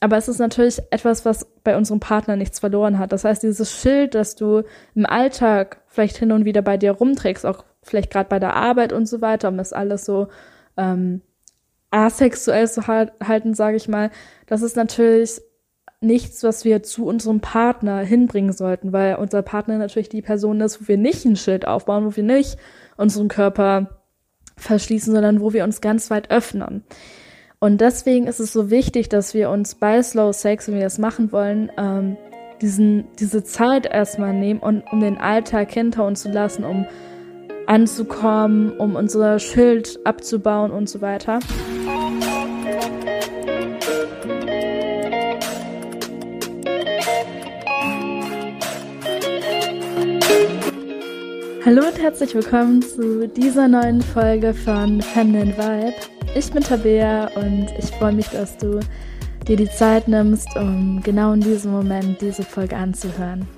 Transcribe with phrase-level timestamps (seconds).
[0.00, 3.12] aber es ist natürlich etwas, was bei unserem Partner nichts verloren hat.
[3.12, 4.62] Das heißt, dieses Schild, das du
[4.94, 8.92] im Alltag vielleicht hin und wieder bei dir rumträgst, auch vielleicht gerade bei der Arbeit
[8.92, 10.28] und so weiter, um das alles so
[10.76, 11.22] ähm,
[11.90, 14.10] asexuell zu halten, sage ich mal,
[14.46, 15.40] das ist natürlich
[16.00, 20.80] nichts, was wir zu unserem Partner hinbringen sollten, weil unser Partner natürlich die Person ist,
[20.80, 22.56] wo wir nicht ein Schild aufbauen, wo wir nicht
[22.96, 24.02] unseren Körper
[24.56, 26.84] verschließen, sondern wo wir uns ganz weit öffnen.
[27.60, 30.98] Und deswegen ist es so wichtig, dass wir uns bei Slow Sex, wenn wir das
[30.98, 32.16] machen wollen, ähm,
[32.62, 36.86] diesen, diese Zeit erstmal nehmen und um den Alltag hinter uns zu lassen, um
[37.66, 41.40] anzukommen, um unser Schild abzubauen und so weiter.
[51.64, 56.17] Hallo und herzlich willkommen zu dieser neuen Folge von Feminine Vibe.
[56.38, 58.78] Ich bin Tabea und ich freue mich, dass du
[59.48, 63.48] dir die Zeit nimmst, um genau in diesem Moment diese Folge anzuhören.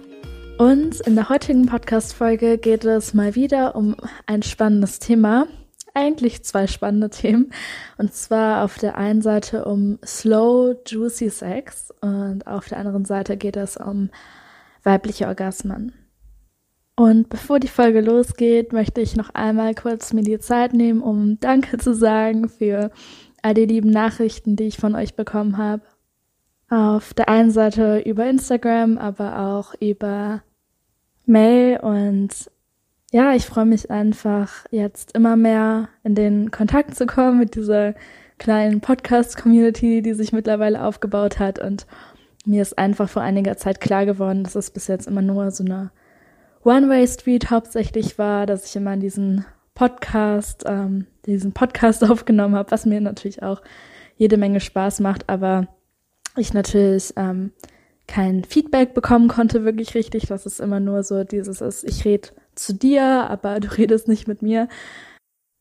[0.56, 5.46] Und in der heutigen Podcast-Folge geht es mal wieder um ein spannendes Thema.
[5.92, 7.52] Eigentlich zwei spannende Themen.
[7.98, 13.36] Und zwar auf der einen Seite um Slow, Juicy Sex und auf der anderen Seite
[13.36, 14.08] geht es um
[14.84, 15.92] weibliche Orgasmen.
[17.00, 21.40] Und bevor die Folge losgeht, möchte ich noch einmal kurz mir die Zeit nehmen, um
[21.40, 22.90] Danke zu sagen für
[23.40, 25.80] all die lieben Nachrichten, die ich von euch bekommen habe.
[26.68, 30.42] Auf der einen Seite über Instagram, aber auch über
[31.24, 32.50] Mail und
[33.12, 37.94] ja, ich freue mich einfach jetzt immer mehr in den Kontakt zu kommen mit dieser
[38.36, 41.86] kleinen Podcast-Community, die sich mittlerweile aufgebaut hat und
[42.44, 45.64] mir ist einfach vor einiger Zeit klar geworden, dass es bis jetzt immer nur so
[45.64, 45.92] eine
[46.64, 49.44] One-Way-Street hauptsächlich war, dass ich immer diesen
[49.74, 53.62] Podcast, ähm, diesen Podcast aufgenommen habe, was mir natürlich auch
[54.16, 55.68] jede Menge Spaß macht, aber
[56.36, 57.52] ich natürlich ähm,
[58.06, 62.28] kein Feedback bekommen konnte, wirklich richtig, dass es immer nur so dieses ist, ich rede
[62.54, 64.68] zu dir, aber du redest nicht mit mir.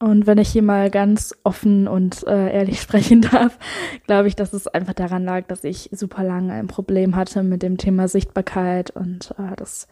[0.01, 3.57] Und wenn ich hier mal ganz offen und äh, ehrlich sprechen darf,
[4.05, 7.63] glaube ich, dass es einfach daran lag, dass ich super lange ein Problem hatte mit
[7.63, 9.87] dem Thema Sichtbarkeit und äh, das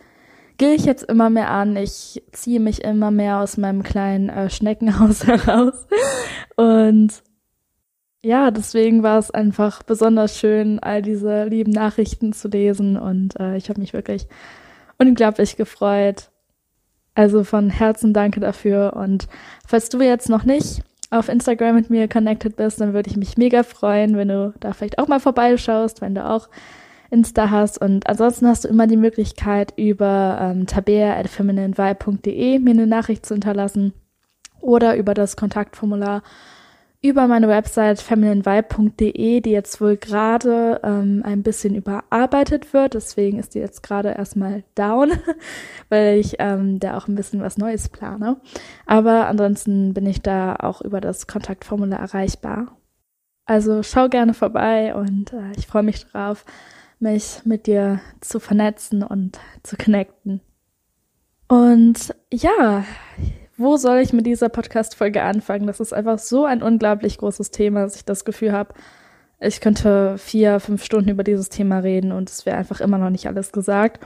[0.58, 1.76] gehe ich jetzt immer mehr an.
[1.76, 5.88] Ich ziehe mich immer mehr aus meinem kleinen äh, Schneckenhaus heraus.
[6.56, 7.24] Und
[8.24, 12.98] ja, deswegen war es einfach besonders schön, all diese lieben Nachrichten zu lesen.
[12.98, 14.28] Und äh, ich habe mich wirklich
[14.98, 16.30] unglaublich gefreut.
[17.14, 18.94] Also von Herzen danke dafür.
[18.96, 19.28] Und
[19.66, 23.38] falls du jetzt noch nicht auf Instagram mit mir connected bist, dann würde ich mich
[23.38, 26.50] mega freuen, wenn du da vielleicht auch mal vorbeischaust, wenn du auch
[27.10, 27.82] Insta hast.
[27.82, 33.94] Und ansonsten hast du immer die Möglichkeit, über ähm, tabea.femininevibe.de mir eine Nachricht zu hinterlassen
[34.60, 36.24] oder über das Kontaktformular
[37.02, 42.96] über meine Website femininevibe.de, die jetzt wohl gerade ähm, ein bisschen überarbeitet wird.
[42.96, 45.12] Deswegen ist die jetzt gerade erstmal down,
[45.90, 48.38] weil ich ähm, da auch ein bisschen was Neues plane.
[48.86, 52.78] Aber ansonsten bin ich da auch über das Kontaktformular erreichbar.
[53.46, 56.46] Also schau gerne vorbei und äh, ich freue mich drauf,
[57.00, 60.42] mich mit dir zu vernetzen und zu connecten.
[61.48, 62.84] Und ja,
[63.58, 65.68] wo soll ich mit dieser Podcast-Folge anfangen?
[65.68, 68.74] Das ist einfach so ein unglaublich großes Thema, dass ich das Gefühl habe,
[69.40, 73.12] ich könnte vier, fünf Stunden über dieses Thema reden und es wäre einfach immer noch
[73.12, 74.04] nicht alles gesagt.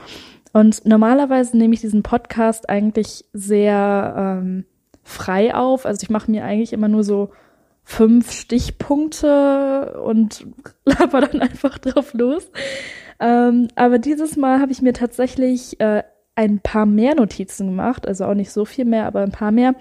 [0.52, 4.66] Und normalerweise nehme ich diesen Podcast eigentlich sehr ähm,
[5.02, 5.86] frei auf.
[5.86, 7.30] Also ich mache mir eigentlich immer nur so
[7.84, 10.46] fünf Stichpunkte und
[10.84, 12.50] laber dann einfach drauf los.
[13.20, 16.02] Ähm, aber dieses Mal habe ich mir tatsächlich äh,
[16.34, 19.74] ein paar mehr Notizen gemacht, also auch nicht so viel mehr, aber ein paar mehr.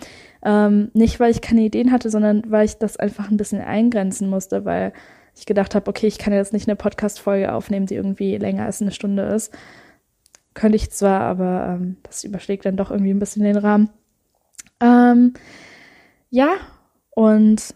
[0.44, 4.30] Ähm, nicht, weil ich keine Ideen hatte, sondern weil ich das einfach ein bisschen eingrenzen
[4.30, 4.94] musste, weil
[5.36, 8.82] ich gedacht habe, okay, ich kann jetzt nicht eine Podcast-Folge aufnehmen, die irgendwie länger als
[8.82, 9.54] eine Stunde ist.
[10.54, 13.90] Könnte ich zwar, aber ähm, das überschlägt dann doch irgendwie ein bisschen den Rahmen.
[14.82, 15.34] Ähm,
[16.30, 16.50] ja,
[17.12, 17.74] und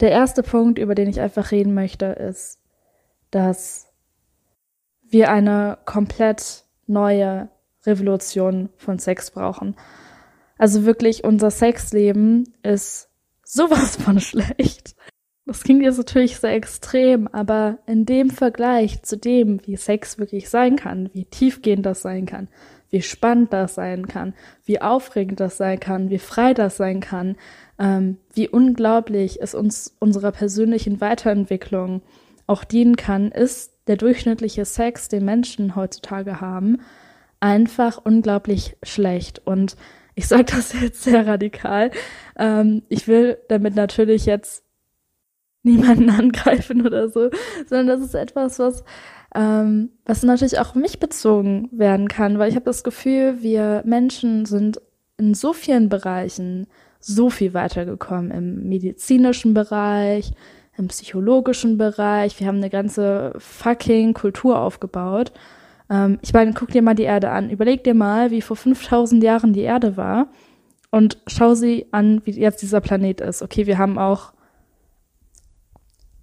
[0.00, 2.60] der erste Punkt, über den ich einfach reden möchte, ist,
[3.30, 3.92] dass
[5.02, 7.48] wir eine komplett neue
[7.86, 9.76] Revolution von Sex brauchen.
[10.58, 13.08] Also wirklich, unser Sexleben ist
[13.44, 14.96] sowas von schlecht.
[15.46, 20.48] Das klingt jetzt natürlich sehr extrem, aber in dem Vergleich zu dem, wie Sex wirklich
[20.48, 22.48] sein kann, wie tiefgehend das sein kann,
[22.94, 27.34] wie spannend das sein kann, wie aufregend das sein kann, wie frei das sein kann,
[27.76, 32.02] ähm, wie unglaublich es uns unserer persönlichen Weiterentwicklung
[32.46, 36.82] auch dienen kann, ist der durchschnittliche Sex, den Menschen heutzutage haben,
[37.40, 39.42] einfach unglaublich schlecht.
[39.44, 39.74] Und
[40.14, 41.90] ich sage das jetzt sehr radikal.
[42.38, 44.62] Ähm, ich will damit natürlich jetzt
[45.64, 47.30] niemanden angreifen oder so,
[47.66, 48.84] sondern das ist etwas, was
[49.34, 54.46] ähm, was natürlich auch mich bezogen werden kann, weil ich habe das Gefühl, wir Menschen
[54.46, 54.80] sind
[55.16, 56.66] in so vielen Bereichen
[57.00, 60.32] so viel weitergekommen im medizinischen Bereich,
[60.76, 62.38] im psychologischen Bereich.
[62.40, 65.32] Wir haben eine ganze fucking Kultur aufgebaut.
[65.90, 67.50] Ähm, ich meine, guck dir mal die Erde an.
[67.50, 70.28] Überleg dir mal, wie vor 5000 Jahren die Erde war
[70.90, 73.42] und schau sie an, wie jetzt dieser Planet ist.
[73.42, 74.32] Okay, wir haben auch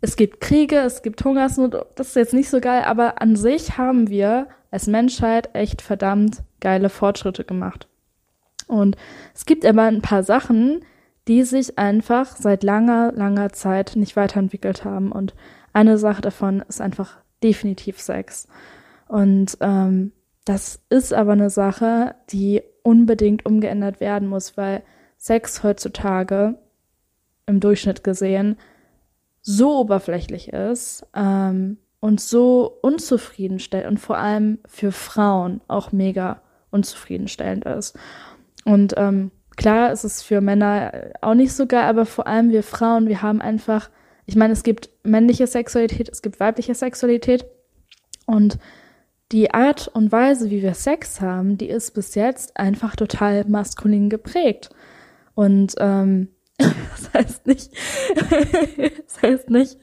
[0.02, 3.78] es gibt Kriege, es gibt Hungersnot, das ist jetzt nicht so geil, aber an sich
[3.78, 7.88] haben wir als Menschheit echt verdammt geile Fortschritte gemacht.
[8.68, 8.96] Und
[9.36, 10.84] es gibt aber ein paar Sachen,
[11.28, 15.12] die sich einfach seit langer, langer Zeit nicht weiterentwickelt haben.
[15.12, 15.36] Und
[15.74, 18.48] eine Sache davon ist einfach definitiv Sex.
[19.08, 20.14] Und ähm,
[20.46, 24.82] das ist aber eine Sache, die unbedingt umgeändert werden muss, weil
[25.18, 26.56] Sex heutzutage
[27.46, 28.58] im Durchschnitt gesehen
[29.42, 37.66] so oberflächlich ist ähm, und so unzufriedenstellend und vor allem für Frauen auch mega unzufriedenstellend
[37.66, 37.98] ist.
[38.66, 42.64] Und ähm, klar ist es für Männer auch nicht so geil, aber vor allem wir
[42.64, 43.90] Frauen, wir haben einfach,
[44.26, 47.46] ich meine, es gibt männliche Sexualität, es gibt weibliche Sexualität
[48.26, 48.58] und
[49.32, 54.10] die Art und Weise, wie wir Sex haben, die ist bis jetzt einfach total maskulin
[54.10, 54.70] geprägt.
[55.36, 56.28] Und ähm,
[56.92, 57.72] das heißt nicht,
[59.06, 59.78] das heißt nicht,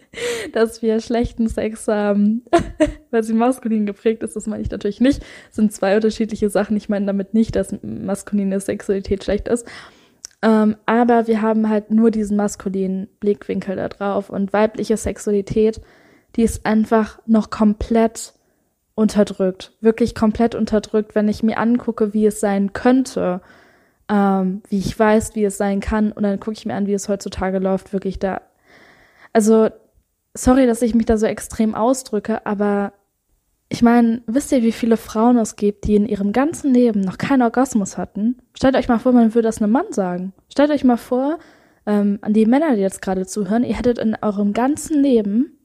[0.52, 2.44] dass wir schlechten Sex haben,
[3.10, 4.36] weil sie maskulin geprägt ist.
[4.36, 5.22] Das meine ich natürlich nicht.
[5.48, 6.76] Das sind zwei unterschiedliche Sachen.
[6.76, 9.66] Ich meine damit nicht, dass maskuline Sexualität schlecht ist.
[10.40, 15.80] Ähm, aber wir haben halt nur diesen maskulinen Blickwinkel da drauf und weibliche Sexualität,
[16.36, 18.34] die ist einfach noch komplett
[18.94, 19.72] unterdrückt.
[19.80, 23.40] Wirklich komplett unterdrückt, wenn ich mir angucke, wie es sein könnte
[24.08, 26.12] ähm, wie ich weiß, wie es sein kann.
[26.12, 28.42] Und dann gucke ich mir an, wie es heutzutage läuft, wirklich da.
[29.32, 29.68] Also,
[30.34, 32.92] sorry, dass ich mich da so extrem ausdrücke, aber
[33.68, 37.18] ich meine, wisst ihr, wie viele Frauen es gibt, die in ihrem ganzen Leben noch
[37.18, 38.38] keinen Orgasmus hatten?
[38.56, 40.32] Stellt euch mal vor, man würde das einem Mann sagen.
[40.50, 41.38] Stellt euch mal vor,
[41.84, 45.58] ähm, an die Männer, die jetzt gerade zuhören, ihr hättet in eurem ganzen Leben,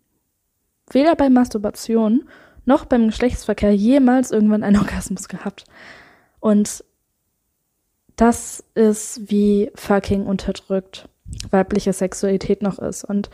[0.92, 2.26] weder bei Masturbation
[2.66, 5.64] noch beim Geschlechtsverkehr jemals irgendwann einen Orgasmus gehabt.
[6.42, 6.84] Und
[8.16, 11.08] das ist, wie fucking unterdrückt
[11.50, 13.04] weibliche Sexualität noch ist.
[13.04, 13.30] Und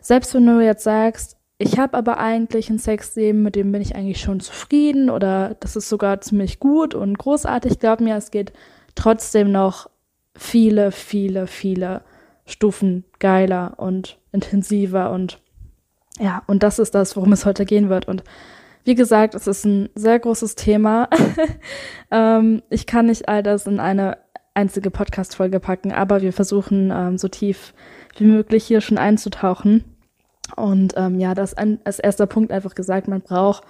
[0.00, 3.94] selbst wenn du jetzt sagst, ich habe aber eigentlich ein Sexleben, mit dem bin ich
[3.94, 8.52] eigentlich schon zufrieden oder das ist sogar ziemlich gut und großartig, glaub mir, es geht
[8.96, 9.88] trotzdem noch
[10.36, 12.02] viele, viele, viele
[12.44, 15.38] Stufen geiler und intensiver und
[16.18, 18.06] ja, und das ist das, worum es heute gehen wird.
[18.06, 18.22] Und
[18.84, 21.08] wie gesagt, es ist ein sehr großes Thema.
[22.10, 24.18] ähm, ich kann nicht all das in eine
[24.54, 27.74] einzige Podcast-Folge packen, aber wir versuchen ähm, so tief
[28.16, 29.84] wie möglich hier schon einzutauchen.
[30.56, 33.64] Und ähm, ja, das ein, als erster Punkt einfach gesagt, man braucht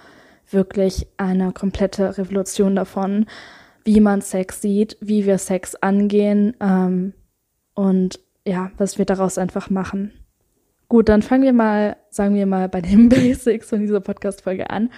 [0.51, 3.25] wirklich eine komplette Revolution davon,
[3.83, 7.13] wie man Sex sieht, wie wir Sex angehen ähm,
[7.73, 10.13] und ja, was wir daraus einfach machen.
[10.87, 14.91] Gut, dann fangen wir mal, sagen wir mal, bei den Basics von dieser Podcast-Folge an.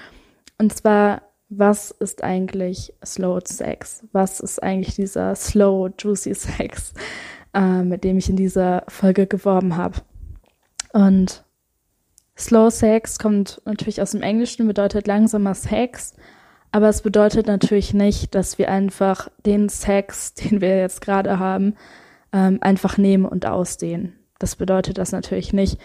[0.58, 4.04] Und zwar was ist eigentlich Slow Sex?
[4.12, 6.94] Was ist eigentlich dieser Slow, Juicy Sex,
[7.54, 10.02] äh, mit dem ich in dieser Folge geworben habe?
[10.92, 11.46] Und
[12.38, 16.16] Slow Sex kommt natürlich aus dem Englischen, bedeutet langsamer Sex,
[16.72, 21.76] aber es bedeutet natürlich nicht, dass wir einfach den Sex, den wir jetzt gerade haben,
[22.34, 24.20] ähm, einfach nehmen und ausdehnen.
[24.40, 25.80] Das bedeutet das natürlich nicht.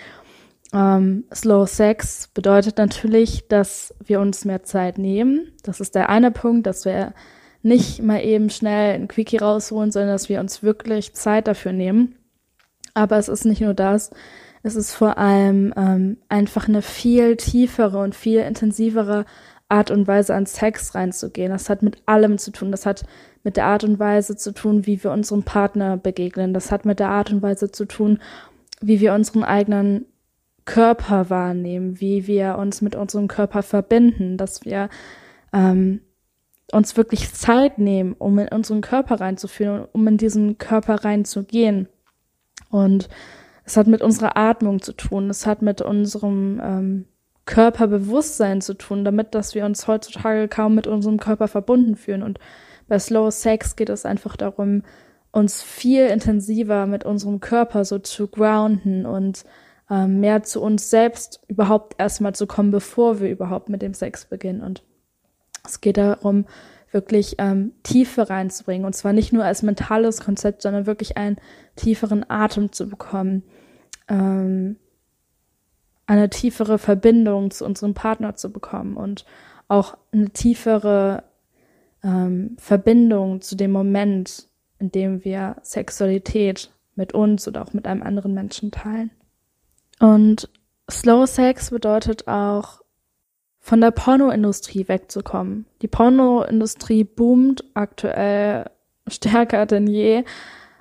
[0.73, 5.53] Ähm, Slow Sex bedeutet natürlich, dass wir uns mehr Zeit nehmen.
[5.63, 7.15] Das ist der eine Punkt, dass wir
[7.63, 12.17] nicht mal eben schnell ein Quickie rausholen, sondern dass wir uns wirklich Zeit dafür nehmen.
[12.95, 14.11] Aber es ist nicht nur das,
[14.63, 19.25] es ist vor allem ähm, einfach eine viel tiefere und viel intensivere
[19.73, 21.51] Art und Weise an Sex reinzugehen.
[21.51, 22.71] Das hat mit allem zu tun.
[22.71, 23.05] Das hat
[23.43, 26.53] mit der Art und Weise zu tun, wie wir unserem Partner begegnen.
[26.53, 28.21] Das hat mit der Art und Weise zu tun,
[28.81, 30.05] wie wir unseren eigenen
[30.65, 34.91] Körper wahrnehmen, wie wir uns mit unserem Körper verbinden, dass wir
[35.53, 36.03] ähm,
[36.71, 41.89] uns wirklich Zeit nehmen, um in unseren Körper reinzufühlen, um in diesen Körper reinzugehen.
[42.71, 43.09] Und
[43.65, 47.05] es hat mit unserer Atmung zu tun, es hat mit unserem ähm,
[47.45, 52.23] Körperbewusstsein zu tun, damit, dass wir uns heutzutage kaum mit unserem Körper verbunden fühlen.
[52.23, 52.39] Und
[52.89, 54.83] bei Slow Sex geht es einfach darum,
[55.33, 59.45] uns viel intensiver mit unserem Körper so zu grounden und
[59.91, 64.27] ähm, mehr zu uns selbst überhaupt erstmal zu kommen, bevor wir überhaupt mit dem Sex
[64.27, 64.61] beginnen.
[64.61, 64.83] Und
[65.65, 66.45] es geht darum,
[66.91, 68.85] wirklich ähm, Tiefe reinzubringen.
[68.85, 71.37] Und zwar nicht nur als mentales Konzept, sondern wirklich einen
[71.77, 73.43] tieferen Atem zu bekommen.
[74.09, 74.77] Ähm,
[76.13, 79.25] eine tiefere Verbindung zu unserem Partner zu bekommen und
[79.69, 81.25] auch eine tiefere
[82.05, 84.47] ähm, Verbindung zu dem Moment,
[84.79, 89.11] in dem wir Sexualität mit uns oder auch mit einem anderen Menschen teilen.
[90.01, 90.51] Und
[90.91, 92.83] Slow Sex bedeutet auch,
[93.59, 95.65] von der Pornoindustrie wegzukommen.
[95.81, 98.69] Die Pornoindustrie boomt aktuell
[99.07, 100.25] stärker denn je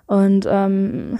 [0.07, 1.19] und ähm,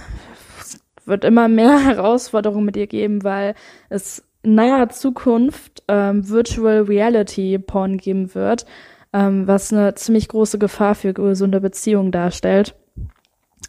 [1.06, 3.54] wird immer mehr Herausforderungen mit ihr geben, weil
[3.88, 8.66] es in naher Zukunft ähm, Virtual Reality Porn geben wird,
[9.12, 12.74] ähm, was eine ziemlich große Gefahr für gesunde Beziehungen darstellt.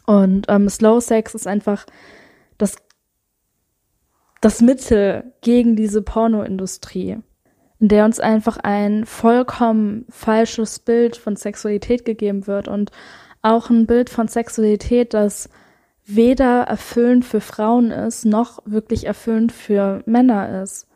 [0.06, 1.86] Und ähm, Slow Sex ist einfach
[2.58, 2.76] das,
[4.40, 7.18] das Mittel gegen diese Pornoindustrie,
[7.78, 12.90] in der uns einfach ein vollkommen falsches Bild von Sexualität gegeben wird und
[13.42, 15.48] auch ein Bild von Sexualität, das
[16.04, 20.86] weder erfüllend für Frauen ist, noch wirklich erfüllend für Männer ist.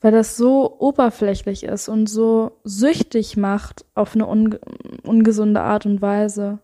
[0.00, 4.58] Weil das so oberflächlich ist und so süchtig macht auf eine unge
[5.04, 6.58] ungesunde Art und Weise.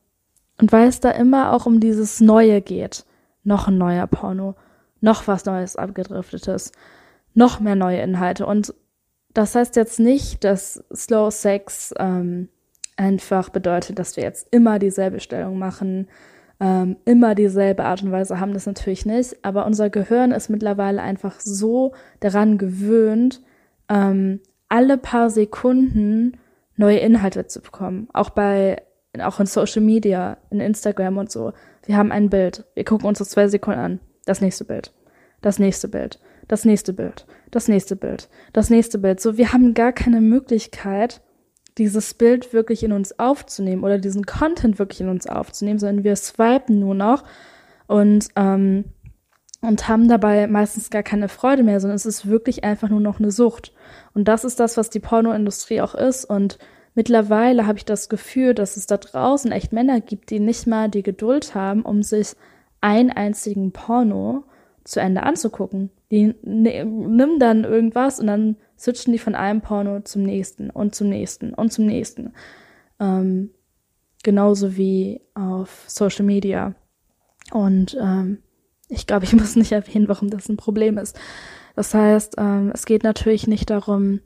[0.61, 3.05] Und weil es da immer auch um dieses Neue geht.
[3.45, 4.57] Noch ein neuer Porno,
[5.01, 6.73] noch was Neues abgedriftetes,
[7.35, 8.45] noch mehr neue Inhalte.
[8.45, 8.75] Und
[9.33, 12.49] das heißt jetzt nicht, dass Slow Sex ähm,
[12.97, 16.09] einfach bedeutet, dass wir jetzt immer dieselbe Stellung machen,
[16.61, 19.37] ähm, immer dieselbe Art und Weise haben, das natürlich nicht.
[19.43, 23.43] Aber unser Gehirn ist mittlerweile einfach so daran gewöhnt,
[23.89, 26.37] ähm, alle paar Sekunden
[26.77, 28.09] neue Inhalte zu bekommen.
[28.13, 28.83] Auch bei
[29.21, 31.53] auch in Social Media, in Instagram und so.
[31.87, 32.65] Wir haben ein Bild.
[32.75, 34.01] Wir gucken uns das zwei Sekunden an.
[34.27, 34.93] Das nächste Bild.
[35.41, 36.21] Das nächste Bild.
[36.47, 37.27] Das nächste Bild.
[37.51, 38.29] Das nächste Bild.
[38.53, 39.21] Das nächste Bild.
[39.21, 41.21] So, wir haben gar keine Möglichkeit,
[41.79, 46.17] dieses Bild wirklich in uns aufzunehmen oder diesen Content wirklich in uns aufzunehmen, sondern wir
[46.17, 47.25] swipen nur noch
[47.87, 48.85] und, ähm,
[49.61, 53.19] und haben dabei meistens gar keine Freude mehr, sondern es ist wirklich einfach nur noch
[53.19, 53.73] eine Sucht.
[54.15, 56.25] Und das ist das, was die Pornoindustrie auch ist.
[56.25, 56.59] Und
[56.99, 60.89] Mittlerweile habe ich das Gefühl, dass es da draußen echt Männer gibt, die nicht mal
[60.89, 62.33] die Geduld haben, um sich
[62.81, 64.43] einen einzigen Porno
[64.83, 65.91] zu Ende anzugucken.
[66.11, 70.95] Die ne, nimm dann irgendwas und dann switchen die von einem Porno zum nächsten und
[70.95, 72.33] zum nächsten und zum nächsten.
[73.01, 73.51] Ähm,
[74.23, 76.75] genauso wie auf Social Media.
[77.53, 78.39] Und ähm,
[78.89, 81.19] ich glaube, ich muss nicht erwähnen, warum das ein Problem ist.
[81.77, 84.21] Das heißt, ähm, es geht natürlich nicht darum,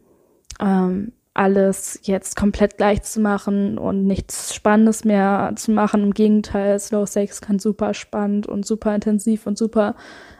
[0.60, 6.02] ähm, alles jetzt komplett gleich zu machen und nichts Spannendes mehr zu machen.
[6.02, 9.94] Im Gegenteil, Slow Sex kann super spannend und super intensiv und super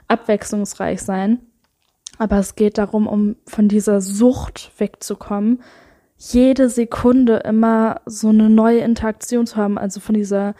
[0.09, 1.41] abwechslungsreich sein.
[2.23, 5.61] Aber es geht darum, um von dieser Sucht wegzukommen,
[6.17, 10.55] jede Sekunde immer so eine neue Interaktion zu haben, also von dieser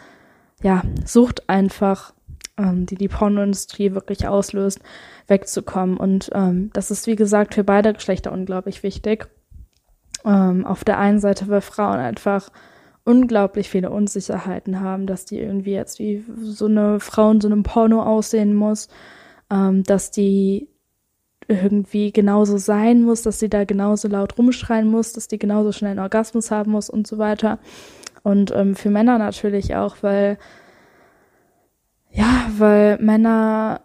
[0.61, 2.13] ja, Sucht einfach,
[2.57, 4.81] ähm, die die Pornoindustrie wirklich auslöst,
[5.27, 5.95] wegzukommen.
[5.95, 9.29] Und ähm, das ist, wie gesagt, für beide Geschlechter unglaublich wichtig.
[10.25, 12.49] Ähm, auf der einen Seite, weil Frauen einfach
[13.05, 17.63] unglaublich viele Unsicherheiten haben, dass die irgendwie jetzt wie so eine Frau in so einem
[17.63, 18.89] Porno aussehen muss,
[19.49, 20.67] ähm, dass die
[21.61, 25.91] irgendwie genauso sein muss, dass sie da genauso laut rumschreien muss, dass die genauso schnell
[25.91, 27.59] einen Orgasmus haben muss und so weiter.
[28.23, 30.37] Und ähm, für Männer natürlich auch, weil
[32.09, 33.81] ja, weil Männer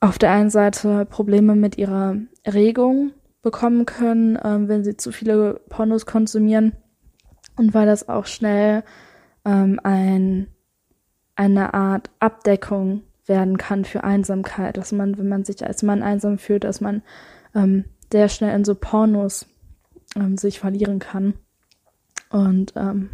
[0.00, 5.60] auf der einen Seite Probleme mit ihrer Erregung bekommen können, ähm, wenn sie zu viele
[5.68, 6.72] Pornos konsumieren
[7.56, 8.84] und weil das auch schnell
[9.44, 10.48] ähm, ein,
[11.34, 16.38] eine Art Abdeckung werden kann für Einsamkeit, dass man, wenn man sich als Mann einsam
[16.38, 17.02] fühlt, dass man
[17.54, 19.46] ähm, sehr schnell in so Pornos
[20.16, 21.34] ähm, sich verlieren kann.
[22.30, 23.10] Und ähm,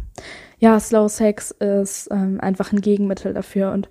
[0.59, 3.71] ja, Slow Sex ist ähm, einfach ein Gegenmittel dafür.
[3.71, 3.89] Und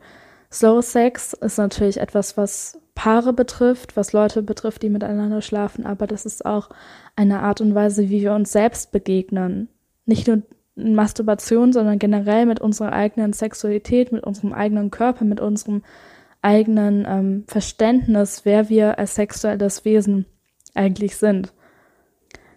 [0.51, 6.07] Slow Sex ist natürlich etwas, was Paare betrifft, was Leute betrifft, die miteinander schlafen, aber
[6.07, 6.69] das ist auch
[7.17, 9.69] eine Art und Weise, wie wir uns selbst begegnen.
[10.07, 10.43] Nicht nur
[10.77, 15.83] in Masturbation, sondern generell mit unserer eigenen Sexualität, mit unserem eigenen Körper, mit unserem
[16.45, 20.27] eigenen ähm, Verständnis, wer wir als sexuelles Wesen
[20.75, 21.53] eigentlich sind.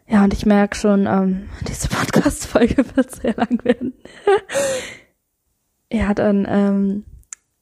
[0.07, 3.93] Ja, und ich merke schon, ähm, diese Podcast-Folge wird sehr lang werden.
[5.91, 7.05] ja, dann ähm,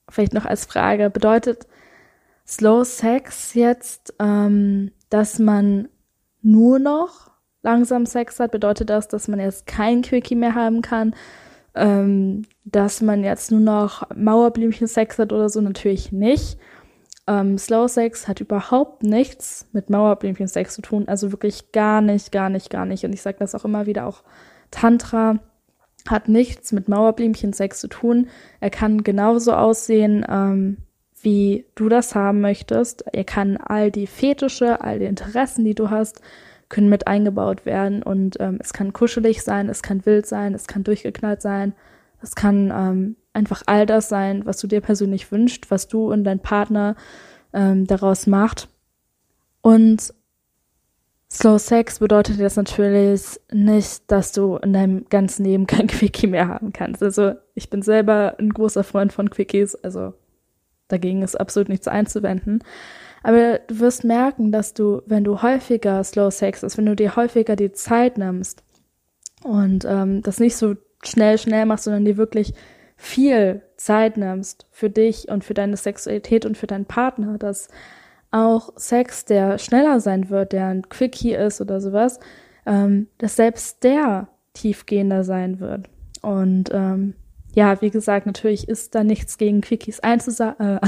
[0.10, 1.68] vielleicht noch als Frage, bedeutet
[2.48, 5.90] Slow Sex jetzt, ähm, dass man
[6.42, 7.32] nur noch
[7.64, 11.16] langsam Sex hat, bedeutet das, dass man jetzt kein Quickie mehr haben kann,
[11.76, 16.58] ähm, dass man jetzt nur noch Mauerblümchen Sex hat oder so, natürlich nicht.
[17.28, 22.32] Ähm, Slow Sex hat überhaupt nichts mit Mauerblümchen Sex zu tun, also wirklich gar nicht,
[22.32, 23.04] gar nicht, gar nicht.
[23.04, 24.24] Und ich sage das auch immer wieder, auch
[24.72, 25.40] Tantra
[26.08, 28.28] hat nichts mit Mauerblümchen Sex zu tun.
[28.60, 30.78] Er kann genauso aussehen, ähm,
[31.22, 33.06] wie du das haben möchtest.
[33.12, 36.22] Er kann all die Fetische, all die Interessen, die du hast,
[36.76, 40.68] können mit eingebaut werden und ähm, es kann kuschelig sein, es kann wild sein, es
[40.68, 41.74] kann durchgeknallt sein,
[42.22, 46.26] es kann ähm, einfach all das sein, was du dir persönlich wünscht, was du und
[46.26, 46.98] dein Partner
[47.54, 48.68] ähm, daraus macht.
[49.62, 50.14] Und
[51.32, 56.50] Slow Sex bedeutet jetzt natürlich nicht, dass du in deinem ganzen Leben kein Quickie mehr
[56.50, 57.02] haben kannst.
[57.02, 60.14] Also ich bin selber ein großer Freund von Quickies, also
[60.90, 62.60] dagegen ist absolut nichts einzuwenden.
[63.26, 67.16] Aber du wirst merken, dass du, wenn du häufiger Slow Sex ist, wenn du dir
[67.16, 68.62] häufiger die Zeit nimmst
[69.44, 72.54] und ähm, das nicht so schnell, schnell machst, sondern dir wirklich
[72.98, 77.70] viel Zeit nimmst für dich und für deine Sexualität und für deinen Partner, dass
[78.30, 82.20] auch Sex, der schneller sein wird, der ein Quickie ist oder sowas,
[82.68, 85.90] ähm, dass selbst der tiefgehender sein wird.
[86.22, 87.16] Und ähm,
[87.56, 90.80] ja, wie gesagt, natürlich ist da nichts gegen Quickies einzusagen, äh,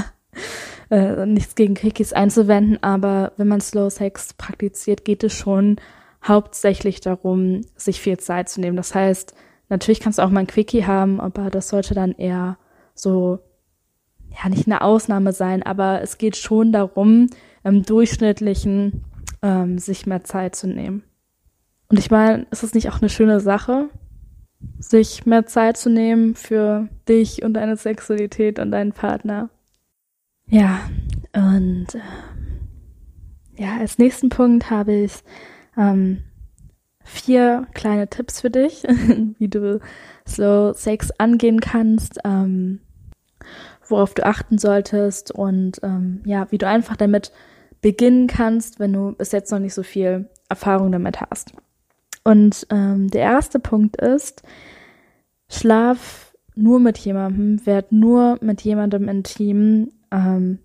[0.90, 5.78] äh, nichts gegen Quickies einzuwenden, aber wenn man Slow Sex praktiziert, geht es schon
[6.26, 8.78] hauptsächlich darum, sich viel Zeit zu nehmen.
[8.78, 9.34] Das heißt,
[9.70, 12.58] natürlich kannst du auch mal ein Quickie haben, aber das sollte dann eher
[12.94, 13.40] so,
[14.30, 17.28] ja, nicht eine Ausnahme sein, aber es geht schon darum,
[17.64, 19.04] im Durchschnittlichen
[19.42, 21.04] ähm, sich mehr Zeit zu nehmen.
[21.90, 23.90] Und ich meine, ist es nicht auch eine schöne Sache,
[24.80, 29.50] sich mehr Zeit zu nehmen für dich und deine Sexualität und deinen Partner?
[30.50, 30.80] Ja,
[31.34, 35.24] und äh, ja, als nächsten Punkt habe ich
[35.78, 36.24] ähm,
[37.04, 38.84] vier kleine Tipps für dich,
[39.40, 39.80] wie du
[40.28, 42.80] Slow Sex angehen kannst, ähm,
[43.88, 47.32] worauf du achten solltest und ähm, ja, wie du einfach damit
[47.82, 51.54] beginnen kannst, wenn du bis jetzt noch nicht so viel Erfahrung damit hast.
[52.24, 54.44] Und ähm, der erste Punkt ist,
[55.50, 60.60] schlaf nur mit jemandem, werd nur mit jemandem intim, ähm,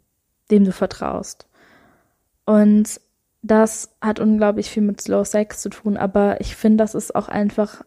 [0.50, 1.48] dem du vertraust.
[2.44, 3.00] Und
[3.42, 7.28] das hat unglaublich viel mit Slow Sex zu tun, aber ich finde, das ist auch
[7.28, 7.82] einfach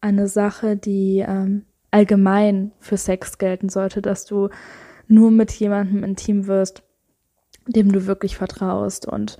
[0.00, 4.48] eine Sache, die ähm, allgemein für Sex gelten sollte, dass du
[5.08, 6.82] nur mit jemandem intim wirst,
[7.66, 9.06] dem du wirklich vertraust.
[9.06, 9.38] Und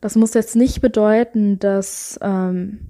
[0.00, 2.88] das muss jetzt nicht bedeuten, dass, ähm,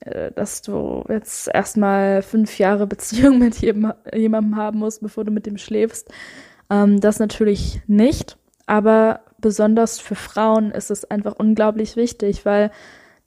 [0.00, 5.46] äh, dass du jetzt erstmal fünf Jahre Beziehung mit jemandem haben musst, bevor du mit
[5.46, 6.10] dem schläfst.
[6.70, 12.70] Ähm, das natürlich nicht, aber besonders für Frauen ist es einfach unglaublich wichtig, weil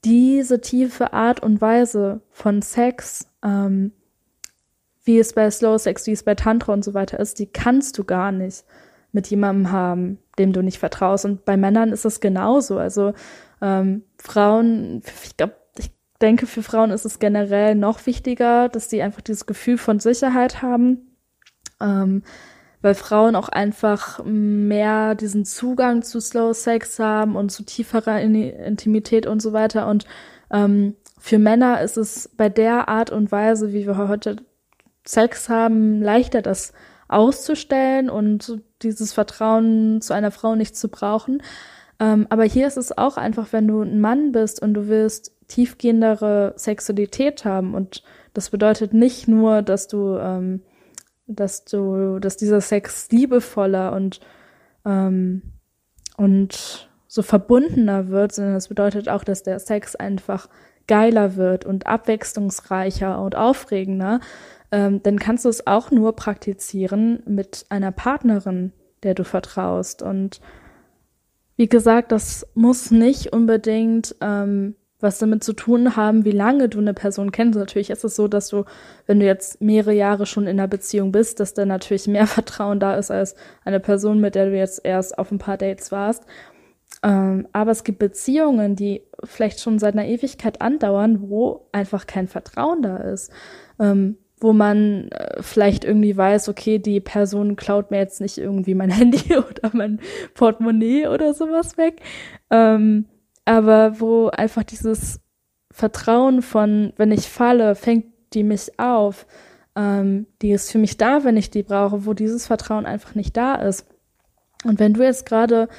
[0.03, 3.91] diese tiefe Art und Weise von Sex, ähm,
[5.03, 7.97] wie es bei Slow Sex, wie es bei Tantra und so weiter ist, die kannst
[7.97, 8.65] du gar nicht
[9.11, 11.25] mit jemandem haben, dem du nicht vertraust.
[11.25, 12.77] Und bei Männern ist es genauso.
[12.77, 13.13] Also
[13.61, 19.01] ähm, Frauen, ich glaube, ich denke, für Frauen ist es generell noch wichtiger, dass sie
[19.01, 21.15] einfach dieses Gefühl von Sicherheit haben.
[21.79, 22.23] Ähm,
[22.87, 29.27] weil Frauen auch einfach mehr diesen Zugang zu Slow Sex haben und zu tieferer Intimität
[29.27, 29.87] und so weiter.
[29.87, 30.05] Und
[30.51, 34.37] ähm, für Männer ist es bei der Art und Weise, wie wir heute
[35.05, 36.71] Sex haben, leichter, das
[37.09, 41.43] auszustellen und dieses Vertrauen zu einer Frau nicht zu brauchen.
[41.99, 45.35] Ähm, aber hier ist es auch einfach, wenn du ein Mann bist und du willst
[45.49, 48.01] tiefgehendere Sexualität haben und
[48.33, 50.61] das bedeutet nicht nur, dass du ähm,
[51.27, 54.19] dass du, dass dieser Sex liebevoller und
[54.85, 55.41] ähm,
[56.17, 60.49] und so verbundener wird, sondern es bedeutet auch, dass der Sex einfach
[60.87, 64.19] geiler wird und abwechslungsreicher und aufregender,
[64.71, 70.01] ähm, dann kannst du es auch nur praktizieren mit einer Partnerin, der du vertraust.
[70.01, 70.41] Und
[71.55, 76.79] wie gesagt, das muss nicht unbedingt ähm, was damit zu tun haben, wie lange du
[76.79, 77.57] eine Person kennst.
[77.57, 78.65] Natürlich ist es so, dass du,
[79.05, 82.79] wenn du jetzt mehrere Jahre schon in einer Beziehung bist, dass da natürlich mehr Vertrauen
[82.79, 86.25] da ist als eine Person, mit der du jetzt erst auf ein paar Dates warst.
[87.03, 92.27] Ähm, aber es gibt Beziehungen, die vielleicht schon seit einer Ewigkeit andauern, wo einfach kein
[92.27, 93.31] Vertrauen da ist.
[93.79, 98.75] Ähm, wo man äh, vielleicht irgendwie weiß, okay, die Person klaut mir jetzt nicht irgendwie
[98.75, 99.99] mein Handy oder mein
[100.33, 102.01] Portemonnaie oder sowas weg.
[102.51, 103.05] Ähm,
[103.47, 105.21] aber wo einfach dieses
[105.71, 109.25] Vertrauen von, wenn ich falle, fängt die mich auf,
[109.75, 113.37] ähm, die ist für mich da, wenn ich die brauche, wo dieses Vertrauen einfach nicht
[113.37, 113.87] da ist.
[114.65, 115.69] Und wenn du jetzt gerade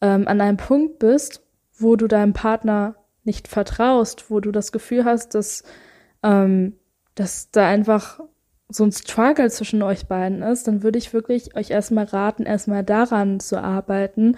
[0.00, 1.42] ähm, an einem Punkt bist,
[1.76, 5.64] wo du deinem Partner nicht vertraust, wo du das Gefühl hast, dass,
[6.22, 6.74] ähm,
[7.16, 8.20] dass da einfach
[8.68, 12.84] so ein Struggle zwischen euch beiden ist, dann würde ich wirklich euch erstmal raten, erstmal
[12.84, 14.36] daran zu arbeiten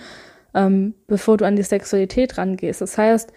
[0.54, 2.80] ähm, bevor du an die Sexualität rangehst.
[2.80, 3.32] Das heißt,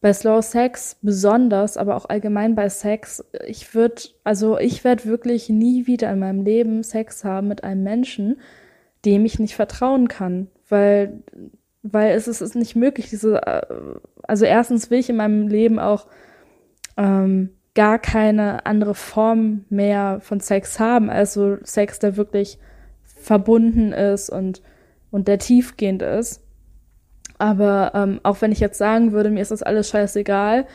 [0.00, 5.48] bei Slow Sex besonders, aber auch allgemein bei Sex, ich würde, also ich werde wirklich
[5.48, 8.38] nie wieder in meinem Leben Sex haben mit einem Menschen,
[9.04, 11.22] dem ich nicht vertrauen kann, weil,
[11.82, 13.62] weil es ist, ist nicht möglich, diese, äh,
[14.22, 16.06] also erstens will ich in meinem Leben auch
[16.96, 22.58] ähm, gar keine andere Form mehr von Sex haben, also Sex, der wirklich
[23.02, 24.62] verbunden ist und,
[25.10, 26.45] und der tiefgehend ist.
[27.38, 30.66] Aber ähm, auch wenn ich jetzt sagen würde, mir ist das alles scheißegal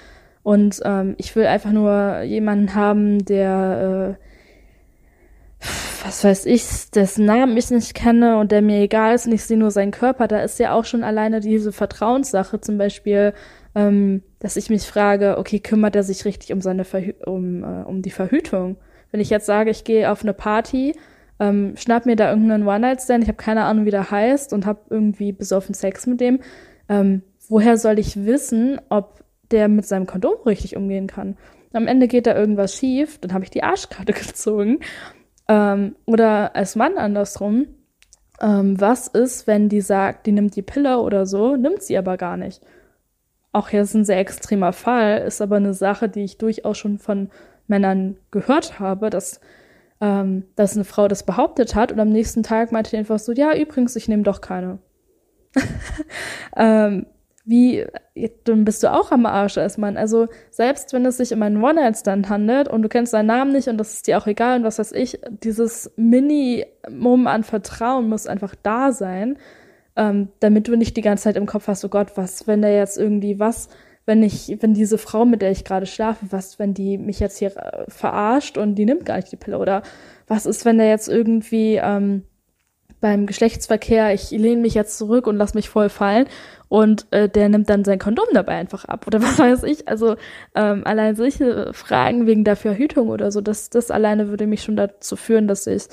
[0.43, 4.25] und ähm, ich will einfach nur jemanden haben, der äh,
[6.03, 9.43] was weiß ich, dessen Namen ich nicht kenne und der mir egal ist und ich
[9.43, 13.33] sehe nur seinen Körper, da ist ja auch schon alleine diese Vertrauenssache, zum Beispiel,
[13.75, 17.83] ähm, dass ich mich frage, okay, kümmert er sich richtig um seine Verhü um, äh,
[17.83, 18.77] um die Verhütung?
[19.11, 20.95] Wenn ich jetzt sage, ich gehe auf eine Party,
[21.41, 24.81] ähm, schnapp mir da irgendeinen One-Night-Stand, ich habe keine Ahnung, wie der heißt und habe
[24.91, 26.39] irgendwie besoffen Sex mit dem,
[26.87, 31.37] ähm, woher soll ich wissen, ob der mit seinem Kondom richtig umgehen kann?
[31.73, 34.81] Am Ende geht da irgendwas schief, dann habe ich die Arschkarte gezogen.
[35.47, 37.65] Ähm, oder als Mann andersrum,
[38.39, 42.17] ähm, was ist, wenn die sagt, die nimmt die Pille oder so, nimmt sie aber
[42.17, 42.61] gar nicht.
[43.51, 46.99] Auch hier ist ein sehr extremer Fall, ist aber eine Sache, die ich durchaus schon
[46.99, 47.31] von
[47.67, 49.41] Männern gehört habe, dass,
[50.01, 53.31] ähm, dass eine Frau das behauptet hat und am nächsten Tag meinte die einfach so,
[53.31, 54.79] ja, übrigens, ich nehme doch keine.
[56.57, 57.05] ähm,
[57.45, 57.85] wie,
[58.43, 59.97] dann bist du auch am Arsch als Mann.
[59.97, 63.67] Also selbst wenn es sich um einen One-Night-Stand handelt und du kennst seinen Namen nicht
[63.67, 68.27] und das ist dir auch egal und was weiß ich, dieses Minimum an Vertrauen muss
[68.27, 69.37] einfach da sein,
[69.95, 72.75] ähm, damit du nicht die ganze Zeit im Kopf hast, oh Gott, was, wenn der
[72.75, 73.69] jetzt irgendwie was,
[74.05, 77.37] wenn ich, wenn diese Frau, mit der ich gerade schlafe, was, wenn die mich jetzt
[77.37, 79.83] hier äh, verarscht und die nimmt gar nicht die Pille oder
[80.27, 82.23] was ist, wenn der jetzt irgendwie ähm,
[82.99, 86.27] beim Geschlechtsverkehr, ich lehne mich jetzt zurück und lass mich voll fallen
[86.69, 89.87] und äh, der nimmt dann sein Kondom dabei einfach ab oder was weiß ich.
[89.87, 90.15] Also
[90.55, 94.77] ähm, allein solche Fragen wegen der Verhütung oder so, das, das alleine würde mich schon
[94.77, 95.83] dazu führen, dass ich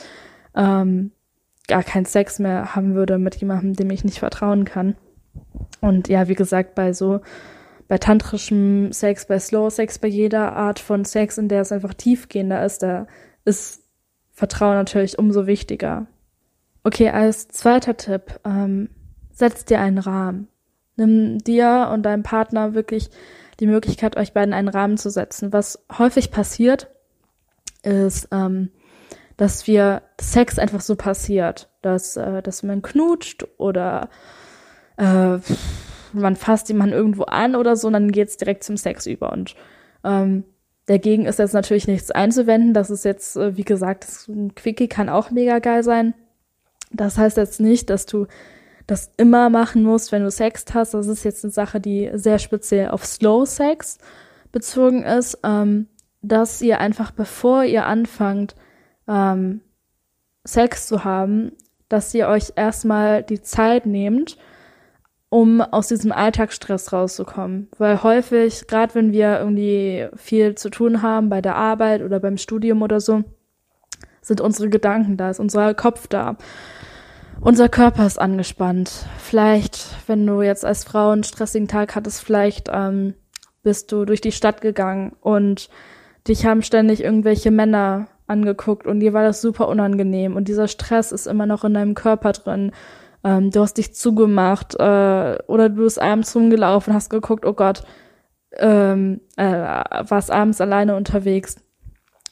[0.55, 1.13] ähm,
[1.67, 4.97] gar keinen Sex mehr haben würde mit jemandem, dem ich nicht vertrauen kann.
[5.81, 7.21] Und ja, wie gesagt, bei so
[7.89, 11.95] bei tantrischem Sex, bei Slow Sex, bei jeder Art von Sex, in der es einfach
[11.95, 13.07] tiefgehender ist, da
[13.45, 13.83] ist
[14.33, 16.07] Vertrauen natürlich umso wichtiger.
[16.85, 18.91] Okay, als zweiter Tipp, ähm,
[19.33, 20.49] setz dir einen Rahmen.
[20.97, 23.11] Nimm dir und deinem Partner wirklich
[23.61, 25.53] die Möglichkeit, euch beiden einen Rahmen zu setzen.
[25.53, 26.89] Was häufig passiert,
[27.83, 28.71] ist, ähm,
[29.37, 34.11] dass wir Sex einfach so passiert, dass, äh, dass man knutscht oder
[34.97, 35.39] äh,
[36.13, 39.33] man fasst jemanden irgendwo an oder so, und dann geht's direkt zum Sex über.
[39.33, 39.55] Und
[40.05, 40.45] ähm,
[40.87, 42.75] dagegen ist jetzt natürlich nichts einzuwenden.
[42.75, 46.15] Das ist jetzt, äh, wie gesagt, ein Quickie kann auch mega geil sein.
[46.93, 48.27] Das heißt jetzt nicht, dass du
[48.87, 50.95] das immer machen musst, wenn du Sex hast.
[50.95, 53.99] Das ist jetzt eine Sache, die sehr speziell auf Slow Sex
[54.51, 55.89] bezogen ist, ähm,
[56.23, 58.57] dass ihr einfach, bevor ihr anfangt,
[59.07, 59.61] ähm,
[60.45, 61.53] Sex zu haben,
[61.91, 64.39] dass ihr euch erstmal die Zeit nehmt,
[65.31, 67.69] um aus diesem Alltagsstress rauszukommen.
[67.79, 72.39] Weil häufig, gerade wenn wir irgendwie viel zu tun haben bei der Arbeit oder beim
[72.39, 73.25] Studium oder so,
[74.23, 76.37] sind unsere Gedanken da, ist unser Kopf da
[77.41, 78.91] unser Körper ist angespannt.
[79.19, 83.15] Vielleicht, wenn du jetzt als Frau einen stressigen Tag hattest, vielleicht ähm,
[83.63, 85.69] bist du durch die Stadt gegangen und
[86.27, 91.13] dich haben ständig irgendwelche Männer angeguckt und dir war das super unangenehm und dieser Stress
[91.13, 92.73] ist immer noch in deinem Körper drin.
[93.25, 97.83] Ähm, du hast dich zugemacht äh, oder du bist abends rumgelaufen, hast geguckt, oh Gott,
[98.57, 101.57] ähm, äh, warst abends alleine unterwegs.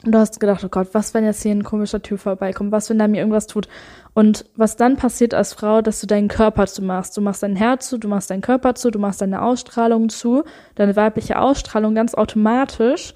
[0.04, 2.70] Und du hast gedacht, oh Gott, was, wenn jetzt hier ein komischer Typ vorbeikommt?
[2.70, 3.66] Was, wenn er mir irgendwas tut?
[4.14, 7.16] Und was dann passiert als Frau, dass du deinen Körper zu machst.
[7.16, 10.44] Du machst dein Herz zu, du machst deinen Körper zu, du machst deine Ausstrahlung zu,
[10.74, 13.14] deine weibliche Ausstrahlung ganz automatisch,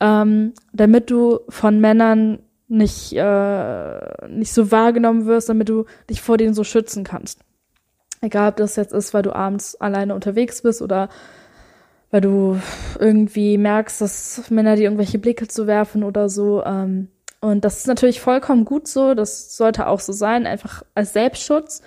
[0.00, 6.36] ähm, damit du von Männern nicht, äh, nicht so wahrgenommen wirst, damit du dich vor
[6.36, 7.40] denen so schützen kannst.
[8.20, 11.08] Egal, ob das jetzt ist, weil du abends alleine unterwegs bist oder
[12.10, 12.58] weil du
[12.98, 16.64] irgendwie merkst, dass Männer dir irgendwelche Blicke zu werfen oder so.
[16.64, 17.08] Ähm,
[17.40, 21.82] und das ist natürlich vollkommen gut so, das sollte auch so sein, einfach als Selbstschutz.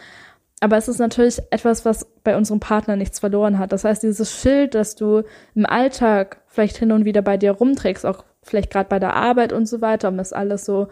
[0.61, 3.71] Aber es ist natürlich etwas, was bei unserem Partner nichts verloren hat.
[3.71, 5.23] Das heißt, dieses Schild, das du
[5.55, 9.53] im Alltag vielleicht hin und wieder bei dir rumträgst, auch vielleicht gerade bei der Arbeit
[9.53, 10.87] und so weiter, um das alles so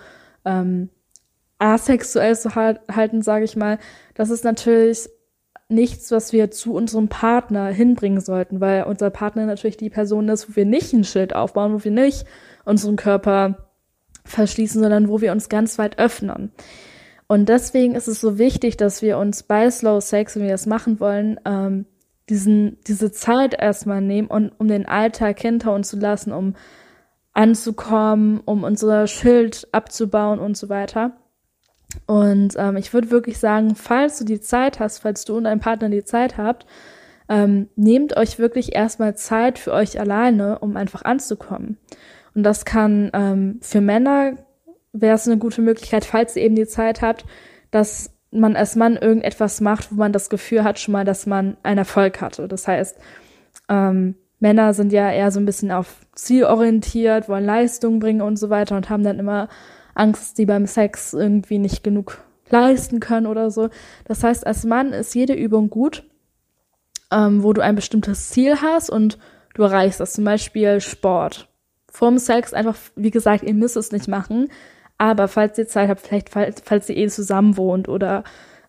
[0.45, 0.89] ähm,
[1.59, 3.79] asexuell zu halten, sage ich mal,
[4.13, 5.09] das ist natürlich
[5.69, 10.49] nichts, was wir zu unserem Partner hinbringen sollten, weil unser Partner natürlich die Person ist,
[10.49, 12.25] wo wir nicht ein Schild aufbauen, wo wir nicht
[12.63, 13.67] unseren Körper
[14.23, 16.51] verschließen, sondern wo wir uns ganz weit öffnen.
[17.27, 20.65] Und deswegen ist es so wichtig, dass wir uns bei Slow Sex, wenn wir das
[20.65, 21.85] machen wollen, ähm,
[22.29, 26.55] diesen, diese Zeit erstmal nehmen, und, um den Alltag hinter uns zu lassen, um
[27.37, 31.11] anzukommen, um unser Schild abzubauen und so weiter.
[32.07, 35.59] Und ähm, ich würde wirklich sagen, falls du die Zeit hast, falls du und dein
[35.59, 36.65] Partner die Zeit habt,
[37.29, 41.77] ähm, nehmt euch wirklich erstmal Zeit für euch alleine, um einfach anzukommen.
[42.33, 44.33] Und das kann ähm, für Männer
[44.91, 47.25] wäre es eine gute Möglichkeit, falls ihr eben die Zeit habt,
[47.69, 51.55] dass man als Mann irgendetwas macht, wo man das Gefühl hat schon mal, dass man
[51.61, 52.47] einen Erfolg hatte.
[52.47, 52.97] Das heißt,
[53.69, 58.37] ähm, Männer sind ja eher so ein bisschen auf Ziel orientiert, wollen Leistung bringen und
[58.37, 59.49] so weiter und haben dann immer
[59.95, 62.19] Angst, dass die beim Sex irgendwie nicht genug
[62.49, 63.69] leisten können oder so.
[64.05, 66.03] Das heißt, als Mann ist jede Übung gut,
[67.11, 69.17] ähm, wo du ein bestimmtes Ziel hast und
[69.55, 70.13] du erreichst das.
[70.13, 71.49] Zum Beispiel Sport.
[71.89, 74.49] Vorm Sex einfach, wie gesagt, ihr müsst es nicht machen.
[74.97, 78.23] Aber falls ihr Zeit habt, vielleicht falls, falls ihr eh zusammen wohnt oder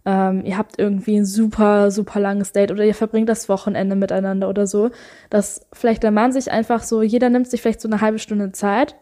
[0.05, 4.49] ähm, ihr habt irgendwie ein super, super langes Date oder ihr verbringt das Wochenende miteinander
[4.49, 4.91] oder so,
[5.31, 8.53] dass vielleicht der Mann sich einfach so, jeder nimmt sich vielleicht so eine halbe Stunde
[8.53, 8.95] Zeit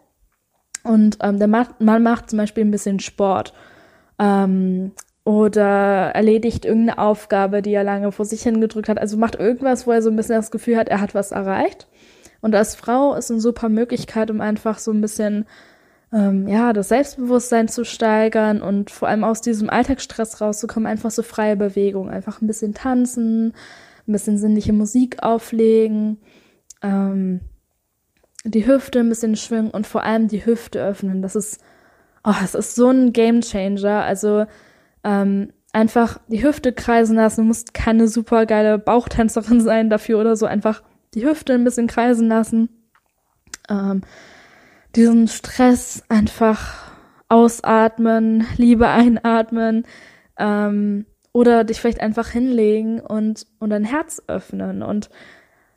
[0.82, 3.52] und ähm, der Mann macht zum Beispiel ein bisschen Sport
[4.18, 4.92] ähm,
[5.24, 8.98] oder erledigt irgendeine Aufgabe, die er lange vor sich hingedrückt hat.
[8.98, 11.88] Also macht irgendwas, wo er so ein bisschen das Gefühl hat, er hat was erreicht.
[12.40, 15.46] Und als Frau ist eine super Möglichkeit, um einfach so ein bisschen
[16.12, 21.22] ähm, ja, das Selbstbewusstsein zu steigern und vor allem aus diesem Alltagsstress rauszukommen, einfach so
[21.22, 23.54] freie Bewegung, einfach ein bisschen tanzen,
[24.06, 26.18] ein bisschen sinnliche Musik auflegen,
[26.82, 27.40] ähm,
[28.44, 31.22] die Hüfte ein bisschen schwingen und vor allem die Hüfte öffnen.
[31.22, 31.60] Das ist,
[32.24, 34.02] oh, es ist so ein Game Changer.
[34.04, 34.46] Also
[35.02, 37.42] ähm, einfach die Hüfte kreisen lassen.
[37.42, 40.46] Du musst keine super geile Bauchtänzerin sein dafür oder so.
[40.46, 40.82] Einfach
[41.14, 42.68] die Hüfte ein bisschen kreisen lassen.
[43.68, 44.02] Ähm,
[44.96, 46.74] diesen Stress einfach
[47.28, 49.84] ausatmen, Liebe einatmen
[50.38, 55.10] ähm, oder dich vielleicht einfach hinlegen und, und dein Herz öffnen und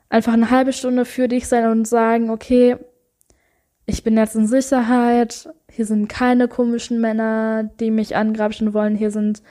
[0.08, 2.76] einfach eine halbe Stunde für dich sein und sagen, okay,
[3.86, 9.10] ich bin jetzt in Sicherheit, hier sind keine komischen Männer, die mich angrapschen wollen, hier
[9.10, 9.42] sind,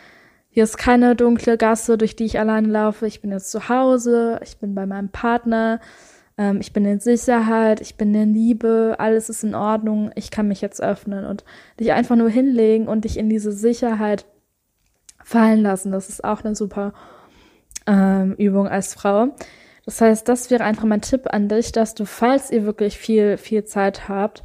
[0.49, 4.39] hier ist keine dunkle Gasse, durch die ich alleine laufe, ich bin jetzt zu Hause,
[4.43, 5.79] ich bin bei meinem Partner,
[6.39, 10.47] ähm, ich bin in Sicherheit, ich bin in Liebe, alles ist in Ordnung, ich kann
[10.47, 11.43] mich jetzt öffnen und
[11.79, 14.25] dich einfach nur hinlegen und dich in diese Sicherheit
[15.21, 15.91] fallen lassen.
[15.91, 16.93] Das ist auch eine super
[17.85, 19.35] ähm, Übung als Frau.
[19.85, 23.35] Das heißt, das wäre einfach mein Tipp an dich, dass du, falls ihr wirklich viel,
[23.37, 24.43] viel Zeit habt,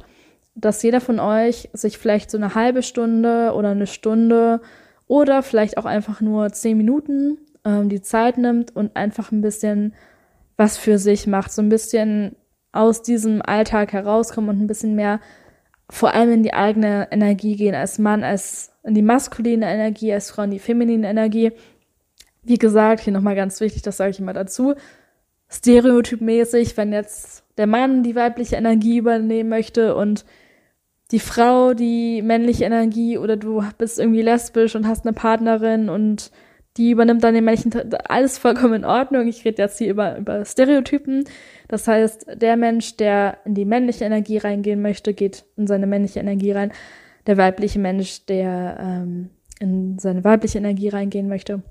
[0.53, 4.59] dass jeder von euch sich vielleicht so eine halbe Stunde oder eine Stunde
[5.07, 9.93] oder vielleicht auch einfach nur zehn Minuten ähm, die Zeit nimmt und einfach ein bisschen
[10.57, 12.35] was für sich macht, so ein bisschen
[12.71, 15.19] aus diesem Alltag herauskommen und ein bisschen mehr
[15.89, 20.31] vor allem in die eigene Energie gehen, als Mann, als in die maskuline Energie, als
[20.31, 21.51] Frau in die feminine Energie.
[22.43, 24.75] Wie gesagt, hier nochmal ganz wichtig, das sage ich immer dazu,
[25.49, 30.25] stereotypmäßig, wenn jetzt der Mann die weibliche Energie übernehmen möchte und
[31.11, 36.31] die Frau die männliche Energie oder du bist irgendwie lesbisch und hast eine Partnerin und
[36.77, 39.27] die übernimmt dann den männlichen, alles vollkommen in Ordnung.
[39.27, 41.23] Ich rede jetzt hier über, über Stereotypen.
[41.67, 46.19] Das heißt, der Mensch, der in die männliche Energie reingehen möchte, geht in seine männliche
[46.19, 46.71] Energie rein.
[47.27, 51.63] Der weibliche Mensch, der ähm, in seine weibliche Energie reingehen möchte,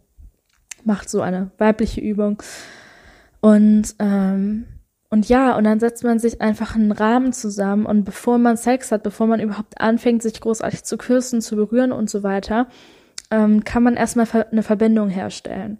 [0.84, 2.42] macht so eine weibliche Übung.
[3.40, 4.64] Und ähm,
[5.10, 8.90] und ja, und dann setzt man sich einfach einen Rahmen zusammen und bevor man Sex
[8.90, 12.66] hat, bevor man überhaupt anfängt, sich großartig zu küssen, zu berühren und so weiter,
[13.34, 15.78] ähm, kann man erstmal eine Verbindung herstellen.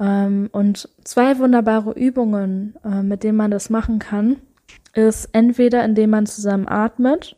[0.00, 4.36] Ähm, und zwei wunderbare Übungen, äh, mit denen man das machen kann,
[4.94, 7.36] ist entweder indem man zusammen atmet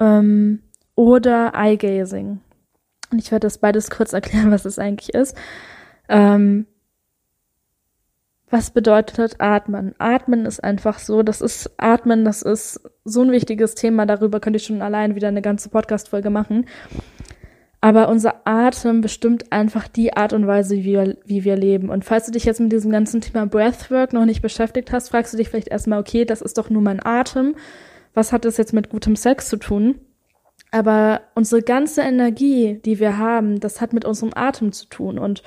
[0.00, 0.62] ähm,
[0.94, 2.40] oder Eye Gazing.
[3.12, 5.36] Und ich werde das beides kurz erklären, was es eigentlich ist.
[6.08, 6.66] Ähm,
[8.48, 9.94] was bedeutet Atmen?
[9.98, 14.58] Atmen ist einfach so, das ist Atmen, das ist so ein wichtiges Thema, darüber könnte
[14.58, 16.66] ich schon allein wieder eine ganze Podcast-Folge machen.
[17.86, 21.88] Aber unser Atem bestimmt einfach die Art und Weise, wie wir, wie wir leben.
[21.88, 25.32] Und falls du dich jetzt mit diesem ganzen Thema Breathwork noch nicht beschäftigt hast, fragst
[25.32, 27.54] du dich vielleicht erstmal, okay, das ist doch nur mein Atem.
[28.12, 30.00] Was hat das jetzt mit gutem Sex zu tun?
[30.72, 35.16] Aber unsere ganze Energie, die wir haben, das hat mit unserem Atem zu tun.
[35.16, 35.44] Und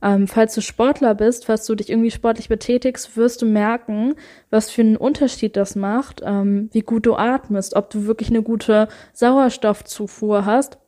[0.00, 4.14] ähm, falls du Sportler bist, falls du dich irgendwie sportlich betätigst, wirst du merken,
[4.48, 8.42] was für einen Unterschied das macht, ähm, wie gut du atmest, ob du wirklich eine
[8.42, 10.78] gute Sauerstoffzufuhr hast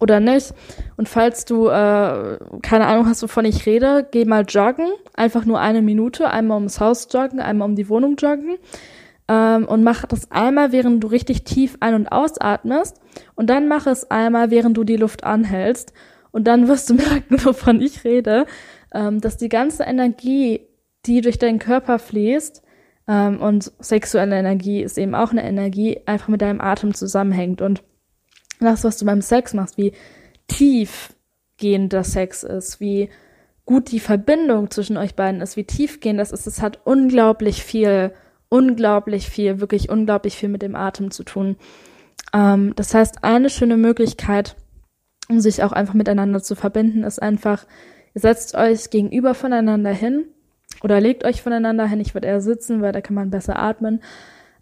[0.00, 0.52] oder nicht.
[0.96, 4.88] Und falls du äh, keine Ahnung hast, wovon ich rede, geh mal joggen.
[5.14, 8.56] Einfach nur eine Minute, einmal ums Haus joggen, einmal um die Wohnung joggen.
[9.28, 13.00] Ähm, und mach das einmal, während du richtig tief ein- und ausatmest.
[13.34, 15.92] Und dann mach es einmal, während du die Luft anhältst.
[16.32, 18.46] Und dann wirst du merken, wovon ich rede,
[18.92, 20.66] ähm, dass die ganze Energie,
[21.06, 22.62] die durch deinen Körper fließt,
[23.10, 27.60] ähm, und sexuelle Energie ist eben auch eine Energie, einfach mit deinem Atem zusammenhängt.
[27.60, 27.82] Und
[28.66, 29.92] das, was du beim Sex machst, wie
[30.48, 33.10] tiefgehend der Sex ist, wie
[33.64, 36.46] gut die Verbindung zwischen euch beiden ist, wie tiefgehend das ist.
[36.46, 38.12] Es hat unglaublich viel,
[38.48, 41.56] unglaublich viel, wirklich unglaublich viel mit dem Atem zu tun.
[42.32, 44.56] Ähm, das heißt, eine schöne Möglichkeit,
[45.28, 47.64] um sich auch einfach miteinander zu verbinden, ist einfach,
[48.14, 50.26] ihr setzt euch gegenüber voneinander hin
[50.82, 52.00] oder legt euch voneinander hin.
[52.00, 54.02] Ich würde eher sitzen, weil da kann man besser atmen.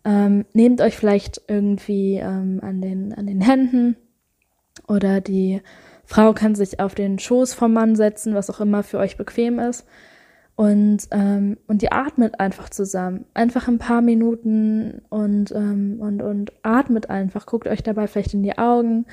[0.09, 3.95] Ähm, nehmt euch vielleicht irgendwie ähm, an, den, an den Händen
[4.87, 5.61] oder die
[6.07, 9.59] Frau kann sich auf den Schoß vom Mann setzen, was auch immer für euch bequem
[9.59, 9.87] ist.
[10.57, 13.27] Und, ähm, und die atmet einfach zusammen.
[13.35, 17.45] Einfach ein paar Minuten und, ähm, und, und atmet einfach.
[17.45, 19.05] Guckt euch dabei vielleicht in die Augen.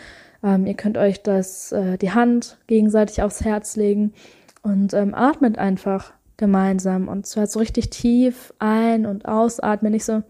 [0.43, 4.13] Ähm, ihr könnt euch das, äh, die Hand gegenseitig aufs Herz legen
[4.61, 7.09] und ähm, atmet einfach gemeinsam.
[7.09, 9.91] Und zwar so richtig tief ein- und ausatmen.
[9.91, 10.23] Nicht so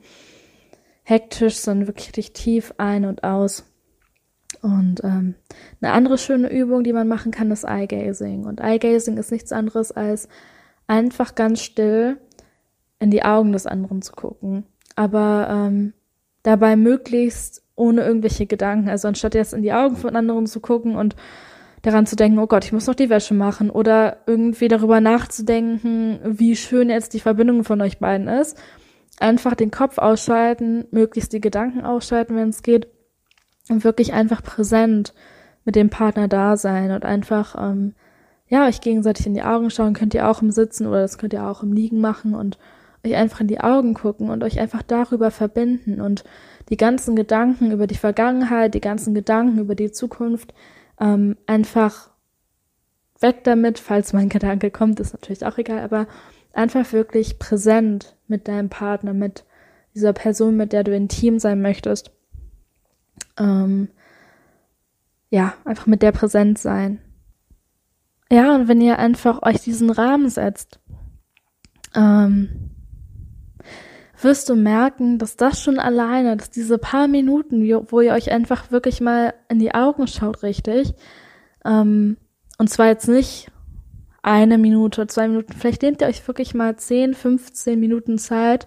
[1.06, 3.64] hektisch, sondern wirklich richtig tief ein- und aus.
[4.62, 5.36] Und ähm,
[5.80, 8.46] eine andere schöne Übung, die man machen kann, ist Eye Gazing.
[8.46, 10.28] Und Eye Gazing ist nichts anderes als
[10.88, 12.18] einfach ganz still
[13.00, 14.66] in die Augen des anderen zu gucken.
[14.96, 15.94] Aber ähm,
[16.44, 18.90] dabei möglichst ohne irgendwelche Gedanken.
[18.90, 21.16] Also anstatt jetzt in die Augen von anderen zu gucken und
[21.82, 26.20] daran zu denken, oh Gott, ich muss noch die Wäsche machen oder irgendwie darüber nachzudenken,
[26.24, 28.58] wie schön jetzt die Verbindung von euch beiden ist.
[29.20, 32.88] Einfach den Kopf ausschalten, möglichst die Gedanken ausschalten, wenn es geht
[33.70, 35.14] und wirklich einfach präsent
[35.64, 37.96] mit dem Partner da sein und einfach ähm,
[38.48, 41.34] ja, euch gegenseitig in die Augen schauen, könnt ihr auch im Sitzen oder das könnt
[41.34, 42.58] ihr auch im Liegen machen und
[43.04, 46.24] euch einfach in die Augen gucken und euch einfach darüber verbinden und
[46.70, 50.54] die ganzen Gedanken über die Vergangenheit, die ganzen Gedanken über die Zukunft
[51.00, 52.10] ähm, einfach
[53.20, 56.08] weg damit, falls mein Gedanke kommt, ist natürlich auch egal, aber
[56.54, 59.46] einfach wirklich präsent mit deinem Partner, mit
[59.94, 62.12] dieser Person, mit der du intim sein möchtest.
[63.38, 63.90] Ähm,
[65.30, 67.02] ja, einfach mit der präsent sein.
[68.32, 70.80] Ja, und wenn ihr einfach euch diesen Rahmen setzt,
[71.96, 72.72] ähm,
[74.22, 78.72] wirst du merken, dass das schon alleine, dass diese paar Minuten, wo ihr euch einfach
[78.72, 80.94] wirklich mal in die Augen schaut, richtig,
[81.64, 82.18] ähm,
[82.58, 83.52] und zwar jetzt nicht
[84.26, 88.66] eine Minute, zwei Minuten, vielleicht nehmt ihr euch wirklich mal 10, 15 Minuten Zeit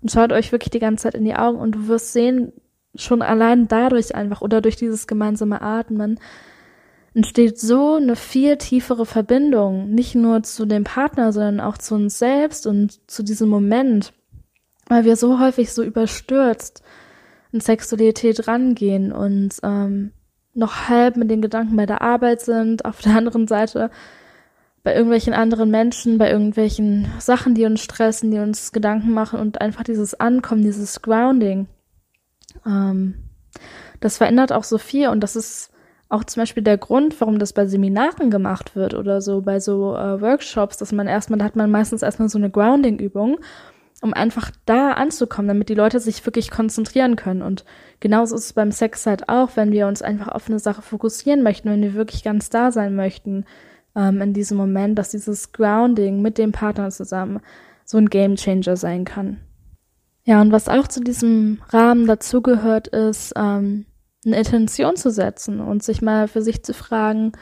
[0.00, 2.54] und schaut euch wirklich die ganze Zeit in die Augen und du wirst sehen,
[2.94, 6.18] schon allein dadurch einfach oder durch dieses gemeinsame Atmen,
[7.12, 12.18] entsteht so eine viel tiefere Verbindung, nicht nur zu dem Partner, sondern auch zu uns
[12.18, 14.14] selbst und zu diesem Moment,
[14.88, 16.82] weil wir so häufig so überstürzt
[17.52, 20.12] in Sexualität rangehen und ähm,
[20.54, 23.90] noch halb mit den Gedanken bei der Arbeit sind, auf der anderen Seite
[24.84, 29.60] bei irgendwelchen anderen Menschen, bei irgendwelchen Sachen, die uns stressen, die uns Gedanken machen und
[29.60, 31.66] einfach dieses Ankommen, dieses Grounding,
[32.66, 33.14] ähm,
[34.00, 35.70] das verändert auch so viel und das ist
[36.10, 39.96] auch zum Beispiel der Grund, warum das bei Seminaren gemacht wird oder so bei so
[39.96, 43.38] äh, Workshops, dass man erstmal, da hat man meistens erstmal so eine Grounding-Übung,
[44.02, 47.40] um einfach da anzukommen, damit die Leute sich wirklich konzentrieren können.
[47.40, 47.64] Und
[48.00, 51.42] genauso ist es beim Sex halt auch, wenn wir uns einfach auf eine Sache fokussieren
[51.42, 53.46] möchten, wenn wir wirklich ganz da sein möchten
[53.96, 57.40] ähm, in diesem Moment, dass dieses Grounding mit dem Partner zusammen
[57.84, 59.40] so ein Game Changer sein kann.
[60.24, 63.84] Ja, und was auch zu diesem Rahmen dazugehört, ist, ähm,
[64.24, 67.32] eine Intention zu setzen und sich mal für sich zu fragen,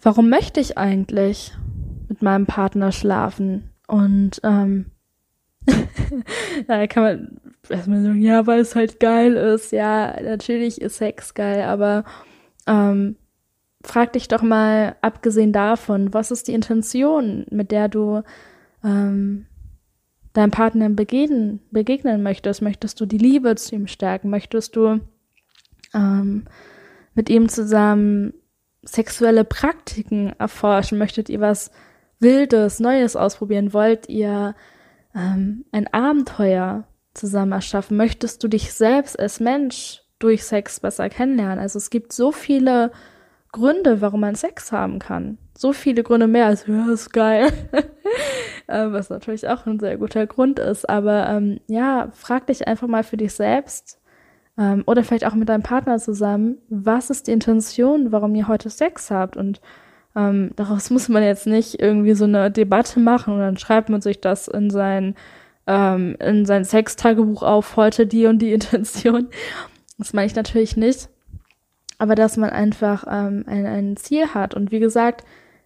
[0.00, 1.52] warum möchte ich eigentlich
[2.08, 3.70] mit meinem Partner schlafen?
[3.86, 4.86] Und ähm,
[6.66, 9.70] da kann man erstmal sagen, ja, weil es halt geil ist.
[9.70, 12.04] Ja, natürlich ist Sex geil, aber
[12.66, 13.16] ähm,
[13.84, 18.22] frag dich doch mal, abgesehen davon, was ist die Intention, mit der du
[18.84, 19.46] ähm,
[20.32, 22.62] deinem Partner begegnen, begegnen möchtest?
[22.62, 24.30] Möchtest du die Liebe zu ihm stärken?
[24.30, 25.00] Möchtest du
[25.94, 26.44] ähm,
[27.14, 28.34] mit ihm zusammen
[28.82, 30.98] sexuelle Praktiken erforschen?
[30.98, 31.70] Möchtet ihr was
[32.18, 33.72] Wildes, Neues ausprobieren?
[33.72, 34.54] Wollt ihr
[35.14, 37.96] ähm, ein Abenteuer zusammen erschaffen?
[37.96, 41.58] Möchtest du dich selbst als Mensch durch Sex besser kennenlernen?
[41.58, 42.92] Also es gibt so viele
[43.52, 45.38] Gründe, warum man Sex haben kann.
[45.56, 47.52] So viele Gründe mehr als, ja, ist geil.
[48.68, 50.88] Ähm, was natürlich auch ein sehr guter Grund ist.
[50.88, 54.00] Aber ähm, ja, frag dich einfach mal für dich selbst,
[54.58, 58.70] ähm, oder vielleicht auch mit deinem Partner zusammen, was ist die Intention, warum ihr heute
[58.70, 59.36] Sex habt?
[59.36, 59.60] Und
[60.14, 64.02] ähm, daraus muss man jetzt nicht irgendwie so eine Debatte machen und dann schreibt man
[64.02, 65.14] sich das in sein,
[65.66, 69.28] ähm, in sein Sextagebuch auf, heute die und die Intention.
[69.98, 71.08] Das meine ich natürlich nicht.
[71.98, 74.54] Aber dass man einfach ähm, ein, ein Ziel hat.
[74.54, 75.24] Und wie gesagt,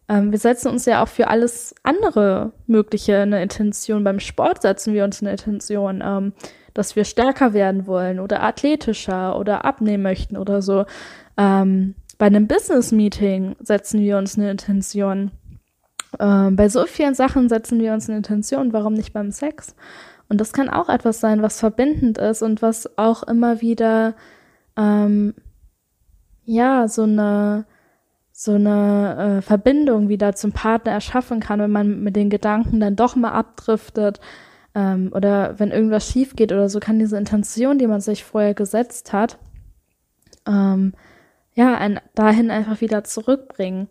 [0.09, 4.05] ähm, wir setzen uns ja auch für alles andere Mögliche eine Intention.
[4.05, 6.03] Beim Sport setzen wir uns eine Intention.
[6.05, 6.33] Ähm,
[6.77, 10.85] dass wir stärker werden wollen oder athletischer oder abnehmen möchten oder so.
[11.39, 15.31] Ähm, bei einem Business-Meeting setzen wir uns eine Intention.
[16.19, 18.73] Äh, bei so vielen Sachen setzen wir uns eine Intention.
[18.73, 19.75] Warum nicht beim Sex?
[20.29, 24.15] Und das kann auch etwas sein, was verbindend ist und was auch immer wieder,
[24.77, 25.35] ähm,
[26.47, 27.67] ja, so eine,
[28.33, 32.97] so eine äh, Verbindung wieder zum Partner erschaffen kann, wenn man mit den Gedanken dann
[32.97, 34.21] doch mal abdriftet
[34.75, 38.55] ähm, oder wenn irgendwas schief geht oder so, kann diese Intention, die man sich vorher
[38.55, 39.39] gesetzt hat,
[40.47, 40.95] ähm,
[41.55, 43.89] ja, ein, dahin einfach wieder zurückbringen.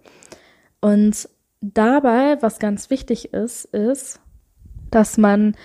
[0.80, 1.28] Und
[1.62, 4.22] dabei, was ganz wichtig ist, ist,
[4.92, 5.56] dass man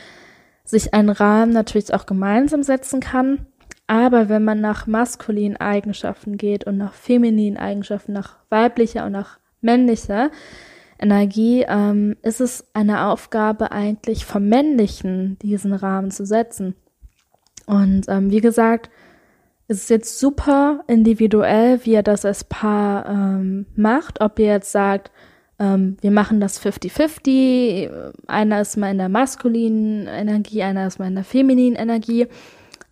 [0.64, 3.46] sich einen Rahmen natürlich auch gemeinsam setzen kann.
[3.90, 9.40] Aber wenn man nach maskulinen Eigenschaften geht und nach femininen Eigenschaften, nach weiblicher und nach
[9.62, 10.30] männlicher
[11.00, 16.76] Energie, ähm, ist es eine Aufgabe eigentlich vom Männlichen, diesen Rahmen zu setzen.
[17.66, 18.90] Und ähm, wie gesagt,
[19.66, 24.20] es ist jetzt super individuell, wie er das als Paar ähm, macht.
[24.20, 25.10] Ob ihr jetzt sagt,
[25.58, 31.08] ähm, wir machen das 50-50, einer ist mal in der maskulinen Energie, einer ist mal
[31.08, 32.28] in der femininen Energie.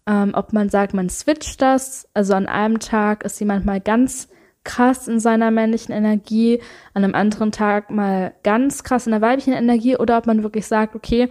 [0.08, 4.28] Ähm, ob man sagt, man switcht das, also an einem Tag ist jemand mal ganz
[4.64, 6.62] krass in seiner männlichen Energie,
[6.94, 10.66] an einem anderen Tag mal ganz krass in der weiblichen Energie, oder ob man wirklich
[10.66, 11.28] sagt, okay,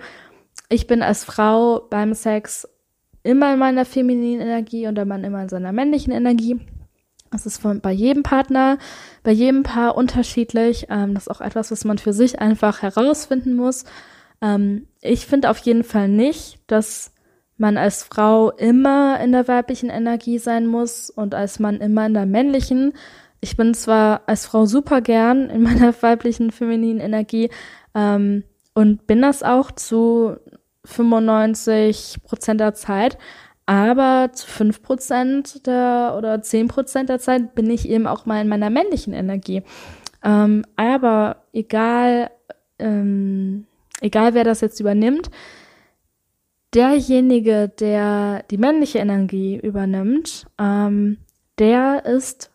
[0.70, 2.68] ich bin als Frau beim Sex
[3.24, 6.60] immer in meiner femininen Energie und der Mann immer in seiner männlichen Energie.
[7.32, 8.78] Das ist von, bei jedem Partner,
[9.24, 10.88] bei jedem Paar unterschiedlich.
[10.90, 13.86] Ähm, das ist auch etwas, was man für sich einfach herausfinden muss.
[14.42, 17.12] Ähm, ich finde auf jeden Fall nicht, dass
[17.58, 22.14] man als Frau immer in der weiblichen Energie sein muss und als Mann immer in
[22.14, 22.94] der männlichen.
[23.42, 27.50] Ich bin zwar als Frau super gern in meiner weiblichen, femininen Energie
[27.96, 28.44] ähm,
[28.74, 30.38] und bin das auch zu
[30.86, 33.18] 95 Prozent der Zeit,
[33.66, 38.42] aber zu fünf Prozent der oder zehn Prozent der Zeit bin ich eben auch mal
[38.42, 39.64] in meiner männlichen Energie.
[40.24, 42.32] Ähm, aber egal,
[42.80, 43.66] ähm,
[44.00, 45.30] egal wer das jetzt übernimmt,
[46.74, 51.18] derjenige, der die männliche Energie übernimmt, ähm,
[51.60, 52.52] der ist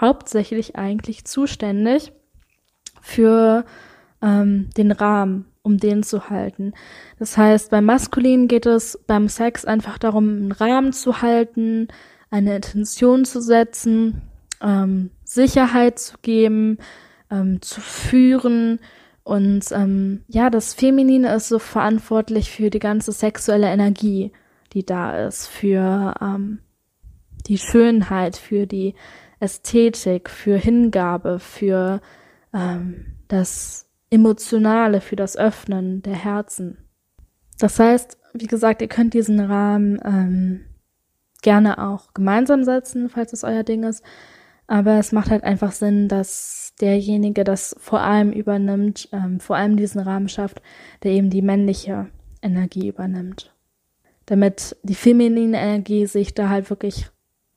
[0.00, 2.12] hauptsächlich eigentlich zuständig
[3.02, 3.64] für
[4.22, 6.72] ähm, den Rahmen um den zu halten.
[7.18, 11.88] Das heißt, beim Maskulin geht es beim Sex einfach darum, einen Rahmen zu halten,
[12.30, 14.22] eine Intention zu setzen,
[14.62, 16.78] ähm, Sicherheit zu geben,
[17.30, 18.80] ähm, zu führen.
[19.28, 24.32] Und ähm, ja, das Feminine ist so verantwortlich für die ganze sexuelle Energie,
[24.72, 26.60] die da ist, für ähm,
[27.46, 28.94] die Schönheit, für die
[29.38, 32.00] Ästhetik, für Hingabe, für
[32.54, 36.78] ähm, das Emotionale, für das Öffnen der Herzen.
[37.58, 40.64] Das heißt, wie gesagt, ihr könnt diesen Rahmen ähm,
[41.42, 44.02] gerne auch gemeinsam setzen, falls es euer Ding ist.
[44.66, 49.76] Aber es macht halt einfach Sinn, dass derjenige das vor allem übernimmt, ähm, vor allem
[49.76, 50.62] diesen Rahmen schafft,
[51.02, 52.08] der eben die männliche
[52.42, 53.54] Energie übernimmt.
[54.26, 57.06] Damit die feminine Energie sich da halt wirklich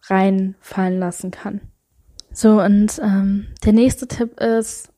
[0.03, 1.61] reinfallen lassen kann.
[2.34, 4.91] So, und ähm, der nächste Tipp ist,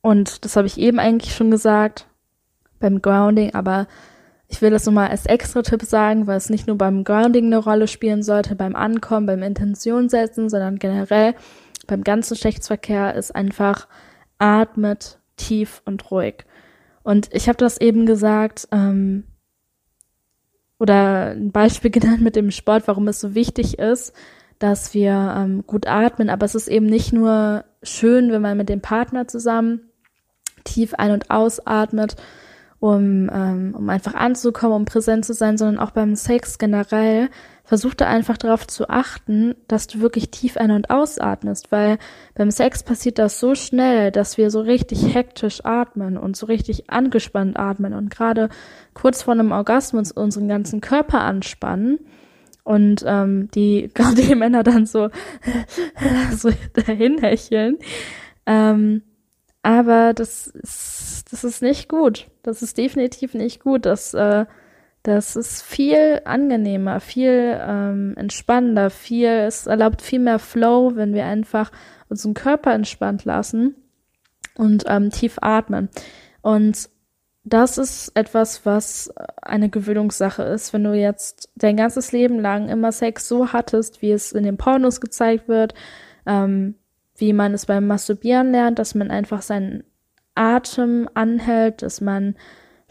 [0.00, 2.06] und das habe ich eben eigentlich schon gesagt
[2.78, 3.86] beim Grounding, aber
[4.48, 7.56] ich will das nochmal als extra Tipp sagen, weil es nicht nur beim Grounding eine
[7.56, 11.34] Rolle spielen sollte, beim Ankommen, beim Intention setzen, sondern generell
[11.86, 13.88] beim ganzen Schlechtsverkehr ist einfach
[14.38, 16.44] atmet tief und ruhig.
[17.02, 19.24] Und ich habe das eben gesagt, ähm,
[20.78, 24.12] oder ein Beispiel genannt mit dem Sport, warum es so wichtig ist,
[24.58, 26.30] dass wir ähm, gut atmen.
[26.30, 29.90] Aber es ist eben nicht nur schön, wenn man mit dem Partner zusammen
[30.64, 32.16] tief ein- und ausatmet,
[32.78, 37.28] um, ähm, um einfach anzukommen, um präsent zu sein, sondern auch beim Sex generell.
[37.72, 41.96] Versuch da einfach darauf zu achten, dass du wirklich tief ein- und ausatmest, weil
[42.34, 46.90] beim Sex passiert das so schnell, dass wir so richtig hektisch atmen und so richtig
[46.90, 48.50] angespannt atmen und gerade
[48.92, 51.98] kurz vor einem Orgasmus unseren ganzen Körper anspannen
[52.62, 55.08] und ähm, die gerade die Männer dann so
[56.36, 57.78] so dahin hecheln.
[58.44, 59.00] Ähm,
[59.62, 62.26] aber das ist, das ist nicht gut.
[62.42, 63.86] Das ist definitiv nicht gut.
[63.86, 64.44] Das, äh,
[65.02, 71.26] das ist viel angenehmer, viel ähm, entspannender, viel, es erlaubt viel mehr Flow, wenn wir
[71.26, 71.72] einfach
[72.08, 73.74] unseren Körper entspannt lassen
[74.56, 75.88] und ähm, tief atmen.
[76.40, 76.88] Und
[77.44, 80.72] das ist etwas, was eine Gewöhnungssache ist.
[80.72, 84.56] Wenn du jetzt dein ganzes Leben lang immer Sex so hattest, wie es in den
[84.56, 85.74] Pornos gezeigt wird,
[86.26, 86.76] ähm,
[87.16, 89.82] wie man es beim Masturbieren lernt, dass man einfach seinen
[90.36, 92.36] Atem anhält, dass man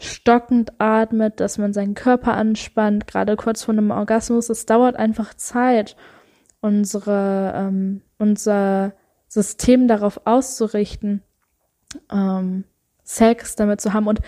[0.02, 4.48] stockend atmet, dass man seinen Körper anspannt, gerade kurz vor einem Orgasmus.
[4.48, 5.96] Es dauert einfach Zeit,
[6.60, 8.94] unsere, ähm, unser
[9.28, 11.22] System darauf auszurichten,
[12.10, 12.64] ähm,
[13.02, 14.06] Sex damit zu haben.
[14.06, 14.20] Und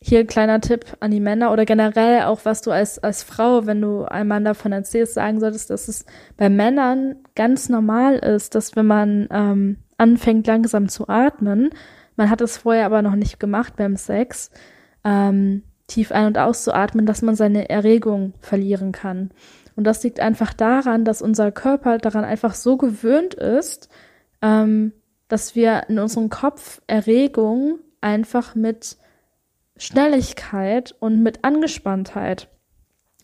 [0.00, 3.66] hier ein kleiner Tipp an die Männer oder generell auch, was du als, als Frau,
[3.66, 6.06] wenn du einem Mann davon erzählst, sagen solltest, dass es
[6.36, 11.70] bei Männern ganz normal ist, dass wenn man ähm, anfängt langsam zu atmen,
[12.16, 14.50] man hat es vorher aber noch nicht gemacht beim Sex,
[15.04, 19.30] ähm, tief ein- und auszuatmen, dass man seine Erregung verlieren kann.
[19.74, 23.88] Und das liegt einfach daran, dass unser Körper daran einfach so gewöhnt ist,
[24.42, 24.92] ähm,
[25.28, 28.96] dass wir in unserem Kopf Erregung einfach mit
[29.76, 32.48] Schnelligkeit und mit Angespanntheit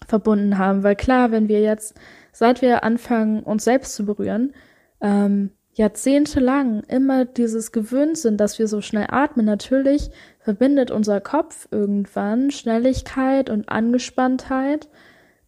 [0.06, 0.82] verbunden haben.
[0.82, 1.94] Weil klar, wenn wir jetzt,
[2.32, 4.54] seit wir anfangen, uns selbst zu berühren,
[5.00, 10.10] ähm, jahrzehntelang immer dieses gewöhnt sind, dass wir so schnell atmen, natürlich
[10.44, 14.88] verbindet unser Kopf irgendwann Schnelligkeit und Angespanntheit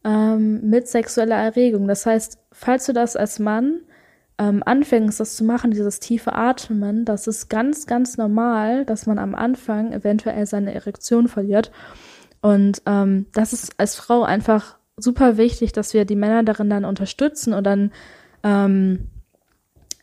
[0.05, 1.87] ähm, mit sexueller Erregung.
[1.87, 3.81] Das heißt, falls du das als Mann
[4.39, 9.19] ähm, anfängst, das zu machen, dieses tiefe Atmen, das ist ganz, ganz normal, dass man
[9.19, 11.71] am Anfang eventuell seine Erektion verliert.
[12.41, 16.87] Und ähm, das ist als Frau einfach super wichtig, dass wir die Männer darin dann
[16.87, 17.93] unterstützen und dann
[18.43, 19.09] ähm,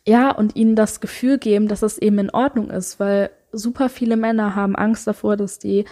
[0.06, 4.16] ja und ihnen das Gefühl geben, dass es eben in Ordnung ist, weil super viele
[4.16, 5.84] Männer haben Angst davor, dass die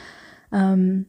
[0.53, 1.07] ähm,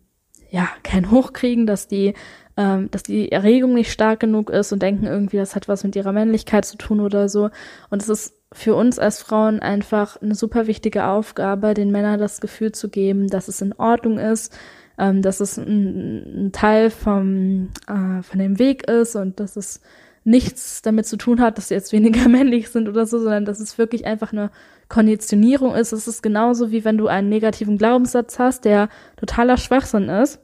[0.50, 2.14] ja kein Hoch kriegen, dass die
[2.56, 5.96] ähm, dass die Erregung nicht stark genug ist und denken irgendwie, das hat was mit
[5.96, 7.50] ihrer Männlichkeit zu tun oder so.
[7.90, 12.42] Und es ist für uns als Frauen einfach eine super wichtige Aufgabe, den Männern das
[12.42, 14.56] Gefühl zu geben, dass es in Ordnung ist,
[15.00, 19.82] ähm, dass es ein, ein Teil vom, äh, von dem Weg ist und dass es
[20.24, 23.60] nichts damit zu tun hat, dass sie jetzt weniger männlich sind oder so, sondern dass
[23.60, 24.52] es wirklich einfach eine
[24.90, 25.92] Konditionierung ist.
[25.92, 30.40] Es ist genauso wie wenn du einen negativen Glaubenssatz hast, der totaler Schwachsinn ist.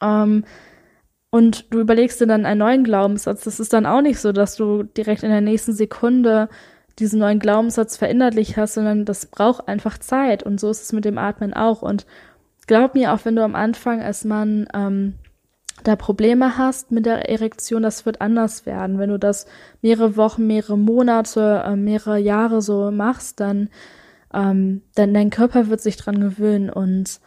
[0.00, 0.44] Ähm,
[1.30, 3.44] und du überlegst dir dann einen neuen Glaubenssatz.
[3.44, 6.48] Das ist dann auch nicht so, dass du direkt in der nächsten Sekunde
[6.98, 10.42] diesen neuen Glaubenssatz verinnerlicht hast, sondern das braucht einfach Zeit.
[10.42, 11.82] Und so ist es mit dem Atmen auch.
[11.82, 12.06] Und
[12.66, 15.14] glaub mir, auch wenn du am Anfang als Mann ähm,
[15.86, 18.98] da Probleme hast mit der Erektion, das wird anders werden.
[18.98, 19.46] Wenn du das
[19.82, 23.68] mehrere Wochen, mehrere Monate, äh, mehrere Jahre so machst, dann,
[24.34, 27.20] ähm, dann dein Körper wird sich dran gewöhnen und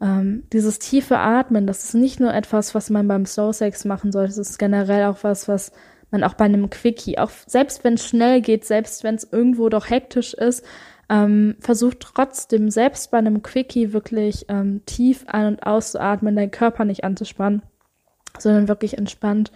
[0.00, 4.12] ähm, dieses tiefe Atmen, das ist nicht nur etwas, was man beim Slow Sex machen
[4.12, 5.72] sollte, das ist generell auch was, was
[6.10, 9.68] man auch bei einem Quickie, auch selbst wenn es schnell geht, selbst wenn es irgendwo
[9.68, 10.64] doch hektisch ist,
[11.10, 16.84] ähm, versucht trotzdem selbst bei einem Quickie wirklich ähm, tief ein- und auszuatmen, deinen Körper
[16.84, 17.62] nicht anzuspannen,
[18.38, 19.52] sondern wirklich entspannt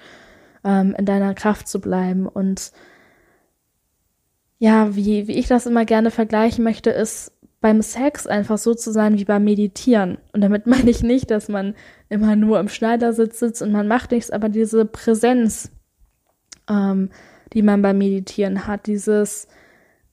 [0.65, 2.27] ähm, in deiner Kraft zu bleiben.
[2.27, 2.73] Und
[4.59, 8.93] ja, wie, wie ich das immer gerne vergleichen möchte, ist, beim Sex einfach so zu
[8.93, 10.19] sein wie beim Meditieren.
[10.33, 11.75] Und damit meine ich nicht, dass man
[12.11, 15.71] immer nur im Schneidersitz sitzt und man macht nichts, aber diese Präsenz,
[16.69, 17.11] ähm,
[17.55, 19.49] die man beim Meditieren hat, dieses,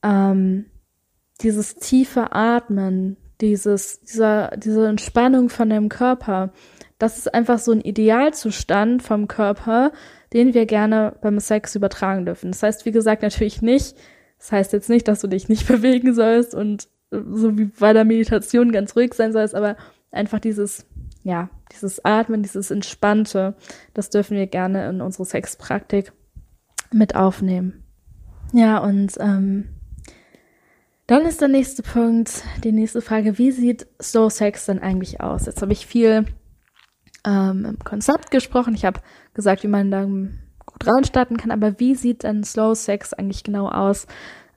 [0.02, 0.66] ähm,
[1.42, 6.52] dieses tiefe Atmen, dieses, dieser, diese Entspannung von dem Körper,
[7.00, 9.90] das ist einfach so ein Idealzustand vom Körper,
[10.32, 12.52] den wir gerne beim Sex übertragen dürfen.
[12.52, 13.96] Das heißt, wie gesagt, natürlich nicht,
[14.38, 18.04] das heißt jetzt nicht, dass du dich nicht bewegen sollst und so wie bei der
[18.04, 19.76] Meditation ganz ruhig sein soll, aber
[20.12, 20.86] einfach dieses,
[21.24, 23.54] ja, dieses Atmen, dieses Entspannte,
[23.94, 26.12] das dürfen wir gerne in unsere Sexpraktik
[26.92, 27.82] mit aufnehmen.
[28.52, 29.70] Ja, und ähm,
[31.06, 35.46] dann ist der nächste Punkt, die nächste Frage, wie sieht Slow Sex denn eigentlich aus?
[35.46, 36.26] Jetzt habe ich viel
[37.24, 39.00] ähm, im Konzept gesprochen, ich habe
[39.34, 43.68] gesagt, wie man da gut reinstarten kann, aber wie sieht denn Slow Sex eigentlich genau
[43.68, 44.06] aus?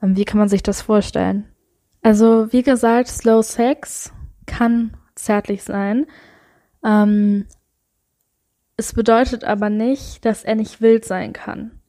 [0.02, 1.48] Ähm, wie kann man sich das vorstellen?
[2.02, 4.12] Also, wie gesagt, Slow Sex
[4.46, 6.06] kann zärtlich sein.
[6.84, 7.46] Ähm,
[8.76, 11.80] es bedeutet aber nicht, dass er nicht wild sein kann.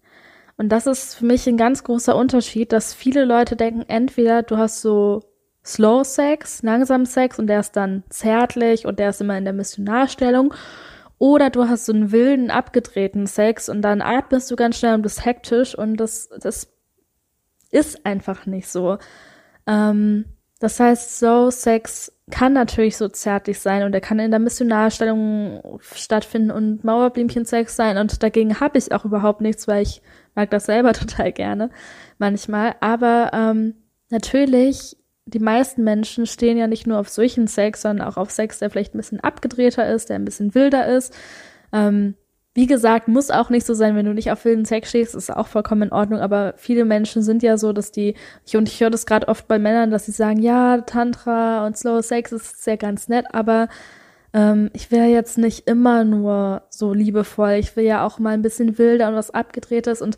[0.57, 4.57] Und das ist für mich ein ganz großer Unterschied, dass viele Leute denken, entweder du
[4.57, 5.23] hast so
[5.65, 9.53] Slow Sex, langsam Sex und der ist dann zärtlich und der ist immer in der
[9.53, 10.53] Missionarstellung.
[11.17, 15.01] Oder du hast so einen wilden, abgedrehten Sex und dann atmest du ganz schnell und
[15.01, 16.67] bist hektisch und das, das
[17.71, 18.97] ist einfach nicht so.
[19.65, 20.25] Ähm,
[20.59, 25.79] das heißt, so Sex kann natürlich so zärtlich sein und er kann in der Missionarstellung
[25.81, 30.01] stattfinden und Mauerblümchen-Sex sein und dagegen habe ich auch überhaupt nichts, weil ich
[30.33, 31.69] mag das selber total gerne
[32.17, 32.75] manchmal.
[32.81, 33.75] Aber ähm,
[34.09, 38.59] natürlich, die meisten Menschen stehen ja nicht nur auf solchen Sex, sondern auch auf Sex,
[38.59, 41.15] der vielleicht ein bisschen abgedrehter ist, der ein bisschen wilder ist.
[41.73, 42.15] Ähm,
[42.53, 45.29] wie gesagt, muss auch nicht so sein, wenn du nicht auf wilden Sex stehst, ist
[45.29, 48.15] auch vollkommen in Ordnung, aber viele Menschen sind ja so, dass die,
[48.45, 51.77] ich, und ich höre das gerade oft bei Männern, dass sie sagen, ja, Tantra und
[51.77, 53.67] Slow Sex ist sehr ganz nett, aber
[54.31, 58.41] ähm, ich will jetzt nicht immer nur so liebevoll, ich will ja auch mal ein
[58.41, 60.17] bisschen wilder und was abgedrehtes und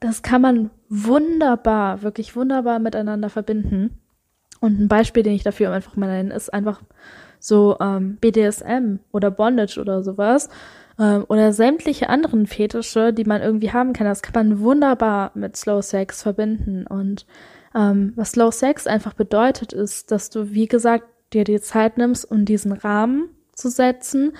[0.00, 3.98] das kann man wunderbar, wirklich wunderbar miteinander verbinden.
[4.60, 6.82] Und ein Beispiel, den ich dafür einfach mal nenne, ist einfach
[7.38, 10.48] so ähm, BDSM oder Bondage oder sowas
[10.98, 14.06] ähm, oder sämtliche anderen Fetische, die man irgendwie haben kann.
[14.06, 16.86] Das kann man wunderbar mit Slow Sex verbinden.
[16.86, 17.26] Und
[17.74, 22.30] ähm, was Slow Sex einfach bedeutet, ist, dass du, wie gesagt, dir die Zeit nimmst,
[22.30, 24.32] um diesen Rahmen zu setzen,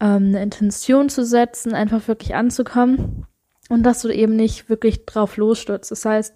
[0.00, 3.26] ähm, eine Intention zu setzen, einfach wirklich anzukommen
[3.68, 5.90] und dass du eben nicht wirklich drauf losstürzt.
[5.90, 6.34] Das heißt,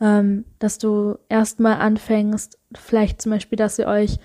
[0.00, 4.18] ähm, dass du erstmal anfängst, vielleicht zum Beispiel, dass ihr euch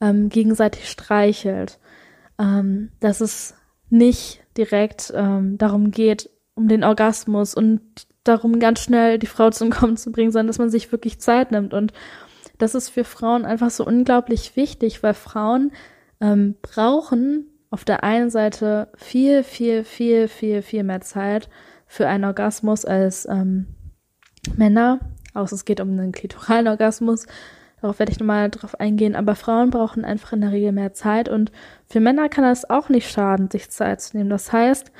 [0.00, 1.78] ähm, gegenseitig streichelt,
[2.38, 3.54] ähm, dass es
[3.90, 7.80] nicht direkt ähm, darum geht, um den Orgasmus und
[8.22, 11.52] darum, ganz schnell die Frau zum Kommen zu bringen, sondern dass man sich wirklich Zeit
[11.52, 11.74] nimmt.
[11.74, 11.92] Und
[12.58, 15.72] das ist für Frauen einfach so unglaublich wichtig, weil Frauen
[16.20, 21.48] ähm, brauchen auf der einen Seite viel, viel, viel, viel, viel mehr Zeit
[21.94, 23.66] für einen Orgasmus als ähm,
[24.56, 24.98] Männer.
[25.32, 27.26] Außer es geht um einen klitoralen Orgasmus.
[27.80, 29.14] Darauf werde ich nochmal drauf eingehen.
[29.14, 31.28] Aber Frauen brauchen einfach in der Regel mehr Zeit.
[31.28, 31.52] Und
[31.86, 34.28] für Männer kann das auch nicht schaden, sich Zeit zu nehmen.
[34.28, 34.90] Das heißt,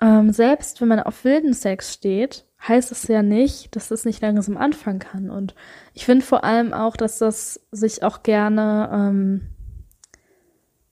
[0.00, 4.22] ähm, selbst wenn man auf wilden Sex steht, heißt es ja nicht, dass es nicht
[4.22, 5.28] langsam anfangen kann.
[5.28, 5.54] Und
[5.92, 9.40] ich finde vor allem auch, dass das sich auch gerne ähm,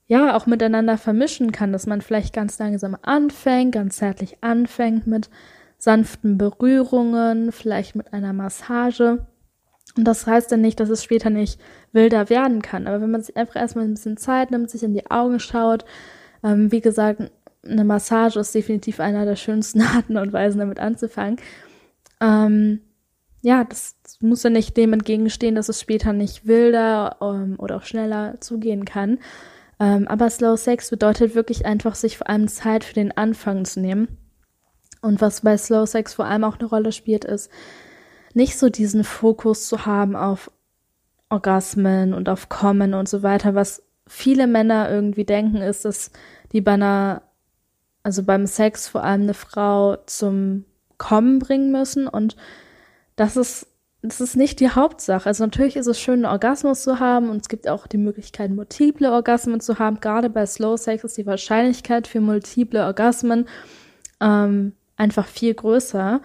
[0.07, 5.30] ja auch miteinander vermischen kann, dass man vielleicht ganz langsam anfängt, ganz zärtlich anfängt mit
[5.78, 9.26] sanften Berührungen, vielleicht mit einer Massage.
[9.96, 11.61] Und das heißt dann nicht, dass es später nicht
[11.92, 12.86] wilder werden kann.
[12.86, 15.84] Aber wenn man sich einfach erstmal ein bisschen Zeit nimmt, sich in die Augen schaut,
[16.42, 17.30] ähm, wie gesagt,
[17.64, 21.36] eine Massage ist definitiv einer der schönsten Arten und Weisen, damit anzufangen.
[22.20, 22.80] Ähm,
[23.42, 27.84] ja, das muss ja nicht dem entgegenstehen, dass es später nicht wilder ähm, oder auch
[27.84, 29.18] schneller zugehen kann.
[29.78, 33.80] Ähm, aber Slow Sex bedeutet wirklich einfach, sich vor allem Zeit für den Anfang zu
[33.80, 34.18] nehmen.
[35.02, 37.50] Und was bei Slow Sex vor allem auch eine Rolle spielt, ist,
[38.34, 40.50] nicht so diesen Fokus zu haben auf
[41.28, 46.10] Orgasmen und auf Kommen und so weiter, was viele Männer irgendwie denken, ist, dass
[46.52, 47.22] die bei einer
[48.06, 50.64] also beim Sex vor allem eine Frau zum
[50.96, 52.36] Kommen bringen müssen und
[53.16, 53.66] das ist
[54.07, 55.26] das ist nicht die Hauptsache.
[55.26, 58.50] Also natürlich ist es schön, einen Orgasmus zu haben und es gibt auch die Möglichkeit,
[58.50, 60.00] multiple Orgasmen zu haben.
[60.00, 63.46] Gerade bei Slow Sex ist die Wahrscheinlichkeit für multiple Orgasmen
[64.20, 66.20] ähm, einfach viel größer.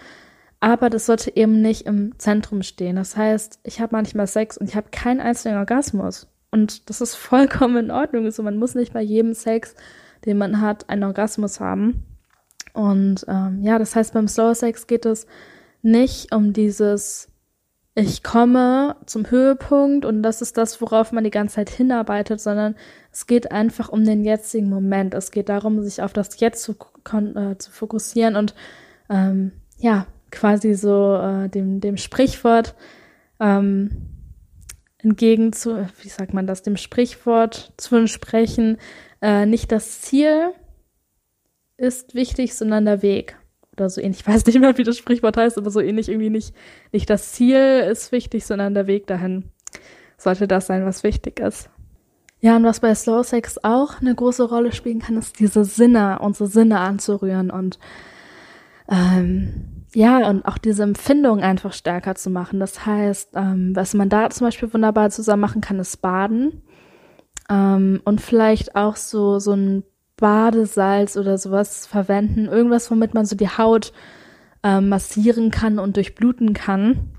[0.59, 2.95] Aber das sollte eben nicht im Zentrum stehen.
[2.95, 6.27] Das heißt, ich habe manchmal Sex und ich habe keinen einzigen Orgasmus.
[6.51, 8.25] Und das ist vollkommen in Ordnung.
[8.25, 9.75] Also man muss nicht bei jedem Sex
[10.25, 12.05] den man hat, einen Orgasmus haben.
[12.73, 15.27] Und ähm, ja, das heißt, beim Slow Sex geht es
[15.81, 17.29] nicht um dieses,
[17.93, 22.75] ich komme zum Höhepunkt und das ist das, worauf man die ganze Zeit hinarbeitet, sondern
[23.11, 25.13] es geht einfach um den jetzigen Moment.
[25.13, 28.55] Es geht darum, sich auf das Jetzt zu, äh, zu fokussieren und
[29.09, 32.75] ähm, ja, quasi so äh, dem, dem Sprichwort
[33.41, 33.89] ähm,
[34.99, 38.77] entgegen zu, wie sagt man das, dem Sprichwort zu entsprechen,
[39.21, 40.53] äh, nicht das Ziel
[41.75, 43.35] ist wichtig, sondern der Weg.
[43.81, 44.19] Oder so ähnlich.
[44.21, 46.53] Ich weiß nicht mehr, wie das Sprichwort heißt, aber so ähnlich irgendwie nicht,
[46.91, 47.57] nicht das Ziel
[47.91, 49.45] ist wichtig, sondern der Weg dahin.
[50.17, 51.69] Sollte das sein, was wichtig ist.
[52.39, 56.19] Ja, und was bei Slow Sex auch eine große Rolle spielen kann, ist diese Sinne,
[56.19, 57.79] unsere Sinne anzurühren und
[58.89, 62.59] ähm, ja, und auch diese Empfindung einfach stärker zu machen.
[62.59, 66.61] Das heißt, ähm, was man da zum Beispiel wunderbar zusammen machen kann, ist Baden.
[67.49, 69.83] Ähm, und vielleicht auch so, so ein
[70.21, 72.45] Badesalz oder sowas verwenden.
[72.45, 73.91] Irgendwas, womit man so die Haut
[74.63, 77.09] ähm, massieren kann und durchbluten kann.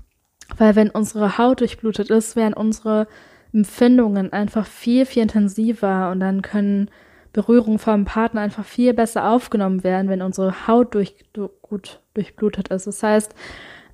[0.57, 3.07] Weil wenn unsere Haut durchblutet ist, werden unsere
[3.53, 6.89] Empfindungen einfach viel, viel intensiver und dann können
[7.33, 11.15] Berührungen vom Partner einfach viel besser aufgenommen werden, wenn unsere Haut durch,
[11.61, 12.87] gut durchblutet ist.
[12.87, 13.35] Das heißt,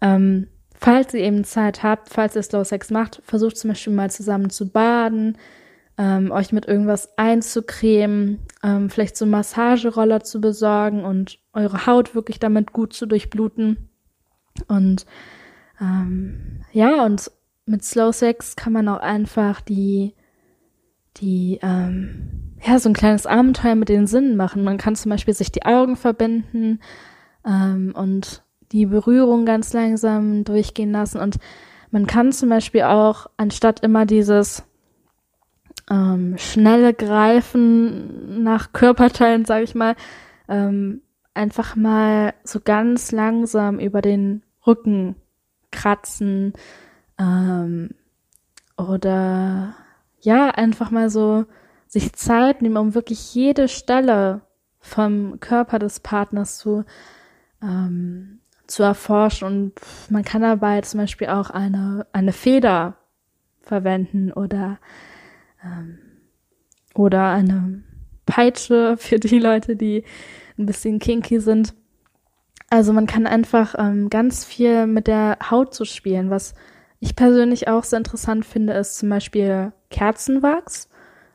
[0.01, 4.12] ähm, falls ihr eben Zeit habt, falls ihr Slow Sex macht, versucht zum Beispiel mal
[4.12, 5.38] zusammen zu baden,
[5.97, 12.39] ähm, euch mit irgendwas einzucremen, ähm, vielleicht so Massageroller zu besorgen und eure Haut wirklich
[12.39, 13.89] damit gut zu durchbluten.
[14.68, 15.05] Und
[15.80, 17.32] ähm, ja, und
[17.66, 20.16] mit Slow Sex kann man auch einfach die,
[21.18, 24.64] die, ähm, ja, so ein kleines Abenteuer mit den Sinnen machen.
[24.64, 26.80] Man kann zum Beispiel sich die Augen verbinden
[27.45, 31.20] ähm, und die Berührung ganz langsam durchgehen lassen.
[31.20, 31.38] Und
[31.91, 34.64] man kann zum Beispiel auch, anstatt immer dieses
[35.89, 39.95] ähm, schnelle Greifen nach Körperteilen, sage ich mal,
[40.47, 41.01] ähm,
[41.33, 45.15] einfach mal so ganz langsam über den Rücken
[45.71, 46.53] kratzen
[47.17, 47.91] ähm,
[48.77, 49.75] oder
[50.21, 51.45] ja, einfach mal so
[51.87, 54.41] sich Zeit nehmen, um wirklich jede Stelle
[54.79, 56.85] vom Körper des Partners zu,
[57.61, 59.47] ähm, zu erforschen.
[59.47, 59.73] Und
[60.09, 62.97] man kann dabei zum Beispiel auch eine, eine Feder
[63.61, 64.77] verwenden oder,
[66.95, 67.84] oder eine
[68.26, 70.03] Peitsche für die Leute, die
[70.57, 71.74] ein bisschen kinky sind.
[72.70, 76.30] Also man kann einfach ähm, ganz viel mit der Haut zu spielen.
[76.30, 76.53] Was
[76.99, 80.89] ich persönlich auch sehr interessant finde, ist zum Beispiel Kerzenwachs,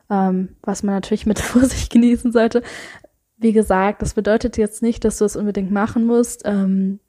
[0.09, 2.61] ähm, was man natürlich mit Vorsicht genießen sollte.
[3.37, 6.43] Wie gesagt, das bedeutet jetzt nicht, dass du es unbedingt machen musst.
[6.45, 6.99] Ähm,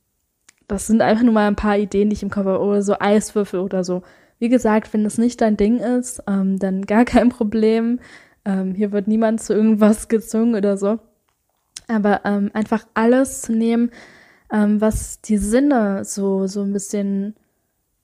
[0.66, 2.98] das sind einfach nur mal ein paar Ideen, die ich im Kopf habe, oder so
[2.98, 4.02] Eiswürfel oder so.
[4.38, 8.00] Wie gesagt, wenn es nicht dein Ding ist, ähm, dann gar kein Problem.
[8.44, 10.98] Ähm, hier wird niemand zu irgendwas gezwungen oder so.
[11.88, 13.90] Aber ähm, einfach alles zu nehmen,
[14.52, 17.36] ähm, was die Sinne so, so ein bisschen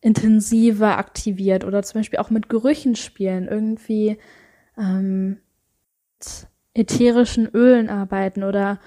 [0.01, 4.19] intensiver aktiviert oder zum Beispiel auch mit Gerüchen spielen, irgendwie
[4.77, 5.39] ähm,
[6.75, 8.81] ätherischen Ölen arbeiten oder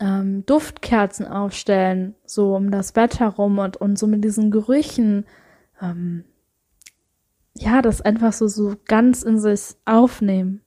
[0.00, 5.26] ähm, Duftkerzen aufstellen, so um das Bett herum und, und so mit diesen Gerüchen,
[5.82, 6.24] ähm,
[7.58, 10.62] ja, das einfach so, so ganz in sich aufnehmen.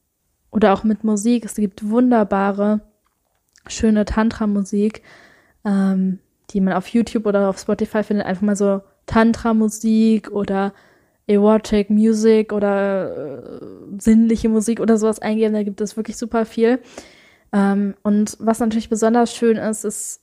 [0.52, 1.46] Oder auch mit Musik.
[1.46, 2.82] Es gibt wunderbare,
[3.68, 5.02] schöne Tantra-Musik,
[5.64, 6.20] ähm,
[6.50, 8.26] die man auf YouTube oder auf Spotify findet.
[8.26, 10.74] Einfach mal so Tantra-Musik oder
[11.28, 13.66] Erotic Music oder äh,
[13.98, 15.54] sinnliche Musik oder sowas eingeben.
[15.54, 16.80] Da gibt es wirklich super viel.
[17.54, 20.21] Ähm, und was natürlich besonders schön ist, ist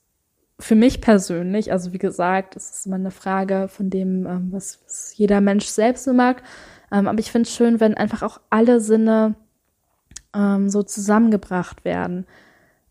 [0.60, 4.80] für mich persönlich, also wie gesagt, es ist immer eine Frage von dem, ähm, was,
[4.84, 6.42] was, jeder Mensch selbst so mag.
[6.90, 9.36] Ähm, aber ich finde es schön, wenn einfach auch alle Sinne
[10.34, 12.26] ähm, so zusammengebracht werden.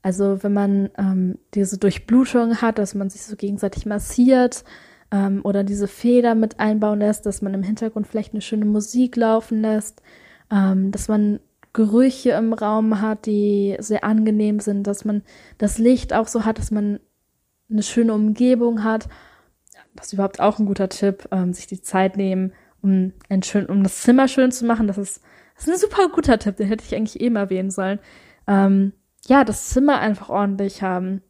[0.02, 4.64] Also wenn man ähm, diese Durchblutung hat, dass man sich so gegenseitig massiert
[5.12, 9.18] ähm, oder diese Feder mit einbauen lässt, dass man im Hintergrund vielleicht eine schöne Musik
[9.18, 10.02] laufen lässt,
[10.52, 11.42] ähm, dass man
[11.74, 15.24] Gerüche im Raum hat, die sehr angenehm sind, dass man
[15.58, 17.00] das Licht auch so hat, dass man
[17.70, 19.08] eine schöne Umgebung hat.
[19.96, 23.66] Das ist überhaupt auch ein guter Tipp, ähm, sich die Zeit nehmen, um, ein schön,
[23.66, 24.88] um das Zimmer schön zu machen.
[24.88, 25.22] Das ist,
[25.56, 28.00] das ist ein super guter Tipp, den hätte ich eigentlich eben erwähnen sollen.
[28.48, 28.94] Ähm,
[29.26, 31.22] ja, das Zimmer einfach ordentlich haben,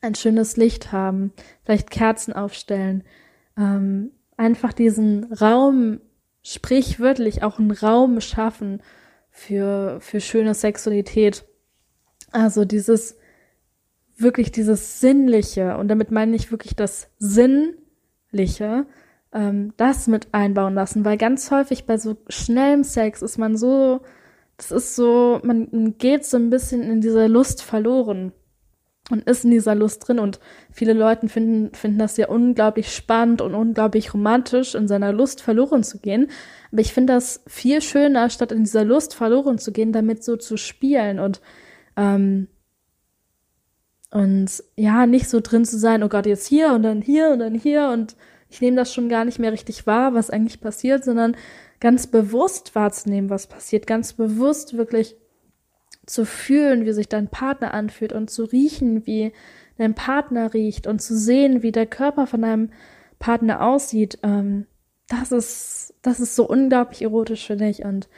[0.00, 1.32] ein schönes Licht haben,
[1.64, 3.04] vielleicht Kerzen aufstellen,
[3.56, 6.00] ähm, einfach diesen Raum,
[6.42, 8.82] sprichwörtlich auch einen Raum schaffen
[9.30, 11.44] für, für schöne Sexualität.
[12.30, 13.18] Also dieses,
[14.18, 18.86] wirklich dieses Sinnliche, und damit meine ich wirklich das Sinnliche,
[19.32, 24.00] ähm, das mit einbauen lassen, weil ganz häufig bei so schnellem Sex ist man so,
[24.56, 28.32] das ist so, man geht so ein bisschen in dieser Lust verloren
[29.10, 30.18] und ist in dieser Lust drin.
[30.18, 30.40] Und
[30.72, 35.84] viele Leute finden, finden das ja unglaublich spannend und unglaublich romantisch, in seiner Lust verloren
[35.84, 36.28] zu gehen.
[36.72, 40.36] Aber ich finde das viel schöner, statt in dieser Lust verloren zu gehen, damit so
[40.36, 41.20] zu spielen.
[41.20, 41.40] Und,
[41.96, 42.48] ähm,
[44.10, 47.40] und ja, nicht so drin zu sein, oh Gott, jetzt hier und dann hier und
[47.40, 48.16] dann hier und
[48.50, 51.36] ich nehme das schon gar nicht mehr richtig wahr, was eigentlich passiert, sondern
[51.80, 55.16] ganz bewusst wahrzunehmen, was passiert, ganz bewusst wirklich
[56.06, 59.32] zu fühlen, wie sich dein Partner anfühlt und zu riechen, wie
[59.76, 62.70] dein Partner riecht und zu sehen, wie der Körper von deinem
[63.18, 64.66] Partner aussieht, ähm,
[65.08, 67.84] das ist, das ist so unglaublich erotisch für dich.
[67.84, 68.08] Und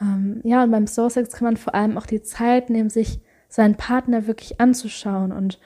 [0.00, 3.20] ähm, ja, und beim Soul Sex kann man vor allem auch die Zeit nehmen, sich
[3.48, 5.58] seinen Partner wirklich anzuschauen und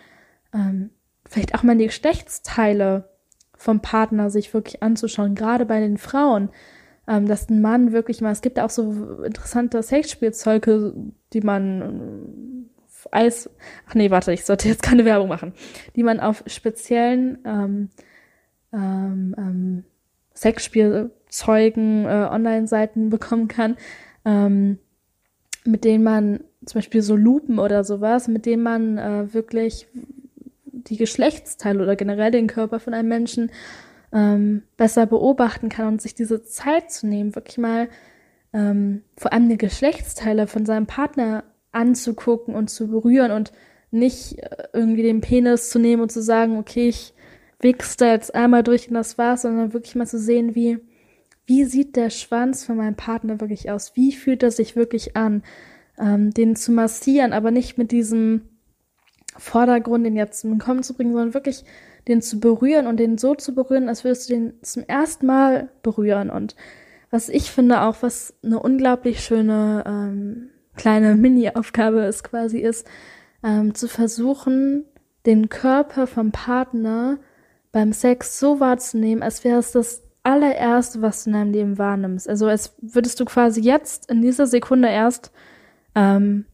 [0.54, 0.90] ähm,
[1.26, 3.08] vielleicht auch mal die Geschlechtsteile
[3.56, 6.50] vom Partner sich wirklich anzuschauen, gerade bei den Frauen,
[7.06, 10.94] ähm, dass ein Mann wirklich mal, es gibt auch so interessante Sexspielzeuge,
[11.32, 13.50] die man äh, Eis,
[13.88, 15.54] ach nee, warte, ich sollte jetzt keine Werbung machen,
[15.96, 17.88] die man auf speziellen ähm,
[18.72, 19.84] ähm, ähm,
[20.34, 23.76] Sexspielzeugen äh, Online-Seiten bekommen kann,
[24.24, 24.78] ähm,
[25.64, 29.88] mit denen man zum Beispiel so Lupen oder sowas, mit denen man äh, wirklich
[30.64, 33.50] die Geschlechtsteile oder generell den Körper von einem Menschen
[34.12, 37.88] ähm, besser beobachten kann und sich diese Zeit zu nehmen, wirklich mal
[38.52, 43.52] ähm, vor allem die Geschlechtsteile von seinem Partner anzugucken und zu berühren und
[43.90, 47.14] nicht äh, irgendwie den Penis zu nehmen und zu sagen, okay, ich
[47.60, 50.78] wichse da jetzt einmal durch und das war's, sondern wirklich mal zu sehen, wie,
[51.46, 53.94] wie sieht der Schwanz von meinem Partner wirklich aus?
[53.94, 55.42] Wie fühlt er sich wirklich an?
[56.00, 58.42] Ähm, den zu massieren, aber nicht mit diesem
[59.36, 61.64] Vordergrund, den jetzt zum Kommen zu bringen, sondern wirklich
[62.08, 65.68] den zu berühren und den so zu berühren, als würdest du den zum ersten Mal
[65.82, 66.30] berühren.
[66.30, 66.56] Und
[67.10, 72.86] was ich finde auch, was eine unglaublich schöne ähm, kleine Mini-Aufgabe ist quasi, ist
[73.42, 74.84] ähm, zu versuchen,
[75.26, 77.18] den Körper vom Partner
[77.72, 82.28] beim Sex so wahrzunehmen, als wäre es das allererste, was du in deinem Leben wahrnimmst.
[82.28, 85.30] Also als würdest du quasi jetzt in dieser Sekunde erst
[85.94, 86.44] ähm,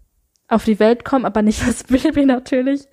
[0.48, 2.86] auf die Welt kommen, aber nicht als Baby natürlich,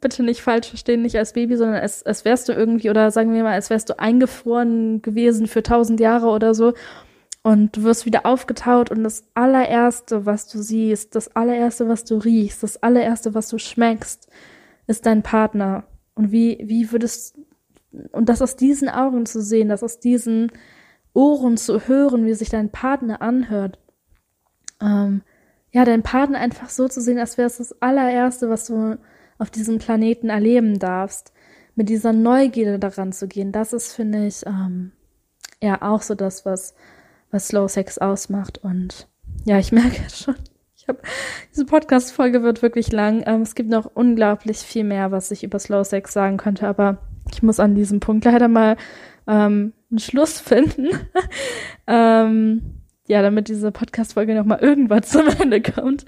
[0.00, 3.32] bitte nicht falsch verstehen, nicht als Baby, sondern als, als wärst du irgendwie, oder sagen
[3.32, 6.74] wir mal, als wärst du eingefroren gewesen für tausend Jahre oder so.
[7.42, 12.16] Und du wirst wieder aufgetaut und das allererste, was du siehst, das allererste, was du
[12.16, 14.28] riechst, das allererste, was du schmeckst,
[14.86, 15.84] ist dein Partner.
[16.14, 17.38] Und wie, wie würdest,
[18.12, 20.52] und das aus diesen Augen zu sehen, das aus diesen
[21.14, 23.78] Ohren zu hören, wie sich dein Partner anhört,
[24.82, 25.22] ähm,
[25.72, 28.98] ja, deinen Partner einfach so zu sehen, als wäre es das allererste, was du
[29.38, 31.32] auf diesem Planeten erleben darfst.
[31.76, 34.92] Mit dieser Neugierde daran zu gehen, das ist, finde ich, ähm,
[35.62, 36.74] ja auch so das, was,
[37.30, 38.58] was Slow Sex ausmacht.
[38.58, 39.08] Und
[39.44, 40.34] ja, ich merke schon,
[40.76, 41.00] ich habe
[41.52, 43.22] diese Podcast-Folge wird wirklich lang.
[43.26, 46.98] Ähm, es gibt noch unglaublich viel mehr, was ich über Slow Sex sagen könnte, aber
[47.32, 48.76] ich muss an diesem Punkt leider mal
[49.26, 50.88] ähm, einen Schluss finden.
[51.86, 52.79] ähm,
[53.10, 56.06] ja, damit diese Podcast-Folge nochmal irgendwann zum Ende kommt.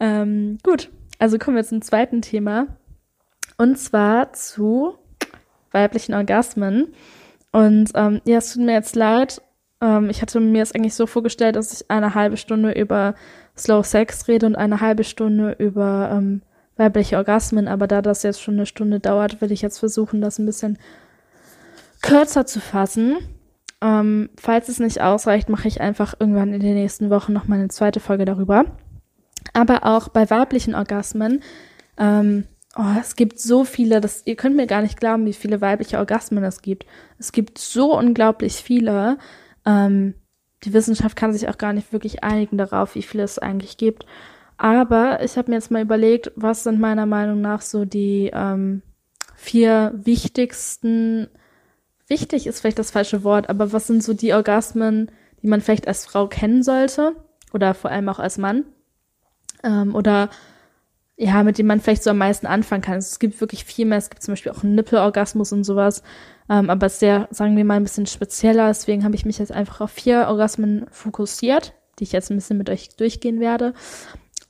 [0.00, 0.90] Ähm, gut,
[1.20, 2.66] also kommen wir zum zweiten Thema.
[3.56, 4.94] Und zwar zu
[5.70, 6.94] weiblichen Orgasmen.
[7.52, 9.40] Und ähm, ja, es tut mir jetzt leid.
[9.80, 13.14] Ähm, ich hatte mir es eigentlich so vorgestellt, dass ich eine halbe Stunde über
[13.56, 16.42] Slow Sex rede und eine halbe Stunde über ähm,
[16.76, 17.68] weibliche Orgasmen.
[17.68, 20.76] Aber da das jetzt schon eine Stunde dauert, will ich jetzt versuchen, das ein bisschen
[22.00, 23.18] kürzer zu fassen.
[23.82, 27.58] Ähm, falls es nicht ausreicht, mache ich einfach irgendwann in den nächsten Wochen noch mal
[27.58, 28.64] eine zweite Folge darüber.
[29.54, 31.42] Aber auch bei weiblichen Orgasmen,
[31.98, 32.44] ähm,
[32.76, 35.98] oh, es gibt so viele, das, ihr könnt mir gar nicht glauben, wie viele weibliche
[35.98, 36.86] Orgasmen es gibt.
[37.18, 39.18] Es gibt so unglaublich viele.
[39.66, 40.14] Ähm,
[40.62, 44.06] die Wissenschaft kann sich auch gar nicht wirklich einigen darauf, wie viele es eigentlich gibt.
[44.58, 48.82] Aber ich habe mir jetzt mal überlegt, was sind meiner Meinung nach so die ähm,
[49.34, 51.26] vier wichtigsten
[52.12, 55.10] wichtig ist vielleicht das falsche Wort, aber was sind so die Orgasmen,
[55.40, 57.16] die man vielleicht als Frau kennen sollte
[57.54, 58.64] oder vor allem auch als Mann?
[59.64, 60.28] Ähm, oder
[61.16, 62.94] ja, mit dem man vielleicht so am meisten anfangen kann.
[62.94, 63.98] Also es gibt wirklich viel mehr.
[63.98, 66.02] Es gibt zum Beispiel auch einen Nippelorgasmus und sowas.
[66.50, 68.68] Ähm, aber sehr, sagen wir mal, ein bisschen spezieller.
[68.68, 72.58] Deswegen habe ich mich jetzt einfach auf vier Orgasmen fokussiert, die ich jetzt ein bisschen
[72.58, 73.72] mit euch durchgehen werde.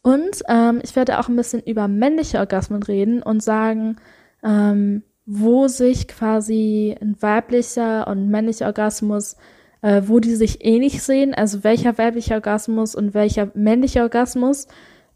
[0.02, 3.96] Und ähm, ich werde auch ein bisschen über männliche Orgasmen reden und sagen,
[4.42, 9.36] ähm, wo sich quasi ein weiblicher und männlicher Orgasmus,
[9.82, 14.66] äh, wo die sich ähnlich sehen, also welcher weiblicher Orgasmus und welcher männlicher Orgasmus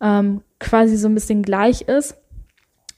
[0.00, 2.16] ähm, quasi so ein bisschen gleich ist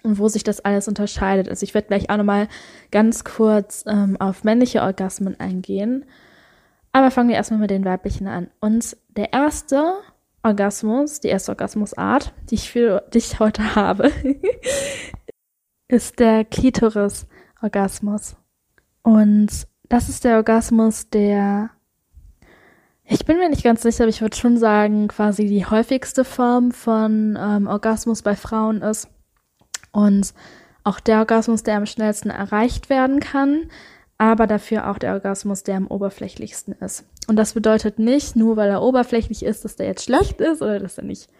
[0.03, 1.49] und wo sich das alles unterscheidet.
[1.49, 2.49] Also ich werde gleich auch nochmal
[2.91, 6.05] ganz kurz ähm, auf männliche Orgasmen eingehen.
[6.93, 8.49] Aber fangen wir erstmal mit den weiblichen an.
[8.61, 9.95] Und der erste
[10.43, 14.11] Orgasmus, die erste Orgasmusart, die ich für dich heute habe,
[15.89, 18.37] ist der Klitoris-Orgasmus.
[19.03, 19.49] Und
[19.89, 21.71] das ist der Orgasmus, der,
[23.05, 26.73] ich bin mir nicht ganz sicher, aber ich würde schon sagen, quasi die häufigste Form
[26.73, 29.09] von ähm, Orgasmus bei Frauen ist.
[29.93, 30.35] Und
[30.85, 33.71] auch der Orgasmus, der am schnellsten erreicht werden kann,
[34.19, 37.05] aber dafür auch der Orgasmus, der am oberflächlichsten ist.
[37.29, 40.81] Und das bedeutet nicht, nur weil er oberflächlich ist, dass der jetzt schlecht ist oder
[40.81, 41.31] dass er nicht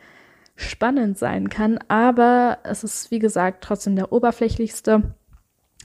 [0.59, 5.15] spannend sein kann, aber es ist, wie gesagt, trotzdem der oberflächlichste.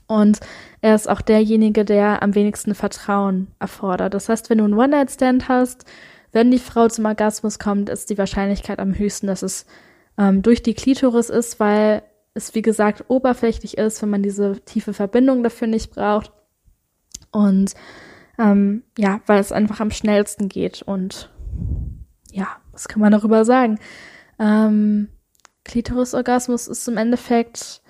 [0.08, 0.40] Und
[0.82, 4.14] er ist auch derjenige, der am wenigsten Vertrauen erfordert.
[4.14, 5.86] Das heißt, wenn du einen One-Night-Stand hast,
[6.32, 9.66] wenn die Frau zum Orgasmus kommt, ist die Wahrscheinlichkeit am höchsten, dass es
[10.18, 12.02] ähm, durch die Klitoris ist, weil
[12.34, 16.32] es, wie gesagt, oberflächlich ist, wenn man diese tiefe Verbindung dafür nicht braucht.
[17.32, 17.76] Und
[18.40, 20.82] ähm, ja, weil es einfach am schnellsten geht.
[20.82, 21.30] Und
[22.32, 23.80] ja, was kann man darüber sagen?
[24.44, 25.08] Ähm,
[25.64, 27.82] Klitorisorgasmus ist im Endeffekt,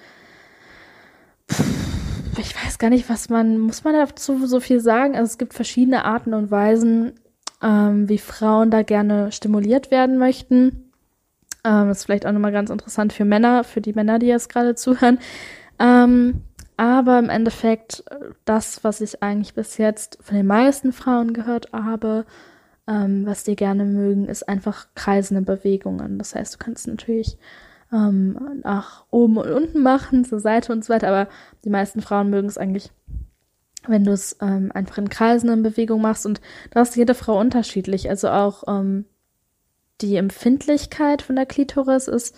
[1.51, 5.15] pff, ich weiß gar nicht, was man, muss man dazu so viel sagen?
[5.15, 7.13] Also es gibt verschiedene Arten und Weisen,
[7.63, 10.91] ähm, wie Frauen da gerne stimuliert werden möchten.
[11.63, 14.49] Ähm, das ist vielleicht auch nochmal ganz interessant für Männer, für die Männer, die jetzt
[14.49, 15.17] gerade zuhören.
[15.79, 16.43] Ähm,
[16.77, 18.03] aber im Endeffekt,
[18.45, 22.25] das, was ich eigentlich bis jetzt von den meisten Frauen gehört habe,
[22.87, 26.17] ähm, was die gerne mögen, ist einfach kreisende Bewegungen.
[26.17, 27.37] Das heißt, du kannst natürlich
[27.91, 31.29] ähm, nach oben und unten machen, zur Seite und so weiter, aber
[31.63, 32.91] die meisten Frauen mögen es eigentlich,
[33.87, 38.09] wenn du es ähm, einfach in kreisenden Bewegungen machst und da ist jede Frau unterschiedlich.
[38.09, 39.05] Also auch ähm,
[40.01, 42.35] die Empfindlichkeit von der Klitoris ist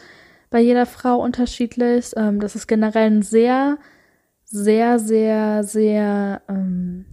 [0.50, 2.12] bei jeder Frau unterschiedlich.
[2.16, 3.78] Ähm, das ist generell ein sehr,
[4.44, 7.06] sehr, sehr, sehr ähm,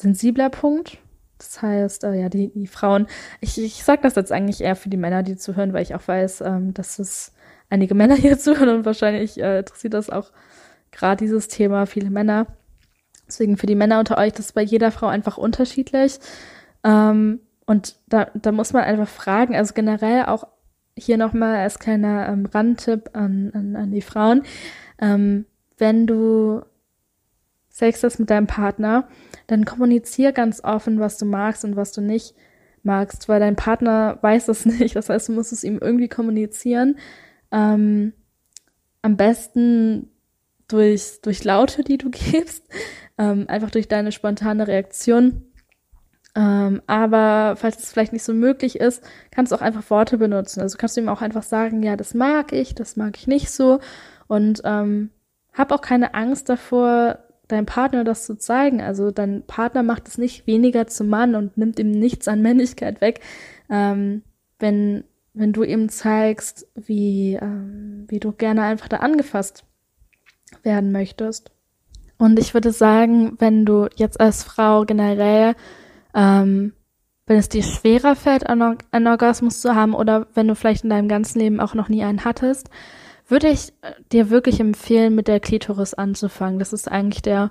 [0.00, 0.98] sensibler Punkt.
[1.38, 3.06] Das heißt, äh, ja, die, die Frauen,
[3.40, 6.06] ich, ich sage das jetzt eigentlich eher für die Männer, die zuhören, weil ich auch
[6.06, 7.32] weiß, ähm, dass es
[7.70, 10.30] einige Männer hier zuhören und wahrscheinlich äh, interessiert das auch
[10.90, 12.46] gerade dieses Thema viele Männer.
[13.26, 16.18] Deswegen für die Männer unter euch, das ist bei jeder Frau einfach unterschiedlich.
[16.82, 20.44] Ähm, und da, da muss man einfach fragen, also generell auch,
[20.96, 24.42] hier nochmal als kleiner ähm, Randtipp an, an, an die Frauen.
[25.00, 25.46] Ähm,
[25.78, 26.62] wenn du
[27.80, 29.08] Sex hast mit deinem Partner,
[29.46, 32.34] dann kommunizier ganz offen, was du magst und was du nicht
[32.82, 34.94] magst, weil dein Partner weiß es nicht.
[34.96, 36.98] Das heißt, du musst es ihm irgendwie kommunizieren.
[37.50, 38.12] Ähm,
[39.02, 40.10] am besten
[40.68, 42.68] durch, durch Laute, die du gibst,
[43.18, 45.46] ähm, einfach durch deine spontane Reaktion.
[46.36, 49.02] Ähm, aber falls es vielleicht nicht so möglich ist,
[49.32, 50.60] kannst du auch einfach Worte benutzen.
[50.60, 53.50] Also kannst du ihm auch einfach sagen, ja, das mag ich, das mag ich nicht
[53.50, 53.80] so.
[54.28, 55.10] Und ähm,
[55.52, 57.18] hab auch keine Angst davor,
[57.52, 58.80] deinem Partner das zu zeigen.
[58.80, 63.00] Also dein Partner macht es nicht weniger zum Mann und nimmt ihm nichts an Männlichkeit
[63.00, 63.20] weg,
[63.68, 64.22] ähm,
[64.58, 69.64] wenn, wenn du ihm zeigst, wie, ähm, wie du gerne einfach da angefasst
[70.62, 71.50] werden möchtest.
[72.18, 75.54] Und ich würde sagen, wenn du jetzt als Frau generell,
[76.14, 76.74] ähm,
[77.26, 81.08] wenn es dir schwerer fällt, einen Orgasmus zu haben oder wenn du vielleicht in deinem
[81.08, 82.68] ganzen Leben auch noch nie einen hattest,
[83.30, 86.58] würde ich äh, dir wirklich empfehlen, mit der Klitoris anzufangen.
[86.58, 87.50] Das ist eigentlich der,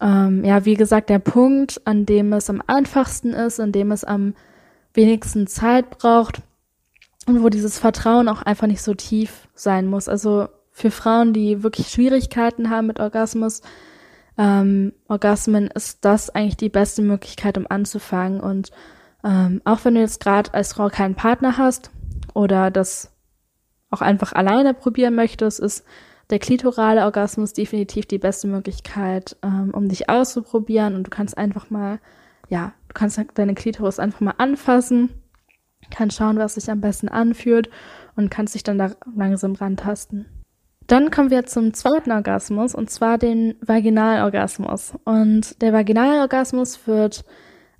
[0.00, 4.04] ähm, ja, wie gesagt, der Punkt, an dem es am einfachsten ist, an dem es
[4.04, 4.34] am
[4.94, 6.42] wenigsten Zeit braucht
[7.26, 10.08] und wo dieses Vertrauen auch einfach nicht so tief sein muss.
[10.08, 13.62] Also für Frauen, die wirklich Schwierigkeiten haben mit Orgasmus,
[14.38, 18.40] ähm, Orgasmen, ist das eigentlich die beste Möglichkeit, um anzufangen.
[18.40, 18.70] Und
[19.24, 21.90] ähm, auch wenn du jetzt gerade als Frau keinen Partner hast
[22.34, 23.10] oder das
[23.90, 25.84] auch einfach alleine probieren möchtest, ist
[26.30, 30.94] der klitorale Orgasmus definitiv die beste Möglichkeit, ähm, um dich auszuprobieren.
[30.94, 32.00] Und du kannst einfach mal,
[32.48, 35.10] ja, du kannst deine Klitoris einfach mal anfassen,
[35.90, 37.70] kannst schauen, was sich am besten anfühlt
[38.16, 40.26] und kannst dich dann da langsam rantasten.
[40.86, 44.94] Dann kommen wir zum zweiten Orgasmus und zwar den Vaginalorgasmus.
[45.04, 47.24] Und der Vaginalorgasmus wird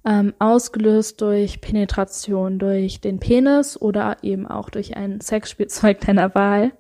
[0.09, 6.73] ähm, ausgelöst durch Penetration, durch den Penis oder eben auch durch ein Sexspielzeug deiner Wahl.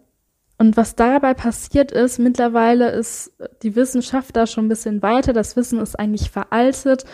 [0.57, 5.33] Und was dabei passiert ist, mittlerweile ist die Wissenschaft da schon ein bisschen weiter.
[5.33, 7.05] Das Wissen ist eigentlich veraltet.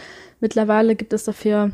[0.40, 1.72] Mittlerweile gibt es dafür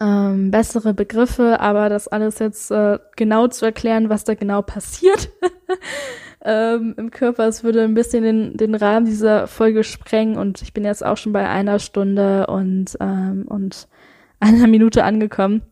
[0.00, 5.30] ähm, bessere Begriffe, aber das alles jetzt äh, genau zu erklären, was da genau passiert,
[6.44, 7.46] ähm, im Körper.
[7.46, 11.16] Es würde ein bisschen den, den Rahmen dieser Folge sprengen und ich bin jetzt auch
[11.16, 13.88] schon bei einer Stunde und, ähm, und
[14.40, 15.62] einer Minute angekommen.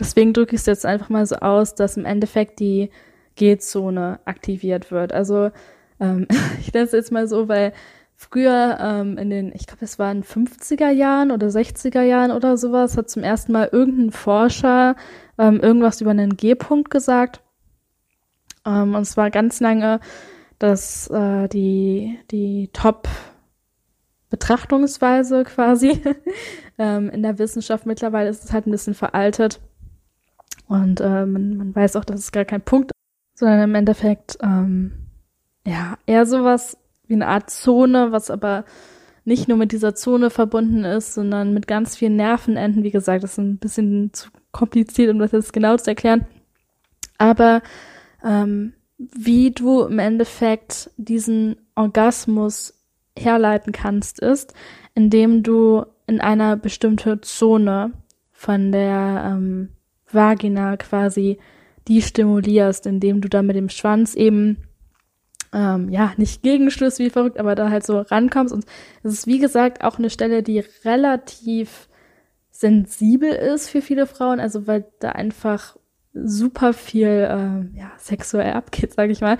[0.00, 2.90] Deswegen drücke ich es jetzt einfach mal so aus, dass im Endeffekt die
[3.36, 5.12] G-Zone aktiviert wird.
[5.12, 5.50] Also
[6.00, 6.26] ähm,
[6.60, 7.72] ich nenne es jetzt mal so, weil
[8.16, 12.96] früher ähm, in den, ich glaube, es waren 50er Jahren oder 60er Jahren oder sowas,
[12.96, 14.96] hat zum ersten Mal irgendein Forscher
[15.38, 17.42] ähm, irgendwas über einen G-Punkt gesagt.
[18.66, 20.00] Ähm, und es war ganz lange
[20.58, 23.08] dass äh, die, die Top
[24.30, 26.00] Betrachtungsweise quasi
[26.78, 27.86] ähm, in der Wissenschaft.
[27.86, 29.60] Mittlerweile ist es halt ein bisschen veraltet.
[30.66, 34.38] Und äh, man, man weiß auch, dass es gar kein Punkt ist, sondern im Endeffekt
[34.42, 34.92] ähm,
[35.66, 38.64] ja eher sowas wie eine Art Zone, was aber
[39.26, 42.82] nicht nur mit dieser Zone verbunden ist, sondern mit ganz vielen Nervenenden.
[42.82, 46.26] Wie gesagt, das ist ein bisschen zu kompliziert, um das jetzt genau zu erklären.
[47.18, 47.62] Aber
[48.24, 52.74] ähm, wie du im Endeffekt diesen Orgasmus
[53.16, 54.54] herleiten kannst, ist,
[54.94, 57.92] indem du in einer bestimmten Zone
[58.32, 59.70] von der ähm,
[60.10, 61.38] Vagina quasi
[61.88, 64.58] die stimulierst, indem du da mit dem Schwanz eben
[65.52, 68.52] ähm, ja nicht gegenstößt wie verrückt, aber da halt so rankommst.
[68.52, 68.64] Und
[69.02, 71.88] es ist wie gesagt auch eine Stelle, die relativ
[72.50, 75.76] sensibel ist für viele Frauen, also weil da einfach
[76.14, 79.36] super viel äh, ja, sexuell abgeht, sage ich mal.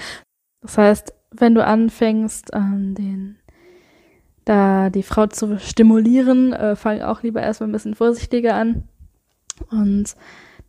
[0.61, 3.37] Das heißt, wenn du anfängst, ähm, den
[4.45, 8.85] da die Frau zu stimulieren, äh, fang auch lieber erstmal ein bisschen vorsichtiger an.
[9.71, 10.15] Und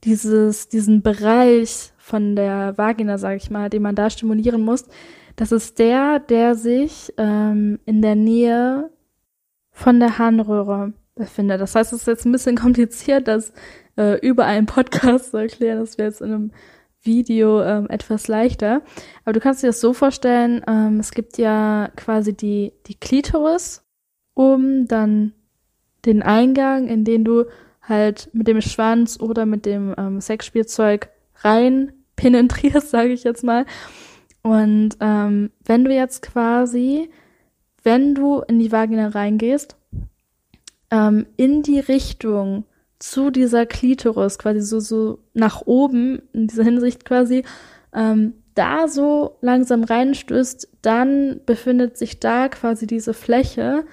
[0.03, 4.85] dieses, diesen Bereich von der Vagina, sage ich mal, den man da stimulieren muss,
[5.35, 8.89] das ist der, der sich ähm, in der Nähe
[9.71, 11.61] von der Harnröhre befindet.
[11.61, 13.53] Das heißt, es ist jetzt ein bisschen kompliziert, das
[13.97, 15.79] äh, über einen Podcast zu erklären.
[15.79, 16.51] Das wäre jetzt in einem
[17.01, 18.81] Video ähm, etwas leichter.
[19.23, 23.83] Aber du kannst dir das so vorstellen, ähm, es gibt ja quasi die, die Klitoris,
[24.33, 25.33] um dann
[26.05, 27.45] den Eingang, in den du
[27.81, 33.65] halt mit dem Schwanz oder mit dem ähm, Sexspielzeug rein penetrierst, sage ich jetzt mal.
[34.41, 37.09] Und ähm, wenn du jetzt quasi,
[37.83, 39.77] wenn du in die Vagina reingehst,
[40.95, 42.63] ähm, in die Richtung
[42.99, 47.43] zu dieser Klitoris, quasi so, so nach oben, in dieser Hinsicht quasi,
[47.93, 53.83] ähm, da so langsam reinstößt, dann befindet sich da quasi diese Fläche,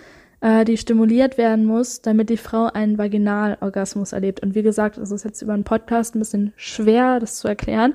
[0.41, 4.41] äh, die stimuliert werden muss, damit die Frau einen Vaginalorgasmus erlebt.
[4.41, 7.95] Und wie gesagt, es ist jetzt über einen Podcast ein bisschen schwer, das zu erklären.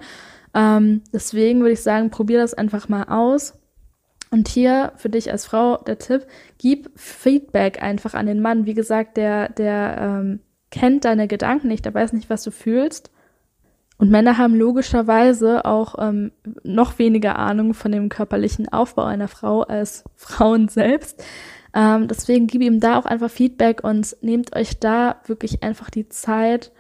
[0.54, 3.54] Ähm, deswegen würde ich sagen, probier das einfach mal aus.
[4.30, 6.26] Und hier für dich als Frau der Tipp,
[6.58, 8.66] gib Feedback einfach an den Mann.
[8.66, 13.12] Wie gesagt, der, der ähm, kennt deine Gedanken nicht, der weiß nicht, was du fühlst.
[13.98, 16.32] Und Männer haben logischerweise auch ähm,
[16.64, 21.24] noch weniger Ahnung von dem körperlichen Aufbau einer Frau als Frauen selbst.
[21.74, 26.10] Ähm, deswegen gib ihm da auch einfach Feedback und nehmt euch da wirklich einfach die
[26.10, 26.72] Zeit,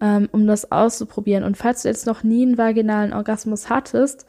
[0.00, 1.44] ähm, um das auszuprobieren.
[1.44, 4.26] Und falls du jetzt noch nie einen vaginalen Orgasmus hattest,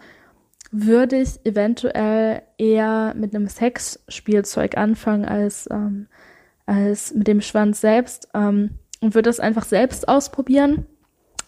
[0.74, 6.08] würde ich eventuell eher mit einem Sexspielzeug anfangen als, ähm,
[6.66, 10.88] als mit dem Schwanz selbst ähm, und würde das einfach selbst ausprobieren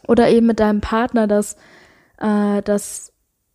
[0.07, 1.57] oder eben mit deinem Partner, dass,
[2.19, 3.13] äh, dass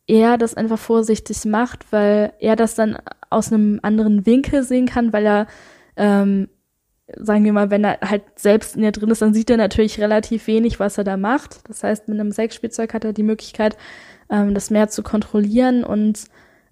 [0.09, 2.99] er das einfach vorsichtig macht, weil er das dann
[3.31, 5.47] aus einem anderen Winkel sehen kann, weil er,
[5.97, 6.49] ähm,
[7.17, 10.01] sagen wir mal, wenn er halt selbst in dir drin ist, dann sieht er natürlich
[10.01, 11.69] relativ wenig, was er da macht.
[11.69, 13.77] Das heißt, mit einem Sexspielzeug hat er die Möglichkeit,
[14.31, 16.25] ähm, das mehr zu kontrollieren und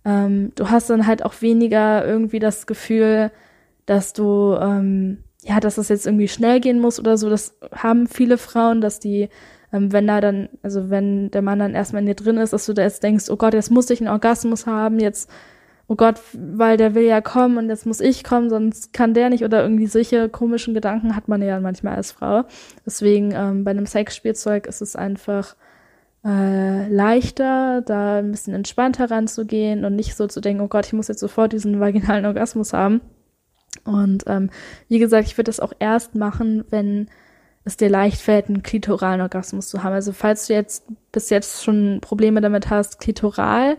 [0.04, 3.30] ähm, du hast dann halt auch weniger irgendwie das Gefühl,
[3.86, 7.30] dass du, ähm, ja, dass das jetzt irgendwie schnell gehen muss oder so.
[7.30, 9.28] Das haben viele Frauen, dass die
[9.72, 12.66] ähm, wenn da dann, also wenn der Mann dann erstmal in dir drin ist, dass
[12.66, 15.30] du da jetzt denkst, oh Gott, jetzt muss ich einen Orgasmus haben, jetzt,
[15.88, 19.30] oh Gott, weil der will ja kommen und jetzt muss ich kommen, sonst kann der
[19.30, 22.44] nicht oder irgendwie solche komischen Gedanken hat man ja manchmal als Frau.
[22.86, 25.56] Deswegen ähm, bei einem Sexspielzeug ist es einfach
[26.28, 30.92] äh, leichter, da ein bisschen entspannter ranzugehen und nicht so zu denken, oh Gott, ich
[30.92, 33.00] muss jetzt sofort diesen vaginalen Orgasmus haben.
[33.84, 34.50] Und ähm,
[34.88, 37.08] wie gesagt, ich würde das auch erst machen, wenn
[37.64, 39.94] es dir leicht fällt, einen klitoralen Orgasmus zu haben.
[39.94, 43.78] Also falls du jetzt bis jetzt schon Probleme damit hast, klitoral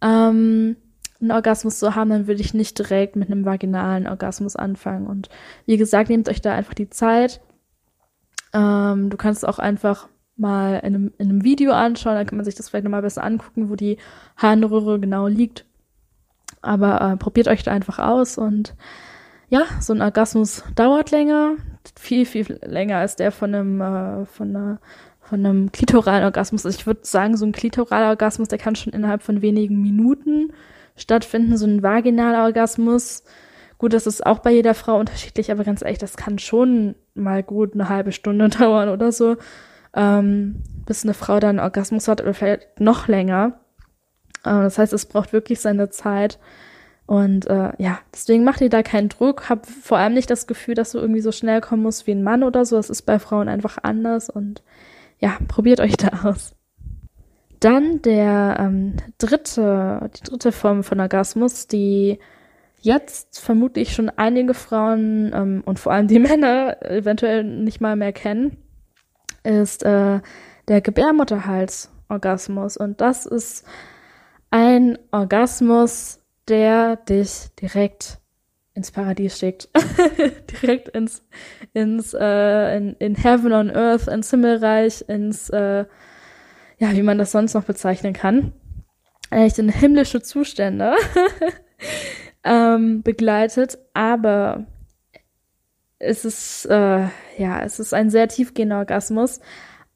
[0.00, 0.76] ähm,
[1.20, 5.06] einen Orgasmus zu haben, dann würde ich nicht direkt mit einem vaginalen Orgasmus anfangen.
[5.06, 5.28] Und
[5.66, 7.40] wie gesagt, nehmt euch da einfach die Zeit.
[8.52, 10.08] Ähm, du kannst auch einfach
[10.40, 13.22] mal in einem, in einem Video anschauen, dann kann man sich das vielleicht nochmal besser
[13.22, 13.98] angucken, wo die
[14.36, 15.64] Harnröhre genau liegt.
[16.62, 18.74] Aber äh, probiert euch da einfach aus und
[19.48, 21.56] ja, so ein Orgasmus dauert länger,
[21.98, 24.80] viel, viel länger als der von einem, äh, von einer,
[25.20, 26.64] von einem klitoralen Orgasmus.
[26.64, 30.52] Also ich würde sagen, so ein klitoraler Orgasmus, der kann schon innerhalb von wenigen Minuten
[30.96, 31.56] stattfinden.
[31.56, 33.24] So ein vaginaler Orgasmus,
[33.78, 37.42] gut, das ist auch bei jeder Frau unterschiedlich, aber ganz ehrlich, das kann schon mal
[37.42, 39.36] gut eine halbe Stunde dauern oder so,
[39.94, 43.60] ähm, bis eine Frau dann Orgasmus hat oder vielleicht noch länger.
[44.44, 46.38] Äh, das heißt, es braucht wirklich seine Zeit.
[47.06, 49.48] Und äh, ja, deswegen mach dir da keinen Druck.
[49.48, 52.22] Hab vor allem nicht das Gefühl, dass du irgendwie so schnell kommen musst wie ein
[52.22, 52.76] Mann oder so.
[52.76, 54.30] Das ist bei Frauen einfach anders.
[54.30, 54.62] Und
[55.18, 56.54] ja, probiert euch da aus.
[57.58, 62.18] Dann der ähm, dritte, die dritte Form von Orgasmus, die
[62.80, 68.12] jetzt vermutlich schon einige Frauen ähm, und vor allem die Männer eventuell nicht mal mehr
[68.12, 68.56] kennen,
[69.42, 70.20] ist äh,
[70.68, 72.76] der Gebärmutterhalsorgasmus.
[72.76, 73.64] Und das ist
[74.50, 78.18] ein Orgasmus, der dich direkt
[78.74, 79.68] ins Paradies schickt.
[80.62, 81.22] direkt ins,
[81.72, 85.84] ins, äh, in, in Heaven on Earth, ins Himmelreich, ins, äh,
[86.78, 88.52] ja, wie man das sonst noch bezeichnen kann.
[89.30, 90.94] Eigentlich in himmlische Zustände
[92.44, 94.66] ähm, begleitet, aber
[96.00, 97.06] es ist, äh,
[97.38, 99.40] ja, es ist ein sehr tiefgehender Orgasmus,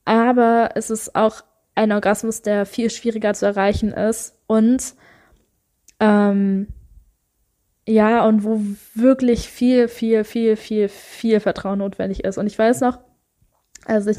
[0.05, 1.43] aber es ist auch
[1.75, 4.95] ein Orgasmus, der viel schwieriger zu erreichen ist und
[5.99, 6.69] ähm,
[7.87, 8.61] ja, und wo
[8.95, 12.39] wirklich viel, viel, viel, viel, viel Vertrauen notwendig ist.
[12.39, 12.99] Und ich weiß noch,
[13.85, 14.19] als ich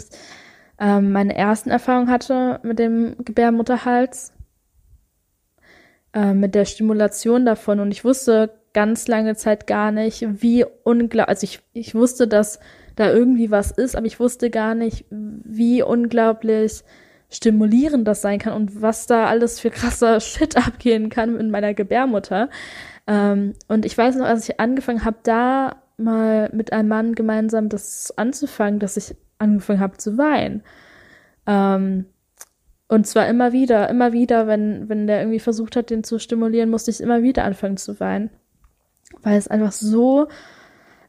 [0.80, 4.34] ähm, meine ersten Erfahrungen hatte mit dem Gebärmutterhals,
[6.14, 11.30] äh, mit der Stimulation davon, und ich wusste ganz lange Zeit gar nicht, wie unglaublich,
[11.30, 12.60] also ich, ich wusste, dass
[12.98, 16.84] da irgendwie was ist, aber ich wusste gar nicht, wie unglaublich
[17.30, 21.74] stimulierend das sein kann und was da alles für krasser Shit abgehen kann in meiner
[21.74, 22.50] Gebärmutter.
[23.08, 27.70] Ähm, und ich weiß noch, als ich angefangen habe, da mal mit einem Mann gemeinsam
[27.70, 30.64] das anzufangen, dass ich angefangen habe zu weinen.
[31.48, 32.06] Ähm,
[32.90, 36.70] und zwar immer wieder, immer wieder, wenn, wenn der irgendwie versucht hat, den zu stimulieren,
[36.70, 38.30] musste ich immer wieder anfangen zu weinen.
[39.22, 40.28] Weil es einfach so,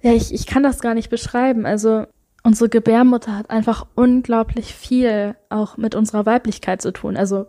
[0.03, 1.67] ja, ich, ich kann das gar nicht beschreiben.
[1.67, 2.07] Also
[2.43, 7.17] unsere Gebärmutter hat einfach unglaublich viel auch mit unserer Weiblichkeit zu tun.
[7.17, 7.47] Also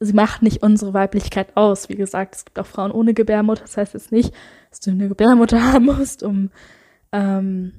[0.00, 1.88] sie macht nicht unsere Weiblichkeit aus.
[1.88, 3.62] Wie gesagt, es gibt auch Frauen ohne Gebärmutter.
[3.62, 4.32] Das heißt jetzt nicht,
[4.70, 6.50] dass du eine Gebärmutter haben musst, um,
[7.12, 7.72] ähm,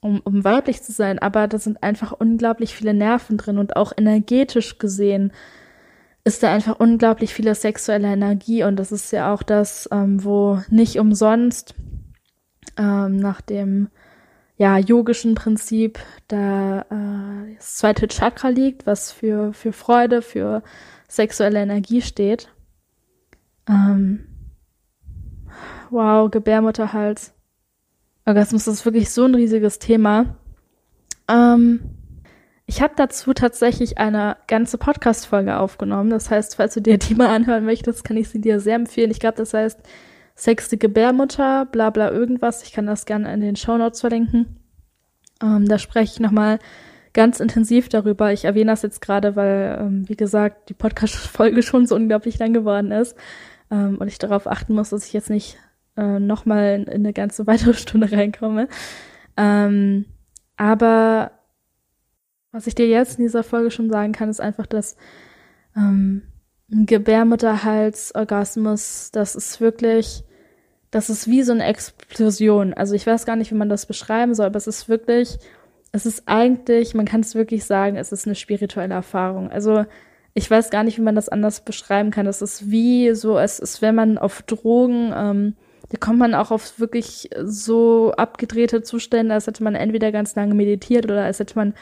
[0.00, 1.18] um, um weiblich zu sein.
[1.18, 5.32] Aber da sind einfach unglaublich viele Nerven drin und auch energetisch gesehen
[6.24, 8.64] ist da einfach unglaublich viele sexuelle Energie.
[8.64, 11.74] Und das ist ja auch das, ähm, wo nicht umsonst
[12.76, 13.88] ähm, nach dem
[14.56, 20.62] ja, yogischen Prinzip da äh, das zweite Chakra liegt, was für, für Freude, für
[21.08, 22.48] sexuelle Energie steht.
[23.68, 24.26] Ähm,
[25.90, 27.34] wow, Gebärmutterhals.
[28.24, 30.36] Orgasmus ist wirklich so ein riesiges Thema.
[31.28, 32.01] Ähm,
[32.66, 36.10] ich habe dazu tatsächlich eine ganze Podcast-Folge aufgenommen.
[36.10, 39.10] Das heißt, falls du dir die mal anhören möchtest, kann ich sie dir sehr empfehlen.
[39.10, 39.80] Ich glaube, das heißt
[40.34, 42.62] sechste Gebärmutter, bla bla irgendwas.
[42.62, 44.56] Ich kann das gerne in den Show Notes verlinken.
[45.42, 46.58] Ähm, da spreche ich nochmal
[47.12, 48.32] ganz intensiv darüber.
[48.32, 52.52] Ich erwähne das jetzt gerade, weil, ähm, wie gesagt, die Podcast-Folge schon so unglaublich lang
[52.52, 53.16] geworden ist
[53.70, 55.58] ähm, und ich darauf achten muss, dass ich jetzt nicht
[55.96, 58.68] äh, nochmal in, in eine ganze weitere Stunde reinkomme.
[59.36, 60.06] Ähm,
[60.56, 61.32] aber
[62.52, 64.96] was ich dir jetzt in dieser Folge schon sagen kann, ist einfach, dass
[65.76, 66.22] ähm,
[66.70, 70.24] ein Gebärmutterhals-Orgasmus, das ist wirklich,
[70.90, 72.72] das ist wie so eine Explosion.
[72.74, 75.38] Also ich weiß gar nicht, wie man das beschreiben soll, aber es ist wirklich,
[75.92, 79.50] es ist eigentlich, man kann es wirklich sagen, es ist eine spirituelle Erfahrung.
[79.50, 79.84] Also
[80.34, 82.26] ich weiß gar nicht, wie man das anders beschreiben kann.
[82.26, 85.54] Es ist wie so, es ist, wenn man auf Drogen, ähm,
[85.90, 90.54] da kommt man auch auf wirklich so abgedrehte Zustände, als hätte man entweder ganz lange
[90.54, 91.74] meditiert oder als hätte man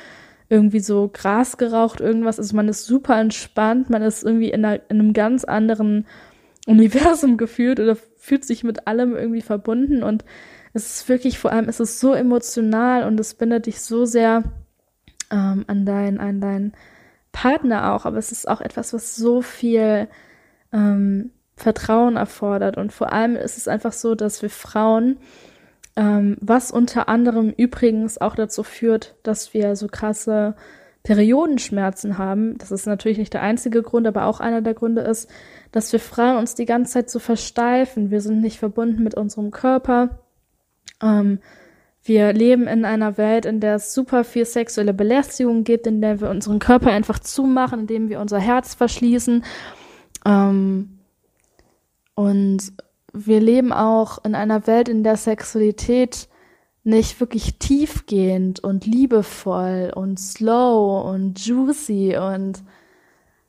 [0.51, 2.39] irgendwie so Gras geraucht, irgendwas.
[2.39, 6.07] Also man ist super entspannt, man ist irgendwie in, einer, in einem ganz anderen
[6.67, 10.25] Universum gefühlt oder fühlt sich mit allem irgendwie verbunden und
[10.73, 14.45] es ist wirklich, vor allem, es ist so emotional und es bindet dich so sehr
[15.31, 16.73] ähm, an dein, an dein
[17.33, 20.09] Partner auch, aber es ist auch etwas, was so viel
[20.73, 22.77] ähm, Vertrauen erfordert.
[22.77, 25.19] Und vor allem ist es einfach so, dass wir Frauen,
[25.97, 30.55] ähm, was unter anderem übrigens auch dazu führt, dass wir so krasse
[31.03, 35.31] Periodenschmerzen haben, das ist natürlich nicht der einzige Grund, aber auch einer der Gründe ist,
[35.73, 38.11] dass wir Frauen uns die ganze Zeit so versteifen.
[38.11, 40.19] Wir sind nicht verbunden mit unserem Körper.
[41.03, 41.39] Ähm,
[42.03, 46.21] wir leben in einer Welt, in der es super viel sexuelle Belästigung gibt, in der
[46.21, 49.45] wir unseren Körper einfach zumachen, indem wir unser Herz verschließen.
[50.27, 50.99] Ähm,
[52.15, 52.73] und
[53.13, 56.29] wir leben auch in einer Welt, in der Sexualität
[56.83, 62.63] nicht wirklich tiefgehend und liebevoll und slow und juicy und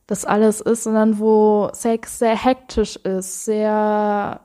[0.07, 4.41] das alles ist, sondern wo Sex sehr hektisch ist, sehr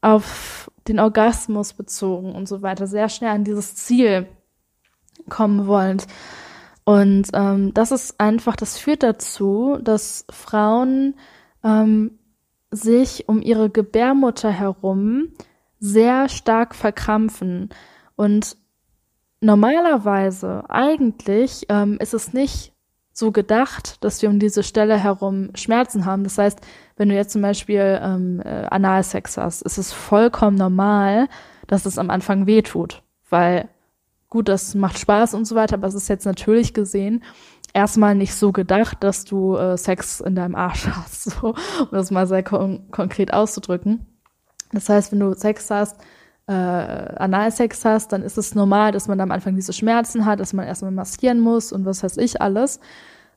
[0.00, 4.26] auf den Orgasmus bezogen und so weiter, sehr schnell an dieses Ziel
[5.28, 6.00] kommen wollen.
[6.84, 11.16] Und ähm, das ist einfach, das führt dazu, dass Frauen
[11.62, 12.17] ähm,
[12.70, 15.28] sich um ihre Gebärmutter herum
[15.80, 17.70] sehr stark verkrampfen.
[18.16, 18.56] Und
[19.40, 22.72] normalerweise, eigentlich, ähm, ist es nicht
[23.12, 26.24] so gedacht, dass wir um diese Stelle herum Schmerzen haben.
[26.24, 26.60] Das heißt,
[26.96, 31.28] wenn du jetzt zum Beispiel ähm, äh, Analsex hast, ist es vollkommen normal,
[31.66, 33.02] dass es am Anfang weh tut.
[33.28, 33.68] Weil,
[34.28, 37.24] gut, das macht Spaß und so weiter, aber es ist jetzt natürlich gesehen
[37.72, 42.10] erstmal nicht so gedacht, dass du äh, Sex in deinem Arsch hast, so, um das
[42.10, 44.06] mal sehr kon konkret auszudrücken.
[44.72, 45.96] Das heißt, wenn du Sex hast,
[46.46, 50.52] äh, Analsex hast, dann ist es normal, dass man am Anfang diese Schmerzen hat, dass
[50.52, 52.80] man erstmal maskieren muss und was weiß ich alles.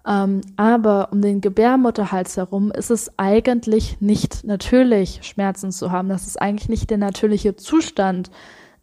[0.08, 6.10] Ähm, aber um den Gebärmutterhals herum ist es eigentlich nicht natürlich, Schmerzen zu haben.
[6.10, 8.32] Das ist eigentlich nicht der natürliche Zustand,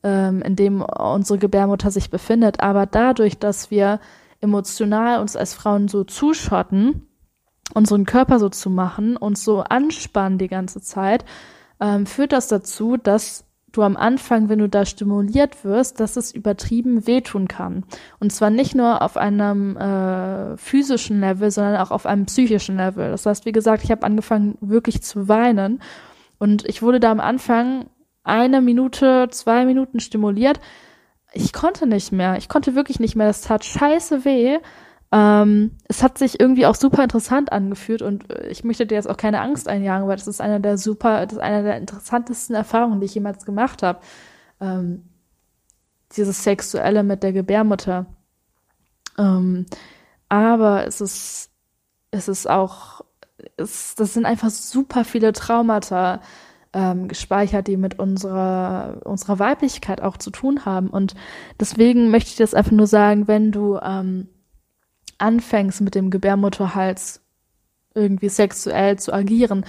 [0.04, 2.60] ähm, in dem unsere Gebärmutter sich befindet.
[2.60, 3.98] Aber dadurch, dass wir
[4.40, 7.08] emotional uns als Frauen so zuschotten,
[7.74, 11.24] unseren Körper so zu machen und so anspannen die ganze Zeit,
[11.80, 16.32] ähm, führt das dazu, dass du am Anfang, wenn du da stimuliert wirst, dass es
[16.32, 17.84] übertrieben wehtun kann.
[18.18, 23.10] Und zwar nicht nur auf einem äh, physischen Level, sondern auch auf einem psychischen Level.
[23.10, 25.82] Das heißt, wie gesagt, ich habe angefangen wirklich zu weinen
[26.38, 27.86] und ich wurde da am Anfang
[28.24, 30.60] eine Minute, zwei Minuten stimuliert.
[31.38, 32.36] Ich konnte nicht mehr.
[32.36, 33.28] Ich konnte wirklich nicht mehr.
[33.28, 34.58] Das tat scheiße weh.
[35.12, 39.08] Ähm, es hat sich irgendwie auch super interessant angefühlt und äh, ich möchte dir jetzt
[39.08, 42.54] auch keine Angst einjagen, weil das ist einer der super, das ist einer der interessantesten
[42.54, 44.00] Erfahrungen, die ich jemals gemacht habe.
[44.60, 45.04] Ähm,
[46.12, 48.06] dieses Sexuelle mit der Gebärmutter.
[49.16, 49.66] Ähm,
[50.28, 51.50] aber es ist,
[52.10, 53.02] es ist auch,
[53.56, 56.20] es, das sind einfach super viele Traumata
[56.72, 60.88] ähm, gespeichert, die mit unserer, unserer Weiblichkeit auch zu tun haben.
[60.88, 61.14] Und
[61.58, 64.28] deswegen möchte ich das einfach nur sagen, wenn du ähm,
[65.18, 67.22] anfängst mit dem Gebärmutterhals
[67.94, 69.64] irgendwie sexuell zu agieren,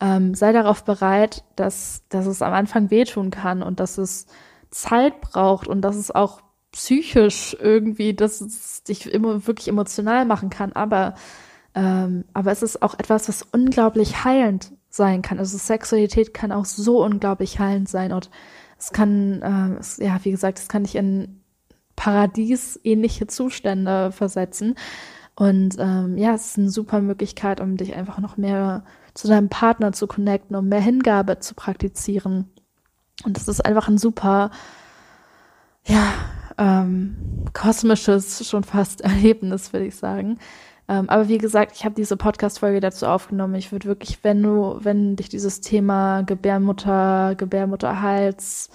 [0.00, 4.26] ähm, sei darauf bereit, dass, dass es am Anfang wehtun kann und dass es
[4.70, 6.42] Zeit braucht und dass es auch
[6.72, 11.14] psychisch irgendwie, dass es dich immer wirklich emotional machen kann, aber
[11.74, 15.38] ähm, aber es ist auch etwas, was unglaublich heilend sein kann.
[15.38, 18.30] Also Sexualität kann auch so unglaublich heilend sein und
[18.78, 21.40] es kann, äh, es, ja, wie gesagt, es kann dich in
[21.96, 24.74] Paradies-ähnliche Zustände versetzen.
[25.34, 29.48] Und ähm, ja, es ist eine super Möglichkeit, um dich einfach noch mehr zu deinem
[29.48, 32.50] Partner zu connecten, um mehr Hingabe zu praktizieren.
[33.24, 34.50] Und das ist einfach ein super,
[35.86, 36.12] ja,
[36.58, 40.38] ähm, kosmisches, schon fast Erlebnis, würde ich sagen.
[40.88, 43.54] Ähm, aber wie gesagt, ich habe diese Podcast-Folge dazu aufgenommen.
[43.54, 48.70] Ich würde wirklich, wenn du, wenn dich dieses Thema Gebärmutter, Gebärmutterhals,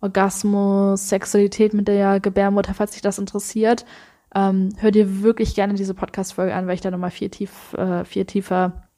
[0.00, 3.86] Orgasmus, Sexualität mit der Gebärmutter, falls dich das interessiert,
[4.34, 8.04] ähm, hör dir wirklich gerne diese Podcast-Folge an, weil ich da nochmal viel, tief, äh,
[8.04, 8.88] viel tiefer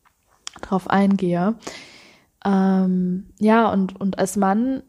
[0.60, 1.54] drauf eingehe.
[2.44, 4.82] Ähm, ja, und, und als Mann,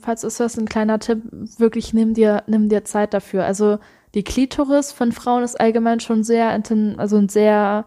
[0.00, 1.22] falls ist das ein kleiner Tipp,
[1.58, 3.44] wirklich nimm dir, nimm dir Zeit dafür.
[3.44, 3.78] Also
[4.14, 6.50] die Klitoris von Frauen ist allgemein schon sehr,
[6.98, 7.86] also ein sehr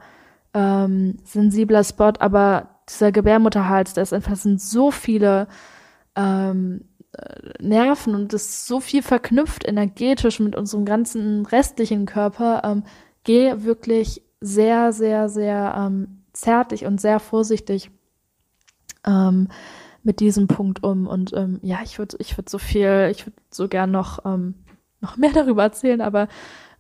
[0.54, 5.48] ähm, sensibler Spot, aber dieser Gebärmutterhals, da ist einfach sind so viele
[6.16, 6.86] ähm,
[7.60, 12.62] Nerven und ist so viel verknüpft energetisch mit unserem ganzen restlichen Körper.
[12.64, 12.84] Ähm,
[13.24, 17.90] geh wirklich sehr, sehr, sehr ähm, zärtlich und sehr vorsichtig
[19.06, 19.48] ähm,
[20.04, 21.08] mit diesem Punkt um.
[21.08, 24.56] Und ähm, ja, ich würde ich würde so viel, ich würde so gern noch, ähm,
[25.02, 26.28] noch mehr darüber erzählen, aber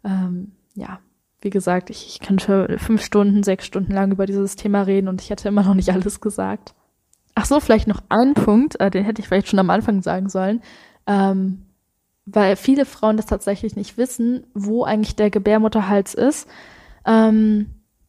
[0.03, 0.99] ähm, ja,
[1.41, 5.21] wie gesagt, ich, ich könnte fünf Stunden, sechs Stunden lang über dieses Thema reden und
[5.21, 6.73] ich hätte immer noch nicht alles gesagt.
[7.35, 10.29] Ach so, vielleicht noch ein Punkt, äh, den hätte ich vielleicht schon am Anfang sagen
[10.29, 10.61] sollen,
[11.05, 11.65] ähm,
[12.25, 16.49] weil viele Frauen das tatsächlich nicht wissen, wo eigentlich der Gebärmutterhals ist.
[17.05, 17.67] Ähm,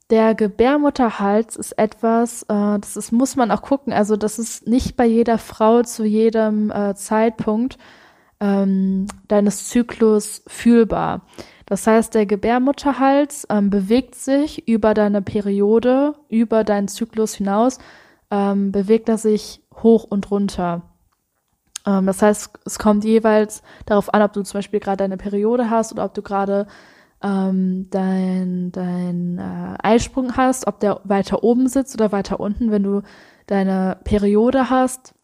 [0.09, 4.97] der Gebärmutterhals ist etwas, äh, das ist, muss man auch gucken, also das ist nicht
[4.97, 7.77] bei jeder Frau zu jedem äh, Zeitpunkt
[8.41, 11.23] ähm, deines Zyklus fühlbar.
[11.67, 17.79] Das heißt, der Gebärmutterhals ähm, bewegt sich über deine Periode, über deinen Zyklus hinaus,
[18.31, 20.83] ähm, bewegt er sich hoch und runter.
[21.85, 25.69] Ähm, das heißt, es kommt jeweils darauf an, ob du zum Beispiel gerade deine Periode
[25.69, 26.69] hast oder ob du gerade
[27.23, 32.71] ähm, dein, dein äh, Eisprung hast, ob der weiter oben sitzt oder weiter unten.
[32.71, 33.03] Wenn du
[33.47, 35.16] deine Periode hast,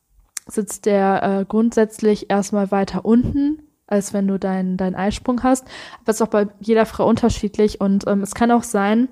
[0.47, 5.67] sitzt der äh, grundsätzlich erstmal weiter unten, als wenn du deinen dein Eisprung hast.
[6.01, 9.09] Aber ist auch bei jeder Frau unterschiedlich und ähm, es kann auch sein,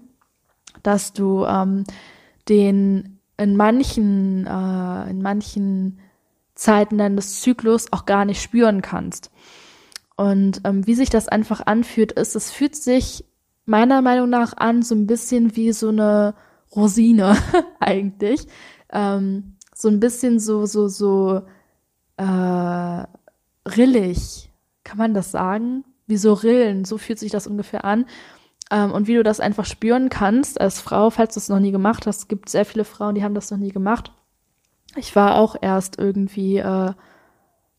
[0.83, 1.85] dass du ähm,
[2.49, 5.99] den in manchen, äh, in manchen
[6.55, 9.31] Zeiten deines Zyklus auch gar nicht spüren kannst.
[10.17, 13.25] Und ähm, wie sich das einfach anfühlt, ist, es fühlt sich
[13.65, 16.35] meiner Meinung nach an so ein bisschen wie so eine
[16.77, 17.37] Rosine
[17.81, 18.47] eigentlich.
[18.93, 21.43] Ähm, so ein bisschen so, so, so
[22.17, 23.05] äh,
[23.69, 24.51] rillig,
[24.85, 25.85] kann man das sagen?
[26.07, 28.05] Wie so Rillen, so fühlt sich das ungefähr an.
[28.71, 31.71] Ähm, und wie du das einfach spüren kannst als Frau, falls du es noch nie
[31.71, 34.13] gemacht hast, gibt sehr viele Frauen, die haben das noch nie gemacht.
[34.97, 36.93] Ich war auch erst irgendwie äh,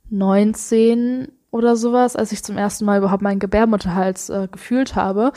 [0.10, 5.34] 19 oder sowas, als ich zum ersten Mal überhaupt meinen Gebärmutterhals äh, gefühlt habe.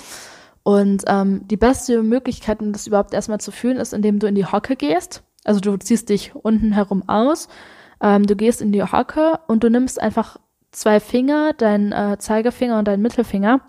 [0.63, 4.37] Und ähm, die beste Möglichkeit, um das überhaupt erstmal zu fühlen, ist, indem du in
[4.37, 5.24] die Hocke gehst.
[5.45, 7.49] Also du ziehst dich unten herum aus,
[8.01, 10.39] ähm, du gehst in die Hocke und du nimmst einfach
[10.73, 13.61] zwei Finger, deinen äh, Zeigefinger und deinen Mittelfinger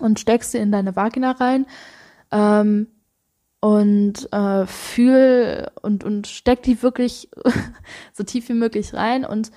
[0.00, 1.66] und steckst sie in deine Vagina rein
[2.32, 2.88] ähm,
[3.60, 7.30] und äh, fühl und, und steck die wirklich
[8.12, 9.50] so tief wie möglich rein und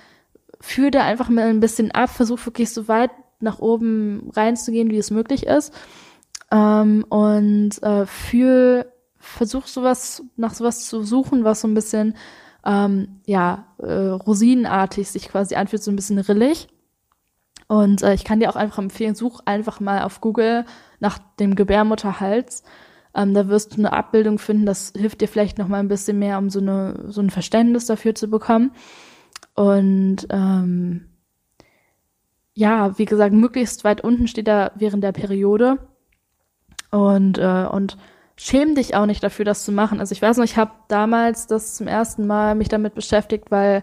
[0.60, 3.10] führ da einfach mal ein bisschen ab, versuch wirklich so weit
[3.40, 5.72] nach oben reinzugehen, wie es möglich ist.
[6.52, 8.86] Ähm, und äh, fühl,
[9.20, 12.16] versuch sowas, nach sowas zu suchen, was so ein bisschen,
[12.64, 16.68] ähm, ja, äh, rosinenartig sich quasi anfühlt, so ein bisschen rillig.
[17.68, 20.64] Und äh, ich kann dir auch einfach empfehlen, such einfach mal auf Google
[20.98, 22.64] nach dem Gebärmutterhals.
[23.14, 26.18] Ähm, da wirst du eine Abbildung finden, das hilft dir vielleicht noch mal ein bisschen
[26.18, 28.72] mehr, um so, eine, so ein Verständnis dafür zu bekommen.
[29.54, 31.10] Und ähm,
[32.54, 35.78] ja, wie gesagt, möglichst weit unten steht er während der Periode.
[36.90, 37.96] Und, äh, und
[38.40, 40.00] schäm dich auch nicht dafür, das zu machen.
[40.00, 43.82] Also ich weiß noch, ich habe damals das zum ersten Mal mich damit beschäftigt, weil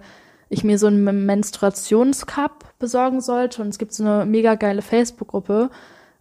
[0.49, 3.61] ich mir so einen Menstruationscup besorgen sollte.
[3.61, 5.69] Und es gibt so eine mega geile Facebook-Gruppe,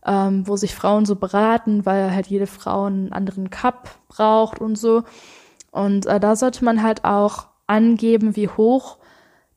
[0.04, 4.76] ähm, wo sich Frauen so beraten, weil halt jede Frau einen anderen Cup braucht und
[4.76, 5.04] so.
[5.70, 8.98] Und äh, da sollte man halt auch angeben, wie hoch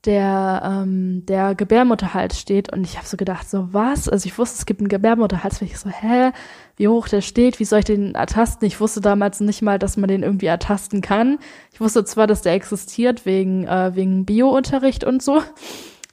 [0.06, 4.08] der, ähm, der Gebärmutterhals steht und ich habe so gedacht, so was?
[4.08, 6.32] Also ich wusste, es gibt einen Gebärmutterhals, und ich so, hä,
[6.80, 8.66] wie hoch der steht, wie soll ich den ertasten?
[8.66, 11.38] Ich wusste damals nicht mal, dass man den irgendwie ertasten kann.
[11.74, 15.44] Ich wusste zwar, dass der existiert wegen, äh, wegen Biounterricht und so, ähm,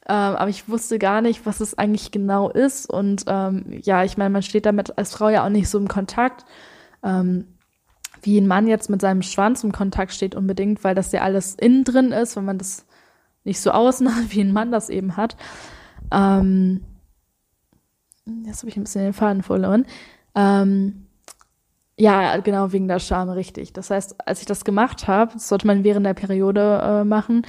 [0.09, 2.91] aber ich wusste gar nicht, was es eigentlich genau ist.
[2.91, 5.87] Und ähm, ja, ich meine, man steht damit als Frau ja auch nicht so im
[5.87, 6.45] Kontakt.
[7.05, 7.47] Ähm,
[8.23, 11.55] wie ein Mann jetzt mit seinem Schwanz im Kontakt steht unbedingt, weil das ja alles
[11.55, 12.87] innen drin ist, wenn man das
[13.45, 15.37] nicht so außen, wie ein Mann das eben hat.
[16.11, 16.83] Ähm,
[18.45, 19.87] jetzt habe ich ein bisschen den Faden verloren.
[20.37, 21.07] Ähm,
[21.99, 23.73] ja, genau, wegen der Scham, richtig.
[23.73, 27.47] Das heißt, als ich das gemacht habe, das sollte man während der Periode äh, machen,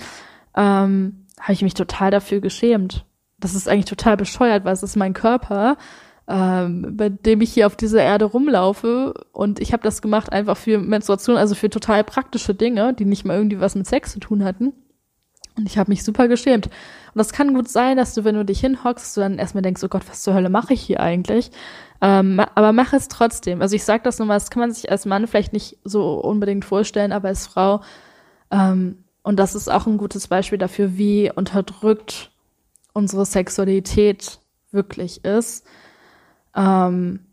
[0.55, 3.05] ähm, habe ich mich total dafür geschämt.
[3.39, 5.77] Das ist eigentlich total bescheuert, weil es ist mein Körper,
[6.29, 10.57] ähm, bei dem ich hier auf dieser Erde rumlaufe und ich habe das gemacht einfach
[10.57, 14.19] für Menstruation, also für total praktische Dinge, die nicht mal irgendwie was mit Sex zu
[14.19, 14.73] tun hatten.
[15.57, 16.67] Und ich habe mich super geschämt.
[16.67, 19.83] Und das kann gut sein, dass du, wenn du dich hinhockst, du dann erstmal denkst,
[19.83, 21.51] oh Gott, was zur Hölle mache ich hier eigentlich?
[22.01, 23.61] Ähm, aber mach es trotzdem.
[23.61, 26.65] Also ich sage das nochmal, das kann man sich als Mann vielleicht nicht so unbedingt
[26.65, 27.81] vorstellen, aber als Frau,
[28.51, 32.31] ähm, und das ist auch ein gutes Beispiel dafür, wie unterdrückt
[32.93, 34.39] unsere Sexualität
[34.71, 35.65] wirklich ist.
[36.55, 37.25] Ähm,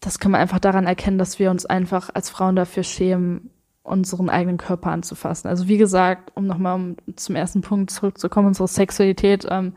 [0.00, 3.50] das kann man einfach daran erkennen, dass wir uns einfach als Frauen dafür schämen,
[3.82, 5.48] unseren eigenen Körper anzufassen.
[5.48, 9.74] Also wie gesagt, um nochmal um zum ersten Punkt zurückzukommen, unsere Sexualität ähm,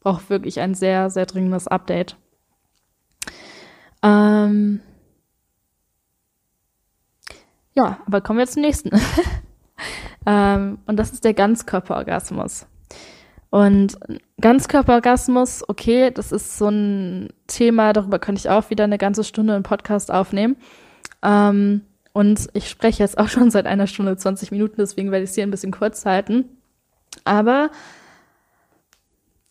[0.00, 2.16] braucht wirklich ein sehr, sehr dringendes Update.
[4.04, 4.80] Ähm
[7.74, 8.90] ja, aber kommen wir zum nächsten.
[10.26, 12.66] ähm, und das ist der Ganzkörperorgasmus.
[13.50, 13.98] Und
[14.40, 19.54] Ganzkörperorgasmus, okay, das ist so ein Thema, darüber könnte ich auch wieder eine ganze Stunde
[19.54, 20.56] einen Podcast aufnehmen.
[21.22, 21.82] Ähm,
[22.12, 25.34] und ich spreche jetzt auch schon seit einer Stunde 20 Minuten, deswegen werde ich es
[25.34, 26.44] hier ein bisschen kurz halten.
[27.24, 27.70] Aber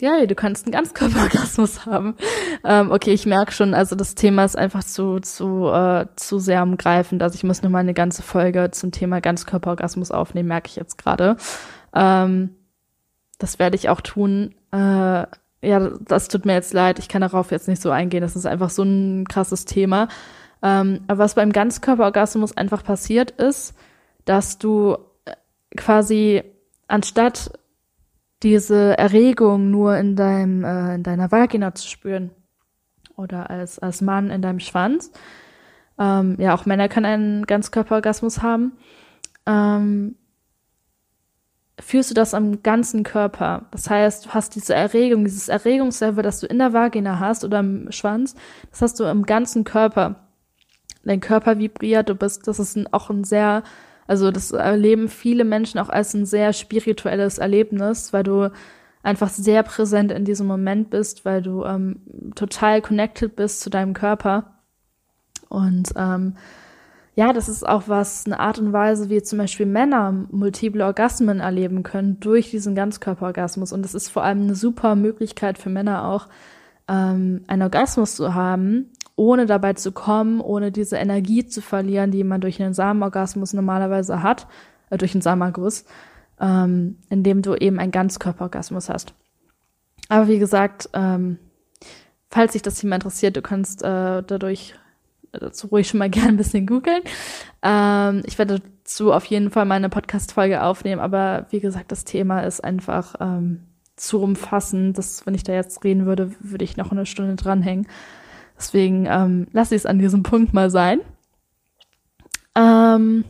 [0.03, 2.15] ja, du kannst einen Ganzkörperorgasmus haben.
[2.65, 6.61] Ähm, okay, ich merke schon, also das Thema ist einfach zu, zu, äh, zu sehr
[6.61, 7.23] umgreifend.
[7.23, 11.37] Also ich muss nochmal eine ganze Folge zum Thema Ganzkörperorgasmus aufnehmen, merke ich jetzt gerade.
[11.95, 12.49] Ähm,
[13.39, 14.53] das werde ich auch tun.
[14.73, 16.99] Äh, ja, das tut mir jetzt leid.
[16.99, 18.21] Ich kann darauf jetzt nicht so eingehen.
[18.21, 20.09] Das ist einfach so ein krasses Thema.
[20.61, 23.73] Ähm, aber was beim Ganzkörperorgasmus einfach passiert ist,
[24.25, 25.31] dass du äh,
[25.77, 26.43] quasi
[26.89, 27.51] anstatt
[28.43, 32.31] diese Erregung nur in deinem äh, in deiner Vagina zu spüren
[33.15, 35.11] oder als als Mann in deinem Schwanz,
[35.97, 38.73] ähm, ja auch Männer können einen Ganzkörperorgasmus haben,
[39.45, 40.15] ähm,
[41.79, 43.65] fühlst du das am ganzen Körper.
[43.71, 47.59] Das heißt, du hast diese Erregung, dieses Erregungslevel, das du in der Vagina hast oder
[47.59, 48.35] im Schwanz,
[48.71, 50.27] das hast du im ganzen Körper.
[51.03, 53.63] Dein Körper vibriert, du bist, das ist ein, auch ein sehr,
[54.07, 58.51] also das erleben viele Menschen auch als ein sehr spirituelles Erlebnis, weil du
[59.01, 62.01] einfach sehr präsent in diesem Moment bist, weil du ähm,
[62.35, 64.53] total connected bist zu deinem Körper.
[65.49, 66.35] Und ähm,
[67.15, 71.41] ja, das ist auch was, eine Art und Weise, wie zum Beispiel Männer multiple Orgasmen
[71.41, 73.71] erleben können durch diesen Ganzkörperorgasmus.
[73.71, 76.27] Und das ist vor allem eine super Möglichkeit für Männer auch,
[76.87, 82.23] ähm, einen Orgasmus zu haben, ohne dabei zu kommen, ohne diese Energie zu verlieren, die
[82.23, 84.47] man durch einen Samenorgasmus normalerweise hat,
[84.89, 85.85] äh, durch einen Samenerguss,
[86.39, 89.13] ähm, indem du eben einen Ganzkörperorgasmus hast.
[90.09, 91.37] Aber wie gesagt, ähm,
[92.29, 94.75] falls sich das Thema interessiert, du kannst äh, dadurch
[95.31, 97.01] dazu ruhig schon mal gerne ein bisschen googeln.
[97.61, 102.41] Ähm, ich werde dazu auf jeden Fall meine Podcast-Folge aufnehmen, aber wie gesagt, das Thema
[102.41, 103.63] ist einfach ähm,
[103.95, 107.87] zu umfassend, dass wenn ich da jetzt reden würde, würde ich noch eine Stunde dranhängen.
[108.57, 111.01] Deswegen ähm, lasse ich es an diesem Punkt mal sein.
[112.55, 113.25] Ähm,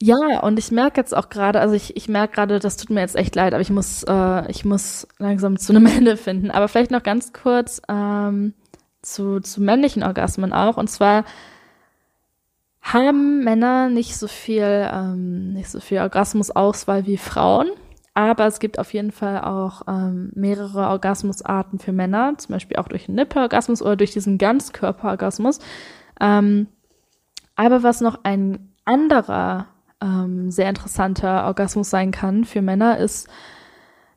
[0.00, 3.00] ja, und ich merke jetzt auch gerade, also ich, ich merke gerade, das tut mir
[3.00, 6.50] jetzt echt leid, aber ich muss, äh, ich muss langsam zu einem Ende finden.
[6.50, 8.54] Aber vielleicht noch ganz kurz ähm,
[9.02, 10.76] zu, zu männlichen Orgasmen auch.
[10.76, 11.24] Und zwar
[12.82, 17.68] haben Männer nicht so viel, ähm, nicht so viel Orgasmusauswahl wie Frauen.
[18.16, 22.88] Aber es gibt auf jeden Fall auch ähm, mehrere Orgasmusarten für Männer, zum Beispiel auch
[22.88, 25.58] durch einen Nippelorgasmus oder durch diesen Ganzkörperorgasmus.
[26.18, 26.68] Ähm,
[27.56, 29.66] aber was noch ein anderer
[30.00, 33.28] ähm, sehr interessanter Orgasmus sein kann für Männer, ist,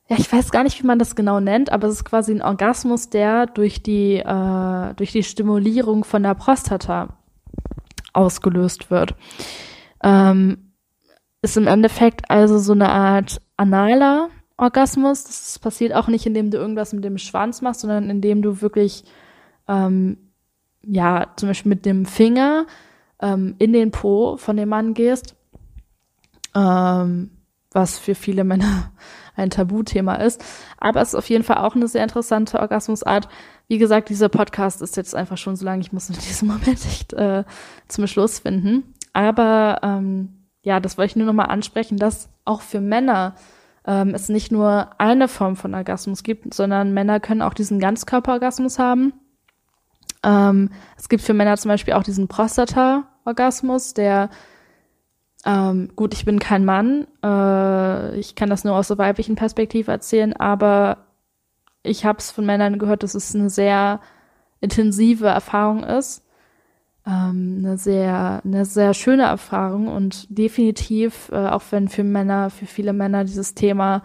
[0.07, 2.41] ja, ich weiß gar nicht, wie man das genau nennt, aber es ist quasi ein
[2.41, 7.17] Orgasmus, der durch die, äh, durch die Stimulierung von der Prostata
[8.13, 9.15] ausgelöst wird.
[10.01, 10.71] Ähm,
[11.41, 15.26] ist im Endeffekt also so eine Art analer Orgasmus.
[15.26, 19.03] Das passiert auch nicht, indem du irgendwas mit dem Schwanz machst, sondern indem du wirklich,
[19.68, 20.18] ähm,
[20.86, 22.65] ja, zum Beispiel mit dem Finger
[23.22, 25.36] ähm, in den Po von dem Mann gehst,
[26.56, 27.31] ähm,
[27.72, 28.91] was für viele Männer
[29.36, 30.44] ein Tabuthema ist.
[30.77, 33.27] Aber es ist auf jeden Fall auch eine sehr interessante Orgasmusart.
[33.68, 36.86] Wie gesagt, dieser Podcast ist jetzt einfach schon so lang, ich muss in diesem Moment
[36.86, 37.44] echt äh,
[37.90, 38.95] zum Schluss finden.
[39.11, 43.36] Aber ähm, ja, das wollte ich nur nochmal ansprechen, dass auch für Männer
[43.86, 48.80] ähm, es nicht nur eine Form von Orgasmus gibt, sondern Männer können auch diesen Ganzkörperorgasmus
[48.80, 49.14] haben.
[50.23, 54.30] Ähm, es gibt für Männer zum Beispiel auch diesen Prostata-Orgasmus, der
[55.45, 57.07] Ähm, gut, ich bin kein Mann.
[57.23, 61.06] Äh, ich kann das nur aus der weiblichen Perspektive erzählen, aber
[61.81, 64.02] ich habe es von Männern gehört, dass es eine sehr
[64.60, 66.26] intensive Erfahrung ist.
[67.10, 72.68] Ähm, eine sehr, eine sehr schöne Erfahrung und definitiv, äh, auch wenn für Männer, für
[72.68, 74.03] viele Männer dieses Thema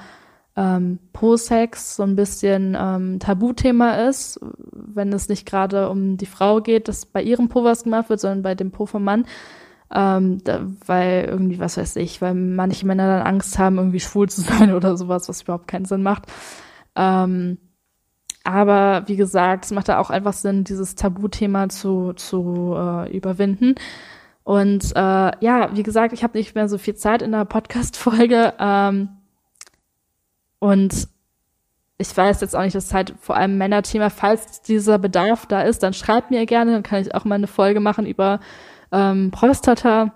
[0.56, 4.40] ähm, Pro-Sex so ein bisschen ähm, Tabuthema ist,
[4.72, 8.20] wenn es nicht gerade um die Frau geht, dass bei ihrem Po was gemacht wird,
[8.20, 9.26] sondern bei dem Po vom Mann.
[9.94, 14.30] Ähm, da, weil irgendwie, was weiß ich, weil manche Männer dann Angst haben, irgendwie schwul
[14.30, 16.24] zu sein oder sowas, was überhaupt keinen Sinn macht.
[16.96, 17.58] Ähm,
[18.44, 23.74] aber wie gesagt, es macht da auch einfach Sinn, dieses Tabuthema zu, zu äh, überwinden.
[24.44, 28.52] Und äh, ja, wie gesagt, ich habe nicht mehr so viel Zeit in der Podcast-Folge.
[28.58, 29.08] Ähm,
[30.58, 31.08] und
[31.96, 34.10] ich weiß jetzt auch nicht, das ist halt vor allem Männerthema.
[34.10, 37.46] Falls dieser Bedarf da ist, dann schreibt mir gerne, dann kann ich auch mal eine
[37.46, 38.40] Folge machen über
[38.92, 40.12] ähm, Prostata,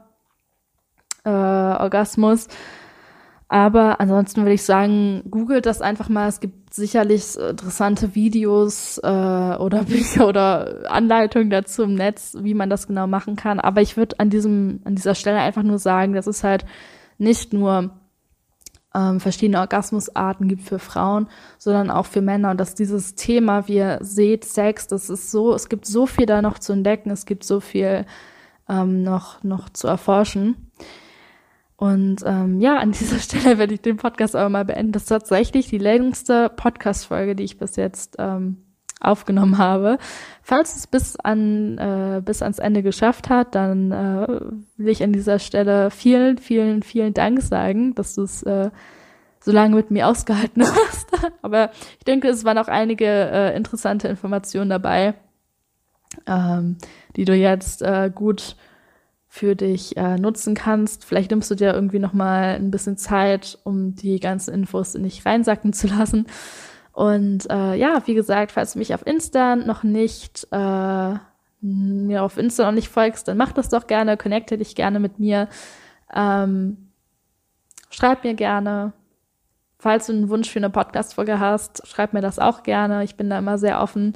[1.24, 2.48] äh, Orgasmus.
[3.48, 6.28] Aber ansonsten würde ich sagen, googelt das einfach mal.
[6.28, 12.68] Es gibt sicherlich interessante Videos äh, oder Bücher oder Anleitungen dazu im Netz, wie man
[12.68, 13.58] das genau machen kann.
[13.58, 16.66] Aber ich würde an diesem, an dieser Stelle einfach nur sagen, dass es halt
[17.16, 17.90] nicht nur
[18.94, 22.50] ähm, verschiedene Orgasmusarten gibt für Frauen, sondern auch für Männer.
[22.50, 26.26] Und dass dieses Thema, wie ihr seht, Sex, das ist so, es gibt so viel
[26.26, 28.04] da noch zu entdecken, es gibt so viel
[28.68, 30.70] ähm, noch, noch zu erforschen.
[31.78, 34.92] Und ähm, ja, an dieser Stelle werde ich den Podcast aber mal beenden.
[34.92, 38.59] Das ist tatsächlich die längste Podcast-Folge, die ich bis jetzt ähm,
[39.00, 39.98] aufgenommen habe.
[40.42, 44.26] Falls es bis an äh, bis ans Ende geschafft hat, dann äh,
[44.76, 48.70] will ich an dieser Stelle vielen, vielen, vielen Dank sagen, dass du es äh,
[49.38, 51.10] so lange mit mir ausgehalten hast.
[51.42, 55.14] Aber ich denke, es waren auch einige äh, interessante Informationen dabei,
[56.26, 56.76] ähm,
[57.14, 58.56] die du jetzt äh, gut
[59.39, 61.05] für dich äh, nutzen kannst.
[61.05, 65.24] Vielleicht nimmst du dir irgendwie noch mal ein bisschen Zeit, um die ganzen Infos nicht
[65.24, 66.27] reinsacken zu lassen.
[66.93, 71.15] Und äh, ja, wie gesagt, falls du mich auf Insta noch nicht äh,
[71.60, 75.20] mir auf Insta noch nicht folgst, dann mach das doch gerne, connecte dich gerne mit
[75.20, 75.48] mir.
[76.12, 76.90] Ähm,
[77.90, 78.93] schreib mir gerne.
[79.78, 83.05] Falls du einen Wunsch für eine Podcast-Folge hast, schreib mir das auch gerne.
[83.05, 84.15] Ich bin da immer sehr offen.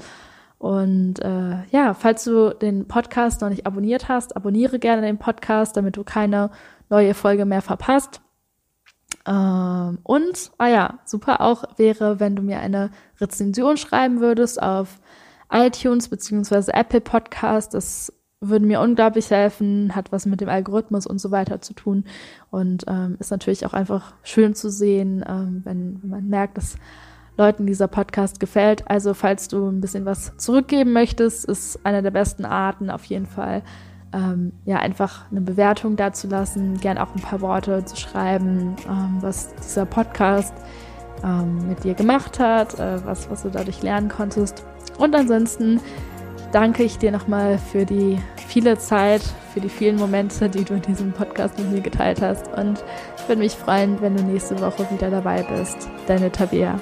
[0.62, 5.76] Und äh, ja, falls du den Podcast noch nicht abonniert hast, abonniere gerne den Podcast,
[5.76, 6.52] damit du keine
[6.89, 8.20] neue Folge mehr verpasst.
[9.26, 15.01] Ähm, und, ah ja, super auch wäre, wenn du mir eine Rezension schreiben würdest auf
[15.51, 17.74] iTunes beziehungsweise Apple Podcast.
[17.74, 22.05] Das würde mir unglaublich helfen, hat was mit dem Algorithmus und so weiter zu tun
[22.52, 26.76] und ähm, ist natürlich auch einfach schön zu sehen, ähm, wenn, wenn man merkt, dass
[27.36, 28.88] Leuten dieser Podcast gefällt.
[28.90, 33.26] Also falls du ein bisschen was zurückgeben möchtest, ist eine der besten Arten auf jeden
[33.26, 33.62] Fall,
[34.12, 39.54] ähm, ja, einfach eine Bewertung dazulassen, gern auch ein paar Worte zu schreiben, ähm, was
[39.54, 40.52] dieser Podcast
[41.24, 44.64] ähm, mit dir gemacht hat, äh, was, was du dadurch lernen konntest.
[44.98, 45.80] Und ansonsten
[46.52, 49.22] danke ich dir nochmal für die viele Zeit,
[49.54, 52.48] für die vielen Momente, die du in diesem Podcast mit mir geteilt hast.
[52.52, 52.84] Und
[53.16, 55.88] ich würde mich freuen, wenn du nächste Woche wieder dabei bist.
[56.06, 56.78] Deine Tabea.